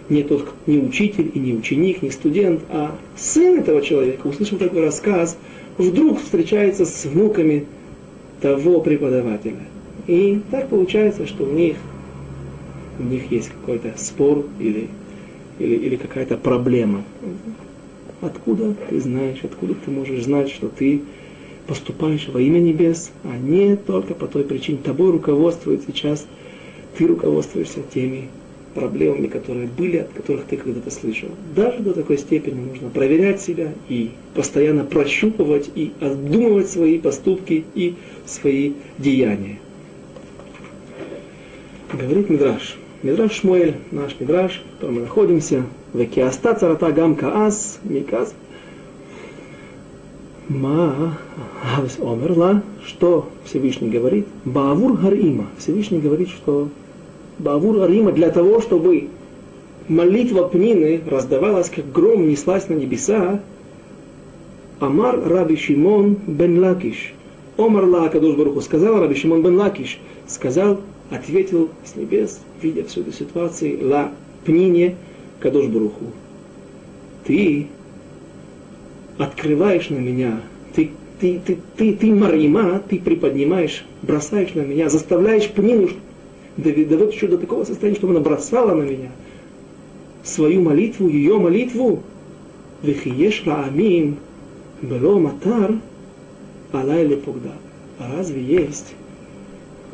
не 0.09 0.23
тот, 0.23 0.49
не 0.67 0.77
учитель 0.79 1.31
и 1.33 1.39
не 1.39 1.53
ученик, 1.53 2.01
не 2.01 2.11
студент, 2.11 2.61
а 2.69 2.95
сын 3.15 3.59
этого 3.59 3.81
человека, 3.81 4.27
услышав 4.27 4.59
такой 4.59 4.81
рассказ, 4.81 5.37
вдруг 5.77 6.21
встречается 6.21 6.85
с 6.85 7.05
внуками 7.05 7.65
того 8.41 8.81
преподавателя. 8.81 9.61
И 10.07 10.41
так 10.51 10.69
получается, 10.69 11.25
что 11.25 11.45
у 11.45 11.51
них, 11.51 11.77
у 12.99 13.03
них 13.03 13.31
есть 13.31 13.49
какой-то 13.49 13.93
спор 13.97 14.45
или, 14.59 14.89
или, 15.59 15.75
или 15.75 15.95
какая-то 15.95 16.37
проблема. 16.37 17.03
Откуда 18.21 18.73
ты 18.89 18.99
знаешь, 18.99 19.39
откуда 19.43 19.75
ты 19.75 19.91
можешь 19.91 20.23
знать, 20.23 20.49
что 20.49 20.67
ты 20.67 21.01
поступаешь 21.67 22.27
во 22.27 22.41
имя 22.41 22.59
небес, 22.59 23.11
а 23.23 23.37
не 23.37 23.75
только 23.75 24.13
по 24.13 24.27
той 24.27 24.43
причине. 24.43 24.79
Тобой 24.83 25.11
руководствует 25.11 25.83
сейчас, 25.87 26.25
ты 26.97 27.07
руководствуешься 27.07 27.79
теми 27.93 28.29
проблемами, 28.73 29.27
которые 29.27 29.67
были, 29.67 29.97
от 29.97 30.09
которых 30.09 30.45
ты 30.45 30.57
когда-то 30.57 30.91
слышал. 30.91 31.29
Даже 31.55 31.79
до 31.79 31.93
такой 31.93 32.17
степени 32.17 32.59
нужно 32.59 32.89
проверять 32.89 33.41
себя 33.41 33.71
и 33.87 34.11
постоянно 34.33 34.83
прощупывать 34.83 35.69
и 35.75 35.91
обдумывать 36.01 36.69
свои 36.69 36.97
поступки 36.97 37.65
и 37.75 37.95
свои 38.25 38.73
деяния. 38.97 39.59
Говорит 41.93 42.27
Мидраш. 42.27 42.75
Мидраш 43.03 43.33
Шмуэль, 43.33 43.75
наш 43.91 44.19
Мидраш, 44.19 44.63
в 44.65 44.75
котором 44.75 44.95
мы 44.95 45.01
находимся, 45.01 45.63
Векиаста 45.93 46.55
царата 46.55 46.91
гам 46.91 47.15
каас, 47.15 47.79
миказ. 47.83 48.33
Ма 50.49 51.19
омерла, 52.01 52.63
что 52.83 53.29
Всевышний 53.45 53.89
говорит? 53.89 54.25
Баавур 54.43 54.93
Гарима. 54.93 55.45
Всевышний 55.59 55.99
говорит, 55.99 56.29
что 56.29 56.69
Баавур 57.37 57.77
Гарима 57.77 58.11
для 58.11 58.31
того, 58.31 58.59
чтобы 58.59 59.09
молитва 59.87 60.47
Пнины 60.47 61.01
раздавалась, 61.05 61.69
как 61.69 61.91
гром 61.91 62.27
неслась 62.27 62.69
на 62.69 62.73
небеса, 62.73 63.39
Амар 64.79 65.21
Раби 65.23 65.57
Шимон 65.57 66.17
бен 66.25 66.59
Лакиш. 66.59 67.13
Омар 67.55 67.85
Ла 67.85 68.09
Кадуш 68.09 68.35
Баруху 68.35 68.61
сказал 68.61 68.99
Раби 68.99 69.13
Шимон 69.13 69.43
бен 69.43 69.55
Лакиш, 69.57 69.99
сказал 70.27 70.79
ответил 71.13 71.69
с 71.85 71.95
небес, 71.95 72.41
видя 72.61 72.83
всю 72.83 73.01
эту 73.01 73.11
ситуацию, 73.11 73.87
ла 73.87 74.11
пнине 74.45 74.95
кадош 75.39 75.67
бруху. 75.67 76.05
Ты 77.25 77.67
открываешь 79.17 79.89
на 79.89 79.97
меня, 79.97 80.41
ты, 80.75 80.89
ты, 81.19 81.39
ты, 81.45 81.57
ты, 81.77 81.93
ты 81.93 82.13
марима, 82.13 82.81
ты 82.89 82.99
приподнимаешь, 82.99 83.85
бросаешь 84.01 84.53
на 84.55 84.61
меня, 84.61 84.89
заставляешь 84.89 85.49
пнину 85.49 85.89
доводить 86.57 87.15
еще 87.15 87.27
до 87.27 87.37
такого 87.37 87.63
состояния, 87.63 87.97
чтобы 87.97 88.13
она 88.13 88.21
бросала 88.21 88.73
на 88.73 88.83
меня 88.83 89.09
свою 90.23 90.61
молитву, 90.61 91.07
ее 91.09 91.37
молитву. 91.37 92.01
Вехиеш 92.81 93.43
раамим 93.45 94.17
бело 94.81 95.19
матар 95.19 95.75
алай 96.71 97.05
лепугда. 97.05 97.51
А 97.99 98.17
разве 98.17 98.41
есть 98.41 98.93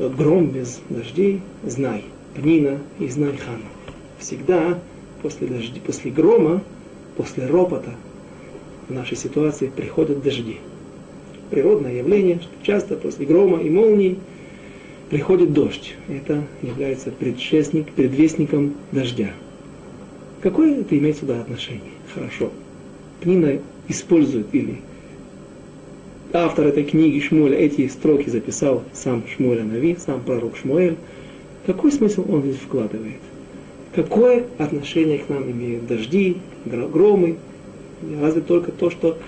гром 0.08 0.48
без 0.48 0.80
дождей, 0.88 1.40
знай, 1.62 2.04
пнина 2.34 2.78
и 2.98 3.08
знай 3.08 3.36
хана. 3.36 3.64
Всегда 4.18 4.78
после, 5.22 5.46
дожди, 5.46 5.80
после 5.80 6.10
грома, 6.10 6.62
после 7.16 7.46
ропота 7.46 7.94
в 8.88 8.94
нашей 8.94 9.16
ситуации 9.16 9.68
приходят 9.68 10.22
дожди. 10.22 10.58
Природное 11.50 11.94
явление, 11.94 12.40
что 12.40 12.50
часто 12.62 12.96
после 12.96 13.26
грома 13.26 13.60
и 13.60 13.68
молний 13.68 14.18
приходит 15.10 15.52
дождь. 15.52 15.94
Это 16.08 16.44
является 16.62 17.10
предшественник, 17.10 17.92
предвестником 17.92 18.74
дождя. 18.92 19.32
Какое 20.40 20.80
это 20.80 20.96
имеет 20.96 21.18
сюда 21.18 21.40
отношение? 21.40 21.92
Хорошо. 22.14 22.50
Пнина 23.20 23.58
использует 23.88 24.46
или 24.52 24.78
автор 26.32 26.66
этой 26.66 26.84
книги 26.84 27.20
Шмуэль 27.20 27.54
эти 27.54 27.88
строки 27.88 28.28
записал 28.28 28.82
сам 28.92 29.24
Шмуэль 29.26 29.62
Нави, 29.62 29.96
сам 29.98 30.20
пророк 30.20 30.56
Шмуэль. 30.56 30.96
Какой 31.66 31.92
смысл 31.92 32.24
он 32.28 32.42
здесь 32.42 32.56
вкладывает? 32.56 33.20
Какое 33.94 34.46
отношение 34.58 35.18
к 35.18 35.28
нам 35.28 35.50
имеют 35.50 35.86
дожди, 35.86 36.36
громы? 36.64 37.36
Разве 38.20 38.40
только 38.40 38.72
то, 38.72 38.90
что 38.90 39.18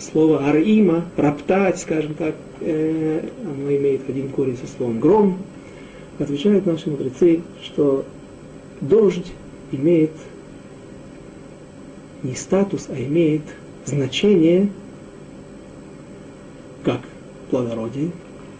слово 0.00 0.48
арима, 0.48 1.04
роптать, 1.16 1.78
скажем 1.78 2.14
так, 2.14 2.34
э, 2.60 3.28
оно 3.44 3.76
имеет 3.76 4.08
один 4.08 4.28
корень 4.28 4.56
со 4.56 4.66
словом 4.66 4.98
гром. 4.98 5.38
Отвечают 6.18 6.66
наши 6.66 6.90
мудрецы, 6.90 7.42
что 7.62 8.04
дождь 8.80 9.32
имеет 9.72 10.12
не 12.22 12.34
статус, 12.34 12.88
а 12.88 12.98
имеет 13.00 13.42
значение 13.84 14.68
как 16.84 17.00
плодородие, 17.50 18.10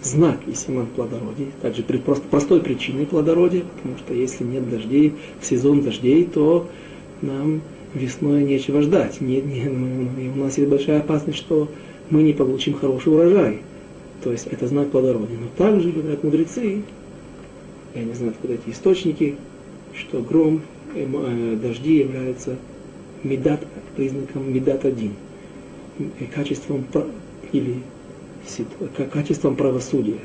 знак 0.02 0.38
и 0.46 0.54
симан 0.54 0.86
плодородия, 0.86 1.48
также 1.62 1.82
просто, 1.82 2.24
простой 2.28 2.60
причиной 2.60 3.06
плодородия, 3.06 3.62
потому 3.76 3.98
что 3.98 4.14
если 4.14 4.44
нет 4.44 4.68
дождей, 4.68 5.14
в 5.40 5.46
сезон 5.46 5.82
дождей, 5.82 6.24
то 6.24 6.68
нам 7.22 7.60
весной 7.94 8.44
нечего 8.44 8.82
ждать. 8.82 9.20
Не, 9.20 9.40
не, 9.40 9.64
мы, 9.68 10.32
у 10.34 10.44
нас 10.44 10.58
есть 10.58 10.70
большая 10.70 11.00
опасность, 11.00 11.38
что 11.38 11.68
мы 12.08 12.22
не 12.22 12.32
получим 12.32 12.74
хороший 12.74 13.12
урожай. 13.12 13.60
То 14.22 14.32
есть 14.32 14.46
это 14.46 14.66
знак 14.66 14.90
плодородия. 14.90 15.36
Но 15.38 15.46
также 15.56 15.90
говорят 15.90 16.22
мудрецы, 16.22 16.82
я 17.94 18.02
не 18.02 18.14
знаю, 18.14 18.32
откуда 18.32 18.54
эти 18.54 18.70
источники, 18.70 19.36
что 19.94 20.20
гром, 20.20 20.62
э, 20.94 21.06
э, 21.06 21.56
дожди 21.56 21.98
являются 21.98 22.56
медат, 23.22 23.66
признаком 23.96 24.52
медат 24.52 24.84
один, 24.84 25.14
э, 25.98 26.24
качеством 26.32 26.84
или 27.52 27.76
качеством 29.12 29.56
правосудия. 29.56 30.20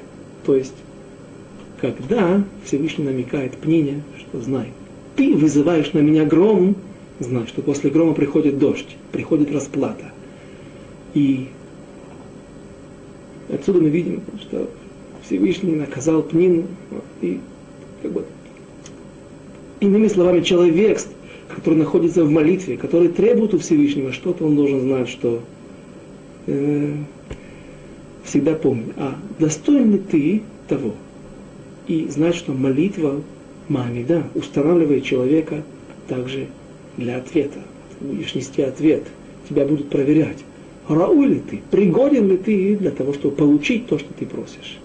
То 0.46 0.56
есть, 0.56 0.76
когда 1.80 2.44
Всевышний 2.66 3.06
намекает 3.06 3.58
Пнине, 3.58 4.04
что 4.18 4.42
знай, 4.42 4.72
ты 5.16 5.36
вызываешь 5.36 5.94
на 5.94 6.00
меня 6.00 6.26
гром, 6.26 6.76
знай, 7.20 7.48
что 7.48 7.62
после 7.62 7.90
грома 7.90 8.14
приходит 8.14 8.58
дождь, 8.60 8.98
приходит 9.12 9.52
расплата. 9.52 10.12
И 11.14 11.48
отсюда 13.52 13.82
мы 13.82 13.90
видим, 13.90 14.22
что 14.42 14.70
Всевышний 15.26 15.76
наказал 15.76 16.22
Пнину, 16.22 16.66
и 17.22 17.40
как 18.02 18.12
бы, 18.12 18.26
иными 19.80 20.08
словами, 20.08 20.42
человек, 20.42 21.00
который 21.48 21.76
находится 21.76 22.24
в 22.24 22.30
молитве, 22.30 22.78
который 22.78 23.08
требует 23.08 23.54
у 23.54 23.60
Всевышнего 23.60 24.12
что-то, 24.12 24.46
он 24.46 24.56
должен 24.56 24.82
знать, 24.82 25.10
что 25.10 25.42
э, 26.48 26.94
всегда 28.26 28.56
помни, 28.56 28.94
а 28.98 29.16
достоин 29.40 29.94
ли 29.94 30.00
ты 30.00 30.42
того? 30.68 30.94
И 31.88 32.08
знать, 32.10 32.36
что 32.36 32.52
молитва 32.52 33.22
Мамида 33.70 34.24
устанавливает 34.34 35.04
человека 35.04 35.64
также 36.08 36.48
для 36.98 37.18
ответа. 37.18 37.60
Ты 38.00 38.06
будешь 38.06 38.36
нести 38.36 38.62
ответ, 38.62 39.04
тебя 39.48 39.66
будут 39.66 39.90
проверять. 39.90 40.44
Рау 40.88 41.24
ли 41.24 41.40
ты, 41.40 41.62
пригоден 41.72 42.28
ли 42.28 42.38
ты 42.38 42.76
для 42.76 42.92
того, 42.92 43.14
чтобы 43.14 43.36
получить 43.36 43.88
то, 43.88 43.98
что 43.98 44.14
ты 44.14 44.26
просишь. 44.26 44.80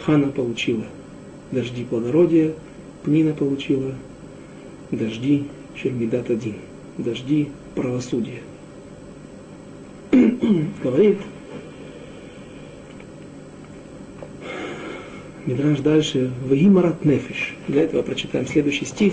Хана 0.00 0.28
получила 0.28 0.84
дожди 1.50 1.84
плодородия, 1.84 2.52
Пнина 3.04 3.32
получила 3.32 3.92
дожди 4.90 5.44
Шельмидат 5.76 6.30
один, 6.30 6.56
дожди 6.98 7.48
правосудия. 7.74 8.40
Говорит 10.82 11.18
Мидраж 15.46 15.80
дальше, 15.80 16.30
Вагимарат 16.48 17.04
нефиш. 17.04 17.54
Для 17.68 17.82
этого 17.82 18.00
прочитаем 18.02 18.46
следующий 18.46 18.86
стих. 18.86 19.12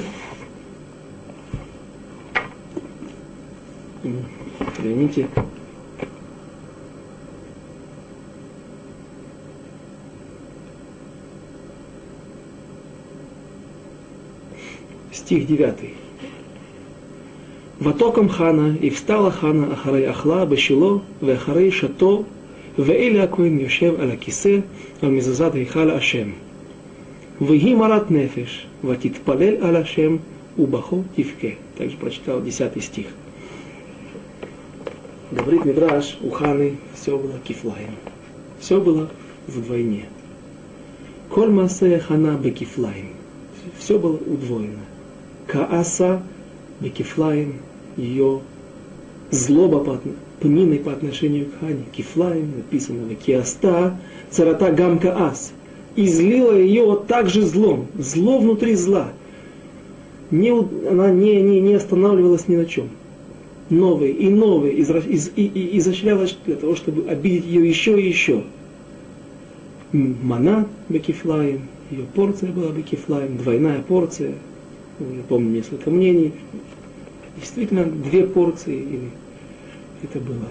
Извините. 4.78 5.28
Стих 15.12 15.46
9. 15.46 15.76
Ватоком 17.80 18.30
хана, 18.30 18.78
и 18.78 18.90
встала 18.90 19.32
хана 19.32 19.74
ахарей 19.74 20.06
ахла 20.06 20.46
бешило, 20.46 21.02
вехарей 21.20 21.72
шато, 21.72 22.26
ואלה 22.79 23.22
הכהן 23.22 23.59
יושב 23.59 24.01
על 24.01 24.11
הכיסא, 24.11 24.59
על 25.03 25.11
מזוזת 25.11 25.55
היכל 25.55 25.91
השם. 25.91 26.29
ויהי 27.41 27.74
מרת 27.74 28.11
נפש, 28.11 28.66
ותתפלל 28.85 29.55
על 29.61 29.77
השם, 29.77 30.16
ובכו 30.59 31.03
תבכה. 31.14 31.49
Также 31.77 31.97
прочитал 31.99 32.41
10 32.41 32.81
стих. 32.81 33.07
Говорит 35.31 35.64
Мидраш, 35.64 36.16
у 36.22 36.31
Ханы 36.31 36.77
все 36.95 37.18
было 37.18 37.39
кифлаем. 37.45 37.91
Все 38.61 38.81
было 38.81 39.11
вдвойне. 39.47 40.07
Коль 41.29 41.51
масея 41.51 41.99
хана 41.99 42.39
бекифлаем. 42.39 43.09
Все 43.79 43.99
было 43.99 44.16
удвоено. 44.16 44.85
Кааса 45.47 46.22
бекифлаем, 46.81 47.55
ее 47.97 48.41
злоба 49.32 49.80
по, 49.80 50.00
пниной 50.40 50.80
по 50.80 50.92
отношению 50.92 51.48
к 51.48 51.60
Хане. 51.60 51.84
Кифлаем, 51.92 52.52
написано 52.58 53.16
Киаста, 53.16 53.98
царата 54.30 54.72
гамка 54.72 55.16
ас. 55.18 55.54
Излила 55.96 56.58
ее 56.58 57.00
также 57.08 57.42
злом. 57.42 57.88
Зло 57.98 58.40
внутри 58.40 58.76
зла. 58.76 59.12
Не, 60.30 60.52
она 60.90 61.12
не, 61.12 61.42
не, 61.42 61.60
не 61.60 61.74
останавливалась 61.74 62.48
ни 62.48 62.56
на 62.56 62.66
чем. 62.66 62.90
Новые 63.70 64.14
и 64.14 64.30
новые 64.30 64.74
из, 64.76 64.90
и, 65.36 65.46
и, 65.46 65.78
изощрялась 65.78 66.38
для 66.46 66.56
того, 66.56 66.76
чтобы 66.76 67.10
обидеть 67.10 67.46
ее 67.46 67.68
еще 67.68 68.00
и 68.00 68.08
еще. 68.08 68.44
Мана 69.92 70.68
Бекифлаем, 70.88 71.62
ее 71.90 72.06
порция 72.14 72.52
была 72.52 72.72
Бекифлаем, 72.72 73.38
двойная 73.38 73.82
порция. 73.82 74.36
Я 75.00 75.24
помню 75.28 75.52
несколько 75.52 75.90
мнений. 75.90 76.34
Действительно, 77.38 77.86
две 77.86 78.26
порции 78.26 78.76
или 78.76 79.10
это 80.04 80.20
было 80.20 80.48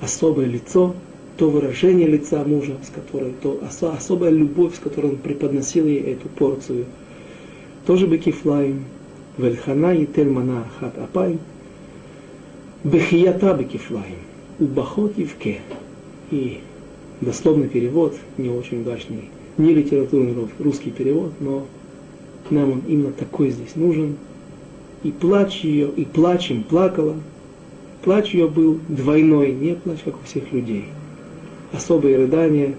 особое 0.00 0.46
лицо, 0.46 0.94
то 1.36 1.50
выражение 1.50 2.06
лица 2.06 2.44
мужа, 2.44 2.76
с 2.84 2.90
которой, 2.90 3.32
то 3.42 3.58
осо, 3.66 3.92
особая 3.92 4.30
любовь, 4.30 4.76
с 4.76 4.78
которой 4.78 5.12
он 5.12 5.16
преподносил 5.16 5.86
ей 5.86 6.00
эту 6.00 6.28
порцию. 6.28 6.86
Тоже 7.86 8.06
бекифлаем, 8.06 8.84
вельхана 9.38 9.94
и 9.94 10.06
тельмана 10.06 10.66
хат 10.78 10.98
апай, 10.98 11.38
бехията 12.84 13.54
бекифлаем, 13.54 14.18
убахот 14.58 15.18
и 15.18 15.24
вке. 15.24 15.60
И 16.30 16.60
дословный 17.20 17.68
перевод, 17.68 18.14
не 18.38 18.48
очень 18.48 18.82
удачный, 18.82 19.30
не 19.58 19.74
литературный 19.74 20.34
русский 20.58 20.90
перевод, 20.90 21.32
но 21.40 21.66
нам 22.50 22.72
он 22.72 22.82
именно 22.86 23.12
такой 23.12 23.50
здесь 23.50 23.74
нужен. 23.74 24.16
И 25.02 25.10
плач 25.10 25.64
ее, 25.64 25.88
и 25.88 26.04
плачем 26.04 26.62
плакала, 26.62 27.16
Плач 28.02 28.34
ее 28.34 28.48
был 28.48 28.80
двойной, 28.88 29.52
не 29.52 29.74
плач, 29.74 30.00
как 30.04 30.16
у 30.20 30.24
всех 30.24 30.52
людей. 30.52 30.86
Особые 31.72 32.16
рыдания 32.18 32.74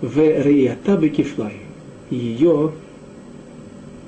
в 0.00 0.18
реята 0.18 0.96
бекифлай. 0.96 1.54
Ее 2.10 2.72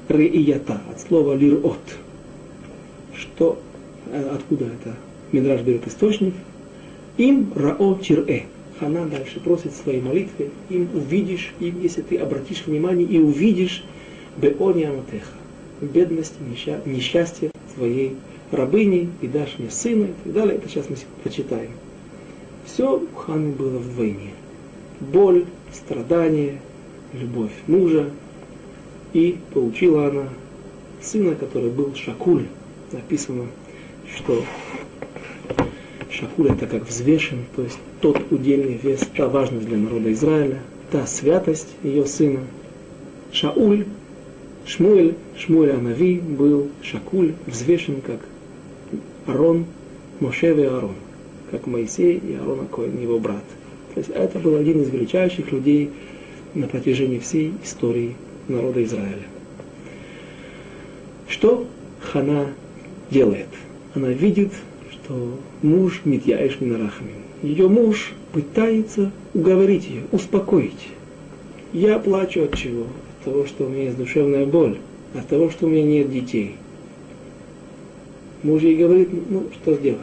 реията, 0.09 0.81
от 0.91 1.01
слова 1.01 1.35
лирот. 1.35 1.79
Что, 3.15 3.59
э, 4.07 4.31
откуда 4.35 4.65
это? 4.65 4.97
Мидраж 5.33 5.61
берет 5.61 5.87
источник. 5.87 6.35
Им 7.19 7.53
рао 7.55 7.99
чирэ. 8.01 8.45
Хана 8.79 9.05
дальше 9.05 9.41
просит 9.41 9.75
своей 9.75 10.01
молитве, 10.01 10.49
им 10.71 10.89
увидишь, 10.95 11.53
им, 11.61 11.83
если 11.83 12.01
ты 12.01 12.17
обратишь 12.17 12.65
внимание 12.65 13.07
и 13.07 13.19
увидишь 13.19 13.85
беони 14.39 14.85
аматеха, 14.85 15.35
бедность, 15.81 16.35
несчастье 16.85 17.51
твоей 17.75 18.17
рабыни, 18.51 19.11
и 19.21 19.27
дашь 19.27 19.57
мне 19.59 19.71
сына, 19.71 20.05
и 20.07 20.13
так 20.25 20.33
далее. 20.33 20.57
Это 20.57 20.69
сейчас 20.69 20.89
мы 20.89 20.97
прочитаем. 21.23 21.71
Все 22.65 22.99
у 22.99 23.17
Ханы 23.17 23.53
было 23.53 23.79
в 23.79 23.97
войне. 23.97 24.33
Боль, 25.01 25.45
страдание, 25.73 26.61
любовь 27.13 27.53
мужа. 27.67 28.11
И 29.13 29.39
получила 29.53 30.09
она 30.09 30.29
сына, 31.03 31.35
который 31.35 31.71
был 31.71 31.95
Шакуль. 31.95 32.47
Написано, 32.93 33.47
что 34.15 34.45
Шакуль 36.11 36.51
это 36.51 36.67
как 36.67 36.89
взвешен, 36.89 37.45
то 37.57 37.63
есть 37.63 37.79
тот 38.01 38.21
удельный 38.31 38.79
вес, 38.81 39.01
та 39.17 39.29
важность 39.29 39.67
для 39.67 39.79
народа 39.79 40.13
Израиля, 40.13 40.59
та 40.91 41.07
святость 41.07 41.69
ее 41.83 42.07
сына. 42.07 42.41
Шауль, 43.33 43.87
Шмуэль, 44.67 45.15
Шмуэль 45.37 45.73
Анави 45.73 46.21
был 46.21 46.69
Шакуль, 46.83 47.33
взвешен 47.47 48.01
как 48.01 48.21
Арон, 49.27 49.67
Моше 50.21 50.55
и 50.55 50.65
Аарон, 50.65 50.95
как 51.51 51.67
Моисей 51.67 52.19
и 52.19 52.35
Аарон 52.35 52.61
Акоин, 52.61 53.01
его 53.01 53.19
брат. 53.19 53.45
То 53.95 54.01
есть 54.01 54.11
это 54.11 54.39
был 54.39 54.57
один 54.57 54.83
из 54.83 54.91
величайших 54.91 55.51
людей 55.51 55.91
на 56.55 56.67
протяжении 56.67 57.19
всей 57.19 57.53
истории 57.65 58.17
народа 58.49 58.83
Израиля. 58.85 59.27
Что 61.29 61.67
Хана 62.01 62.49
делает? 63.11 63.49
Она 63.95 64.09
видит, 64.09 64.53
что 64.91 65.39
муж 65.63 66.03
Митьяиш 66.05 66.61
Минарахами. 66.61 67.15
Ее 67.43 67.69
муж 67.69 68.13
пытается 68.33 69.11
уговорить 69.35 69.89
ее, 69.89 70.03
успокоить. 70.13 70.89
Я 71.73 71.99
плачу 71.99 72.45
от 72.45 72.57
чего? 72.57 72.87
Того, 73.25 73.47
что 73.47 73.65
у 73.65 73.69
меня 73.69 73.85
есть 73.85 73.97
душевная 73.97 74.47
боль, 74.47 74.79
от 75.15 75.29
того, 75.29 75.51
что 75.51 75.67
у 75.67 75.69
меня 75.69 75.83
нет 75.83 76.11
детей– 76.11 76.57
Муж 78.43 78.63
ей 78.63 78.77
говорит, 78.77 79.09
ну, 79.29 79.45
что 79.53 79.75
сделать? 79.75 80.01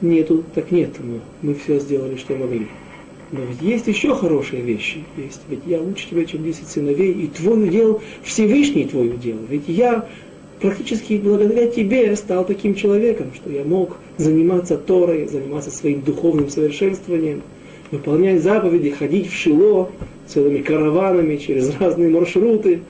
Нету, 0.00 0.44
так 0.54 0.70
нет, 0.70 0.90
но 0.98 1.20
мы 1.42 1.54
все 1.54 1.78
сделали, 1.78 2.16
что 2.16 2.34
могли. 2.34 2.66
Но 3.30 3.40
ведь 3.42 3.62
есть 3.62 3.86
еще 3.86 4.14
хорошие 4.14 4.62
вещи. 4.62 5.04
Есть, 5.16 5.42
ведь 5.48 5.60
я 5.66 5.80
лучше 5.80 6.08
тебя, 6.08 6.24
чем 6.24 6.42
10 6.42 6.66
сыновей, 6.66 7.12
и 7.12 7.26
твой 7.28 7.68
удел, 7.68 8.00
Всевышний 8.22 8.86
твой 8.86 9.08
удел. 9.08 9.36
Ведь 9.48 9.68
я 9.68 10.08
практически 10.60 11.20
благодаря 11.22 11.68
тебе 11.68 12.16
стал 12.16 12.44
таким 12.44 12.74
человеком, 12.74 13.28
что 13.34 13.50
я 13.50 13.64
мог 13.64 13.98
заниматься 14.16 14.76
Торой, 14.76 15.26
заниматься 15.28 15.70
своим 15.70 16.00
духовным 16.00 16.48
совершенствованием, 16.48 17.42
выполнять 17.90 18.42
заповеди, 18.42 18.90
ходить 18.90 19.28
в 19.28 19.34
Шило 19.34 19.90
целыми 20.26 20.58
караванами 20.58 21.36
через 21.36 21.74
разные 21.78 22.10
маршруты. 22.10 22.80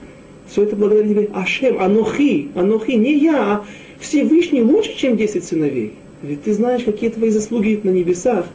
Все 0.49 0.62
это 0.62 0.76
благодаря 0.76 1.09
тебе. 1.09 1.30
Ашем, 1.34 1.80
Анохи, 1.80 2.49
Анохи, 2.55 2.92
не 2.92 3.18
я, 3.18 3.36
а 3.36 3.64
Всевышний 4.01 4.62
лучше, 4.62 4.96
чем 4.96 5.16
10 5.16 5.44
сыновей. 5.44 5.92
Ведь 6.22 6.42
ты 6.42 6.53
знаешь, 6.53 6.82
какие 6.84 7.11
твои 7.11 7.30
заслуги 7.30 7.80
на 7.82 7.90
небесах. 7.90 8.46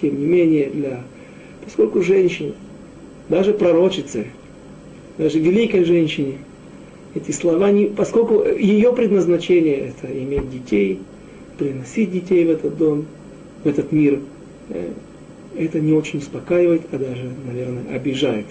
Тем 0.00 0.18
не 0.18 0.26
менее, 0.26 0.70
для... 0.70 1.00
поскольку 1.64 2.02
женщина, 2.02 2.52
даже 3.28 3.52
пророчица, 3.52 4.24
даже 5.18 5.38
великой 5.38 5.84
женщине, 5.84 6.38
эти 7.14 7.30
слова, 7.30 7.70
не, 7.70 7.86
поскольку 7.86 8.42
ее 8.44 8.92
предназначение 8.92 9.76
это 9.76 10.06
иметь 10.12 10.50
детей, 10.50 10.98
приносить 11.58 12.10
детей 12.10 12.44
в 12.46 12.50
этот 12.50 12.76
дом, 12.76 13.04
в 13.62 13.68
этот 13.68 13.92
мир, 13.92 14.20
э, 14.70 14.88
это 15.56 15.80
не 15.80 15.92
очень 15.92 16.18
успокаивает, 16.18 16.82
а 16.92 16.98
даже, 16.98 17.30
наверное, 17.46 17.94
обижает 17.94 18.46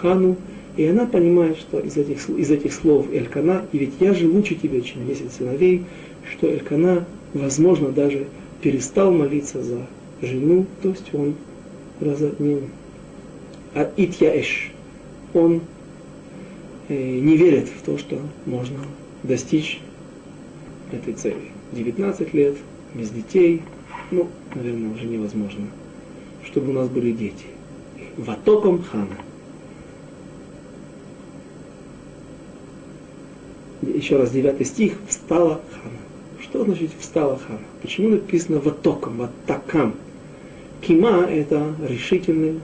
Хану, 0.00 0.36
и 0.76 0.84
она 0.86 1.06
понимает, 1.06 1.56
что 1.56 1.80
из 1.80 1.96
этих, 1.96 2.28
из 2.28 2.50
этих 2.50 2.72
слов 2.72 3.06
Элькана, 3.12 3.64
и 3.72 3.78
ведь 3.78 3.94
я 4.00 4.12
же 4.12 4.28
лучше 4.28 4.54
тебя, 4.54 4.80
чем 4.80 5.06
10 5.06 5.32
сыновей, 5.32 5.84
что 6.30 6.48
Элькана, 6.48 7.06
возможно, 7.32 7.88
даже 7.88 8.26
перестал 8.60 9.12
молиться 9.12 9.62
за 9.62 9.86
жену, 10.20 10.66
то 10.82 10.90
есть 10.90 11.14
он 11.14 11.34
разоднил. 12.00 12.62
А 13.74 13.90
Итьяэш, 13.96 14.72
он 15.34 15.62
э, 16.88 16.94
не 16.94 17.36
верит 17.36 17.68
в 17.68 17.82
то, 17.84 17.98
что 17.98 18.18
можно 18.44 18.78
достичь 19.22 19.80
этой 20.92 21.14
цели. 21.14 21.52
19 21.72 22.34
лет, 22.34 22.56
без 22.94 23.10
детей, 23.10 23.62
ну, 24.10 24.28
наверное, 24.54 24.94
уже 24.94 25.06
невозможно, 25.06 25.66
чтобы 26.56 26.70
у 26.70 26.72
нас 26.72 26.88
были 26.88 27.12
дети. 27.12 27.44
Ватоком 28.16 28.82
хана. 28.82 29.18
еще 33.82 34.16
раз 34.16 34.30
девятый 34.30 34.64
стих, 34.64 34.94
встала 35.06 35.60
Хана. 35.70 35.98
Что 36.40 36.64
значит 36.64 36.90
встала 36.98 37.38
Хана? 37.38 37.60
Почему 37.82 38.08
написано 38.08 38.58
ватоком, 38.60 39.18
ватакам? 39.18 39.96
Кима– 40.80 41.26
это 41.30 41.74
решительное, 41.86 42.54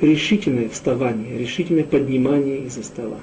решительное 0.00 0.70
вставание, 0.70 1.38
решительное 1.38 1.84
поднимание 1.84 2.64
из-за 2.64 2.82
стола. 2.82 3.20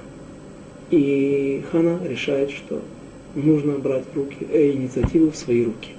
И 0.91 1.63
Хана 1.71 1.99
решает, 2.07 2.51
что 2.51 2.81
нужно 3.35 3.79
брать 3.79 4.05
руки, 4.13 4.45
э, 4.51 4.71
инициативу 4.71 5.31
в 5.31 5.35
свои 5.35 5.65
руки. 5.65 5.89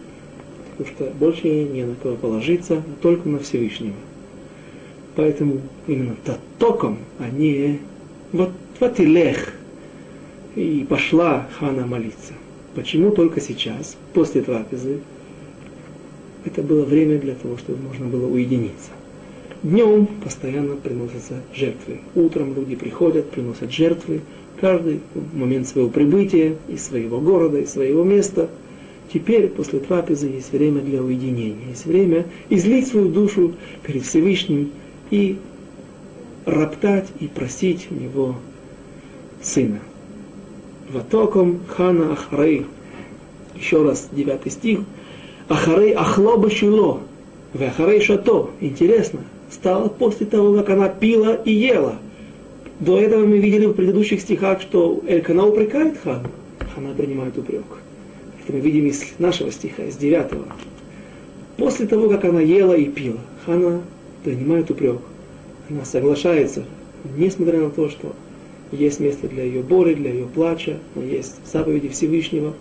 Потому 0.82 0.86
что 0.86 1.18
больше 1.18 1.48
не 1.48 1.84
на 1.84 1.94
кого 1.94 2.16
положиться, 2.16 2.82
только 3.00 3.28
на 3.28 3.38
Всевышнего. 3.38 3.94
Поэтому 5.14 5.60
именно 5.86 6.16
татоком, 6.24 6.98
а 7.18 7.28
не 7.28 7.80
вот 8.32 8.50
ватилех. 8.80 9.54
И 10.56 10.86
пошла 10.88 11.48
Хана 11.58 11.86
молиться. 11.86 12.34
Почему 12.74 13.10
только 13.10 13.40
сейчас, 13.40 13.96
после 14.12 14.42
трапезы? 14.42 15.00
Это 16.44 16.62
было 16.62 16.84
время 16.84 17.18
для 17.18 17.34
того, 17.34 17.56
чтобы 17.58 17.78
можно 17.86 18.06
было 18.06 18.26
уединиться. 18.26 18.90
Днем 19.62 20.06
постоянно 20.06 20.74
приносятся 20.76 21.40
жертвы. 21.54 22.00
Утром 22.14 22.54
люди 22.54 22.74
приходят, 22.74 23.30
приносят 23.30 23.70
жертвы. 23.70 24.22
Каждый 24.60 25.00
момент 25.32 25.68
своего 25.68 25.88
прибытия 25.88 26.56
из 26.68 26.84
своего 26.84 27.20
города, 27.20 27.58
из 27.58 27.70
своего 27.70 28.02
места. 28.02 28.50
Теперь, 29.12 29.48
после 29.48 29.78
трапезы, 29.78 30.28
есть 30.28 30.52
время 30.52 30.80
для 30.80 31.02
уединения. 31.02 31.68
Есть 31.68 31.84
время 31.84 32.24
излить 32.48 32.88
свою 32.88 33.08
душу 33.08 33.52
перед 33.82 34.04
Всевышним 34.04 34.70
и 35.10 35.36
роптать 36.46 37.08
и 37.20 37.28
просить 37.28 37.88
у 37.90 37.94
него 37.94 38.36
сына. 39.42 39.80
Ватоком 40.90 41.60
хана 41.68 42.12
ахрей. 42.12 42.66
Еще 43.54 43.82
раз, 43.82 44.08
девятый 44.10 44.50
стих. 44.50 44.80
Ахарей 45.48 45.92
ахлоба 45.92 46.50
шило. 46.50 47.00
Вахарей 47.52 48.00
шато. 48.00 48.50
Интересно. 48.60 49.20
Стало 49.50 49.88
после 49.88 50.24
того, 50.24 50.54
как 50.54 50.70
она 50.70 50.88
пила 50.88 51.34
и 51.34 51.52
ела. 51.52 51.96
До 52.80 52.98
этого 52.98 53.26
мы 53.26 53.38
видели 53.38 53.66
в 53.66 53.74
предыдущих 53.74 54.22
стихах, 54.22 54.62
что 54.62 55.02
Элькана 55.06 55.46
упрекает 55.46 55.98
Хану. 56.02 56.30
Хана 56.74 56.94
принимает 56.94 57.36
упрек. 57.36 57.81
Это 58.42 58.56
мы 58.56 58.60
видим 58.60 58.86
из 58.86 59.04
нашего 59.18 59.50
стиха, 59.52 59.84
из 59.84 59.96
девятого. 59.96 60.46
После 61.56 61.86
того, 61.86 62.08
как 62.08 62.24
она 62.24 62.40
ела 62.40 62.74
и 62.74 62.86
пила, 62.86 63.20
Хана 63.44 63.82
принимает 64.24 64.70
упрек. 64.70 65.00
Она 65.68 65.84
соглашается, 65.84 66.64
несмотря 67.16 67.60
на 67.60 67.70
то, 67.70 67.88
что 67.88 68.14
есть 68.72 69.00
место 69.00 69.28
для 69.28 69.44
ее 69.44 69.62
боли, 69.62 69.94
для 69.94 70.10
ее 70.10 70.26
плача, 70.26 70.78
есть 70.96 71.36
заповеди 71.44 71.88
Всевышнего. 71.88 72.54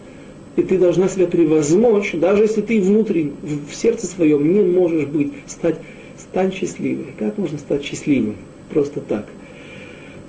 И 0.57 0.63
ты 0.63 0.77
должна 0.77 1.07
себя 1.07 1.27
превозмочь, 1.27 2.13
даже 2.13 2.43
если 2.43 2.61
ты 2.61 2.81
внутри, 2.81 3.31
в 3.41 3.73
сердце 3.73 4.05
своем 4.05 4.51
не 4.53 4.61
можешь 4.61 5.05
быть, 5.05 5.31
стать, 5.47 5.79
стань 6.17 6.51
счастливой. 6.51 7.07
Как 7.17 7.37
можно 7.37 7.57
стать 7.57 7.85
счастливым? 7.85 8.35
Просто 8.69 8.99
так. 8.99 9.27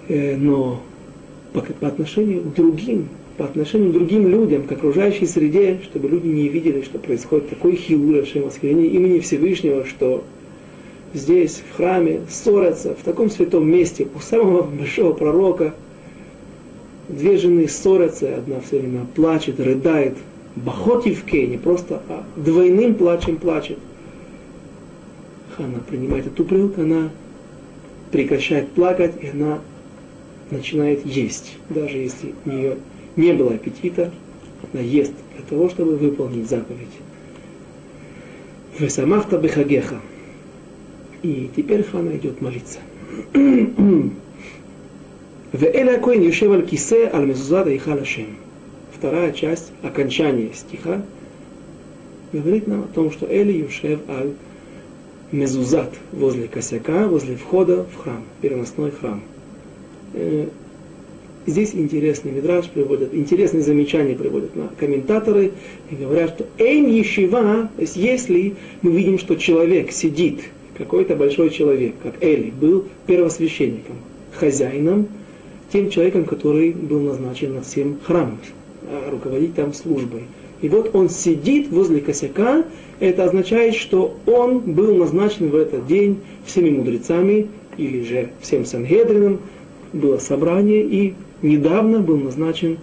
Э, 0.09 0.37
но 0.37 0.81
по, 1.53 1.61
по 1.61 1.89
отношению 1.89 2.43
к 2.43 2.55
другим, 2.55 3.09
по 3.37 3.45
отношению 3.45 3.91
к 3.91 3.95
другим 3.95 4.29
людям, 4.29 4.65
к 4.65 4.73
окружающей 4.73 5.27
среде, 5.27 5.81
чтобы 5.85 6.09
люди 6.09 6.27
не 6.27 6.49
видели, 6.49 6.83
что 6.83 6.99
происходит 6.99 7.51
такой 7.51 7.77
хилур, 7.77 8.19
осквернение 8.19 8.91
имени 8.91 9.21
Всевышнего, 9.21 9.85
что 9.85 10.25
здесь, 11.15 11.63
в 11.71 11.77
храме, 11.77 12.21
ссорятся 12.29 12.95
в 12.95 13.03
таком 13.05 13.31
святом 13.31 13.69
месте 13.69 14.07
у 14.15 14.21
самого 14.21 14.63
большого 14.79 15.13
пророка. 15.13 15.75
Две 17.09 17.37
жены 17.37 17.69
ссорятся, 17.69 18.37
одна 18.37 18.61
все 18.61 18.79
время 18.79 19.07
плачет, 19.15 19.61
рыдает. 19.61 20.17
Бахотивке, 20.55 21.47
не 21.47 21.57
просто, 21.57 22.03
а 22.09 22.25
двойным 22.37 22.95
плачем 22.95 23.37
плачет. 23.37 23.79
Хана 25.57 25.81
принимает 25.89 26.27
эту 26.27 26.43
упрек, 26.43 26.79
она 26.79 27.11
прекращает 28.11 28.69
плакать, 28.73 29.15
и 29.23 29.29
она 29.29 29.61
начинает 30.51 31.05
есть. 31.07 31.57
Даже 31.71 31.97
если 31.97 32.35
у 32.45 32.51
нее 32.51 32.77
не 33.17 33.33
было 33.33 33.55
аппетита, 33.55 34.13
она 34.73 34.83
ест 34.83 35.13
для 35.37 35.45
того, 35.45 35.69
чтобы 35.69 35.97
выполнить 35.97 36.49
заповедь. 36.49 36.89
Весамахта 38.79 39.39
бехагеха. 39.39 39.97
И 41.23 41.51
теперь 41.55 41.85
Хана 41.85 42.17
идет 42.17 42.41
молиться. 42.41 42.79
Веэля 45.53 46.01
Коин 46.01 46.23
Юшев 46.23 46.51
аль 46.51 46.67
кисе 46.67 47.11
аль 47.13 47.27
мезузада 47.27 47.71
и 47.71 47.79
халашем. 47.79 48.39
Вторая 48.97 49.33
часть, 49.33 49.73
окончание 49.83 50.51
стиха, 50.55 51.03
говорит 52.33 52.67
нам 52.67 52.85
о 52.85 52.87
том, 52.87 53.11
что 53.11 53.27
Эли 53.27 53.53
Юшев 53.53 54.01
аль 54.09 54.33
мезузат 55.33 55.93
возле 56.13 56.49
косяка, 56.49 57.07
возле 57.09 57.37
входа 57.37 57.85
в 57.85 57.97
храм, 58.03 58.25
переносной 58.41 58.91
храм. 58.93 59.23
Здесь 61.45 61.75
интересный 61.75 62.31
мидраж 62.31 62.69
приводят, 62.69 63.13
интересные 63.13 63.63
замечания 63.63 64.15
приводят 64.15 64.55
на 64.55 64.69
комментаторы 64.79 65.53
и 65.91 65.97
говорят, 65.97 66.35
что 66.37 66.47
эйм 66.59 66.89
ешива, 66.89 67.69
то 67.75 67.81
есть 67.81 67.97
если 67.97 68.55
мы 68.83 68.93
видим, 68.93 69.19
что 69.19 69.35
человек 69.35 69.91
сидит 69.91 70.41
какой-то 70.79 71.17
большой 71.17 71.51
человек, 71.51 71.95
как 72.03 72.15
Эли, 72.23 72.51
был 72.51 72.85
первосвященником, 73.07 73.97
хозяином, 74.33 75.09
тем 75.73 75.91
человеком, 75.91 76.25
который 76.25 76.71
был 76.71 77.01
назначен 77.01 77.55
над 77.55 77.67
всем 77.67 77.99
храмом, 78.05 78.39
а, 78.85 79.11
руководить 79.11 79.55
там 79.55 79.75
службой. 79.75 80.23
И 80.61 80.69
вот 80.69 80.95
он 80.95 81.09
сидит 81.09 81.71
возле 81.71 82.01
косяка, 82.01 82.65
это 83.01 83.25
означает, 83.25 83.75
что 83.75 84.17
он 84.27 84.61
был 84.61 84.95
назначен 84.95 85.51
в 85.51 85.57
этот 85.57 85.89
день 85.89 86.21
всеми 86.47 86.71
мудрецами, 86.71 87.49
или 87.79 88.05
же 88.05 88.31
всем 88.41 88.65
Сангедрином, 88.65 89.41
было 89.93 90.19
собрание, 90.19 90.83
и 90.83 91.15
недавно 91.43 92.01
был 92.01 92.17
назначен 92.17 92.79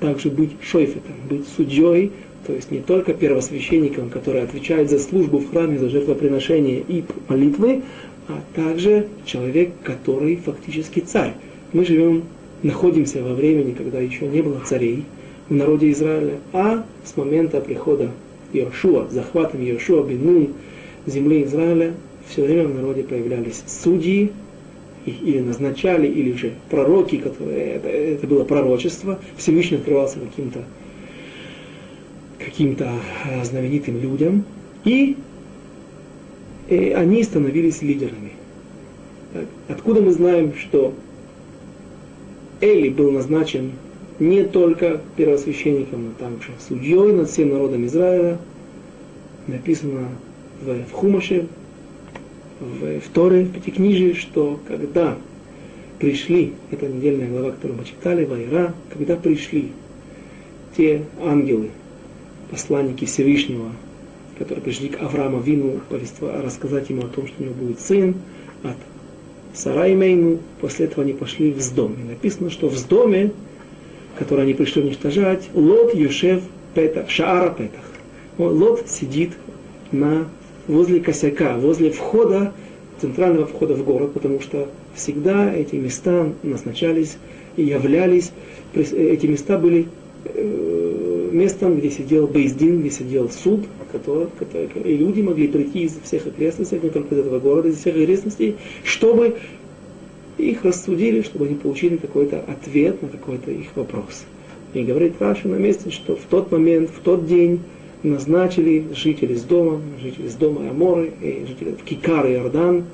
также 0.00 0.30
быть 0.30 0.52
шойфетом, 0.62 1.14
быть 1.28 1.46
судьей 1.56 2.12
то 2.46 2.54
есть 2.54 2.70
не 2.70 2.80
только 2.80 3.12
первосвященником, 3.12 4.08
который 4.08 4.42
отвечает 4.42 4.90
за 4.90 4.98
службу 4.98 5.38
в 5.38 5.50
храме, 5.50 5.78
за 5.78 5.88
жертвоприношение 5.88 6.82
и 6.86 7.04
молитвы, 7.28 7.82
а 8.28 8.40
также 8.54 9.08
человек, 9.24 9.70
который 9.82 10.36
фактически 10.36 11.00
царь. 11.00 11.34
Мы 11.72 11.84
живем, 11.84 12.24
находимся 12.62 13.22
во 13.22 13.34
времени, 13.34 13.72
когда 13.72 14.00
еще 14.00 14.26
не 14.26 14.42
было 14.42 14.60
царей 14.64 15.04
в 15.48 15.54
народе 15.54 15.90
Израиля, 15.92 16.38
а 16.52 16.84
с 17.04 17.16
момента 17.16 17.60
прихода 17.60 18.10
Иошуа, 18.52 19.06
захватом 19.10 19.62
Иошуа 19.62 20.02
Бенун 20.02 20.48
земли 21.06 21.44
Израиля, 21.44 21.94
все 22.28 22.44
время 22.44 22.68
в 22.68 22.74
народе 22.74 23.02
появлялись 23.02 23.62
судьи, 23.66 24.32
или 25.06 25.40
назначали, 25.40 26.06
или 26.06 26.32
же 26.32 26.52
пророки, 26.68 27.18
которые, 27.18 27.74
это, 27.74 27.88
это 27.88 28.26
было 28.26 28.44
пророчество, 28.44 29.18
Всевышний 29.36 29.78
открывался 29.78 30.18
каким-то 30.20 30.64
каким-то 32.38 32.90
э, 33.26 33.44
знаменитым 33.44 34.00
людям, 34.00 34.44
и, 34.84 35.16
и 36.68 36.74
э, 36.74 36.94
они 36.94 37.22
становились 37.22 37.82
лидерами. 37.82 38.32
Так, 39.32 39.44
откуда 39.68 40.00
мы 40.00 40.12
знаем, 40.12 40.54
что 40.54 40.94
Эли 42.60 42.88
был 42.88 43.10
назначен 43.10 43.72
не 44.18 44.44
только 44.44 45.00
первосвященником, 45.16 46.06
но 46.06 46.10
также 46.12 46.48
судьей 46.66 47.12
над 47.12 47.28
всем 47.28 47.50
народом 47.50 47.86
Израиля, 47.86 48.38
написано 49.46 50.08
в 50.60 50.92
Хумаше, 50.92 51.46
в, 52.60 53.08
Торе, 53.12 53.44
в 53.44 53.52
Пятикнижии, 53.52 54.12
что 54.12 54.60
когда 54.68 55.16
пришли, 55.98 56.52
это 56.70 56.86
недельная 56.86 57.28
глава, 57.28 57.52
которую 57.52 57.78
мы 57.78 57.84
читали, 57.84 58.24
Вайра, 58.24 58.74
когда 58.92 59.16
пришли 59.16 59.72
те 60.76 61.02
ангелы, 61.22 61.70
посланники 62.50 63.04
Всевышнего, 63.04 63.72
которые 64.38 64.62
пришли 64.62 64.88
к 64.88 65.00
Аврааму 65.02 65.40
Вину 65.40 65.80
рассказать 66.20 66.90
ему 66.90 67.02
о 67.02 67.08
том, 67.08 67.26
что 67.26 67.42
у 67.42 67.44
него 67.44 67.54
будет 67.54 67.80
сын 67.80 68.14
от 68.62 68.76
Сарай 69.54 69.94
Мейну. 69.94 70.38
После 70.60 70.86
этого 70.86 71.02
они 71.02 71.12
пошли 71.12 71.52
в 71.52 71.58
Вздом. 71.58 71.94
И 71.94 72.08
написано, 72.08 72.50
что 72.50 72.68
в 72.68 72.74
Вздоме, 72.74 73.32
который 74.18 74.44
они 74.44 74.54
пришли 74.54 74.82
уничтожать, 74.82 75.50
Лот 75.54 75.94
Юшев 75.94 76.42
Петах, 76.74 77.10
Шаара 77.10 77.50
Петах. 77.50 77.84
Лот 78.38 78.88
сидит 78.88 79.32
на, 79.92 80.28
возле 80.70 81.00
косяка, 81.00 81.56
возле 81.56 81.90
входа, 81.90 82.52
центрального 83.00 83.46
входа 83.46 83.74
в 83.74 83.84
город, 83.84 84.12
потому 84.12 84.40
что 84.40 84.68
всегда 84.94 85.52
эти 85.54 85.76
места 85.76 86.32
назначались 86.42 87.16
и 87.56 87.62
являлись, 87.62 88.32
эти 88.74 89.26
места 89.26 89.58
были 89.58 89.86
Э, 90.22 91.30
местом, 91.32 91.78
где 91.78 91.90
сидел 91.90 92.26
Бейздин, 92.26 92.80
где 92.80 92.90
сидел 92.90 93.30
суд, 93.30 93.60
который, 93.90 94.26
который, 94.38 94.68
и 94.84 94.96
люди 94.96 95.22
могли 95.22 95.48
прийти 95.48 95.84
из 95.84 95.96
всех 96.02 96.26
окрестностей, 96.26 96.78
не 96.82 96.90
только 96.90 97.14
из 97.14 97.20
этого 97.20 97.38
города, 97.38 97.68
из 97.68 97.78
всех 97.78 97.94
окрестностей, 97.94 98.56
чтобы 98.84 99.36
их 100.36 100.64
рассудили, 100.64 101.22
чтобы 101.22 101.46
они 101.46 101.54
получили 101.54 101.96
какой-то 101.96 102.40
ответ 102.40 103.00
на 103.00 103.08
какой-то 103.08 103.50
их 103.50 103.68
вопрос. 103.76 104.24
И 104.74 104.82
говорит 104.82 105.14
Раши 105.20 105.48
на 105.48 105.54
месте, 105.54 105.90
что 105.90 106.16
в 106.16 106.24
тот 106.28 106.50
момент, 106.50 106.90
в 106.90 107.00
тот 107.00 107.26
день 107.26 107.60
назначили 108.02 108.86
жители 108.94 109.34
из 109.34 109.42
дома, 109.44 109.80
жители 110.00 110.26
из 110.26 110.34
дома 110.34 110.70
Аморы, 110.70 111.12
и 111.20 111.44
жители 111.46 111.74
Кикар 111.84 112.26
и 112.26 112.32
Иордан, 112.32 112.84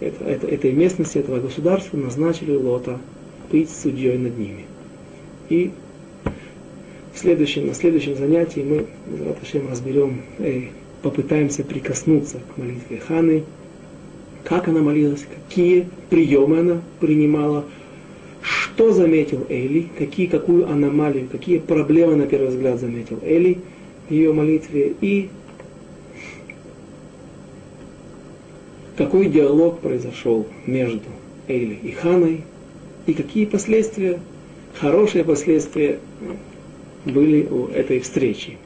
это, 0.00 0.24
это, 0.24 0.46
этой 0.46 0.72
местности, 0.72 1.18
этого 1.18 1.40
государства, 1.40 1.96
назначили 1.96 2.54
Лота 2.54 2.98
быть 3.50 3.70
судьей 3.70 4.18
над 4.18 4.38
ними. 4.38 4.64
И 5.48 5.70
в 7.14 7.18
следующем, 7.18 7.66
на 7.66 7.74
следующем 7.74 8.16
занятии 8.16 8.60
мы, 8.60 8.86
Раташем, 9.26 9.68
разберем, 9.70 10.22
э, 10.38 10.64
попытаемся 11.02 11.64
прикоснуться 11.64 12.38
к 12.54 12.58
молитве 12.58 12.98
Ханы, 12.98 13.44
как 14.44 14.68
она 14.68 14.80
молилась, 14.80 15.24
какие 15.48 15.88
приемы 16.10 16.58
она 16.58 16.82
принимала, 17.00 17.64
что 18.42 18.92
заметил 18.92 19.46
Эли, 19.48 19.88
какие, 19.98 20.26
какую 20.26 20.70
аномалию, 20.70 21.28
какие 21.30 21.58
проблемы 21.58 22.16
на 22.16 22.26
первый 22.26 22.48
взгляд 22.48 22.78
заметил 22.78 23.18
Эли 23.22 23.58
ее 24.08 24.32
молитве 24.32 24.94
и 25.00 25.28
какой 28.96 29.28
диалог 29.28 29.80
произошел 29.80 30.46
между 30.64 31.08
Эйли 31.48 31.74
и 31.74 31.92
Ханой, 31.92 32.44
и 33.06 33.12
какие 33.12 33.44
последствия, 33.44 34.20
хорошие 34.74 35.22
последствия 35.22 35.98
были 37.04 37.46
у 37.46 37.68
этой 37.68 38.00
встречи. 38.00 38.58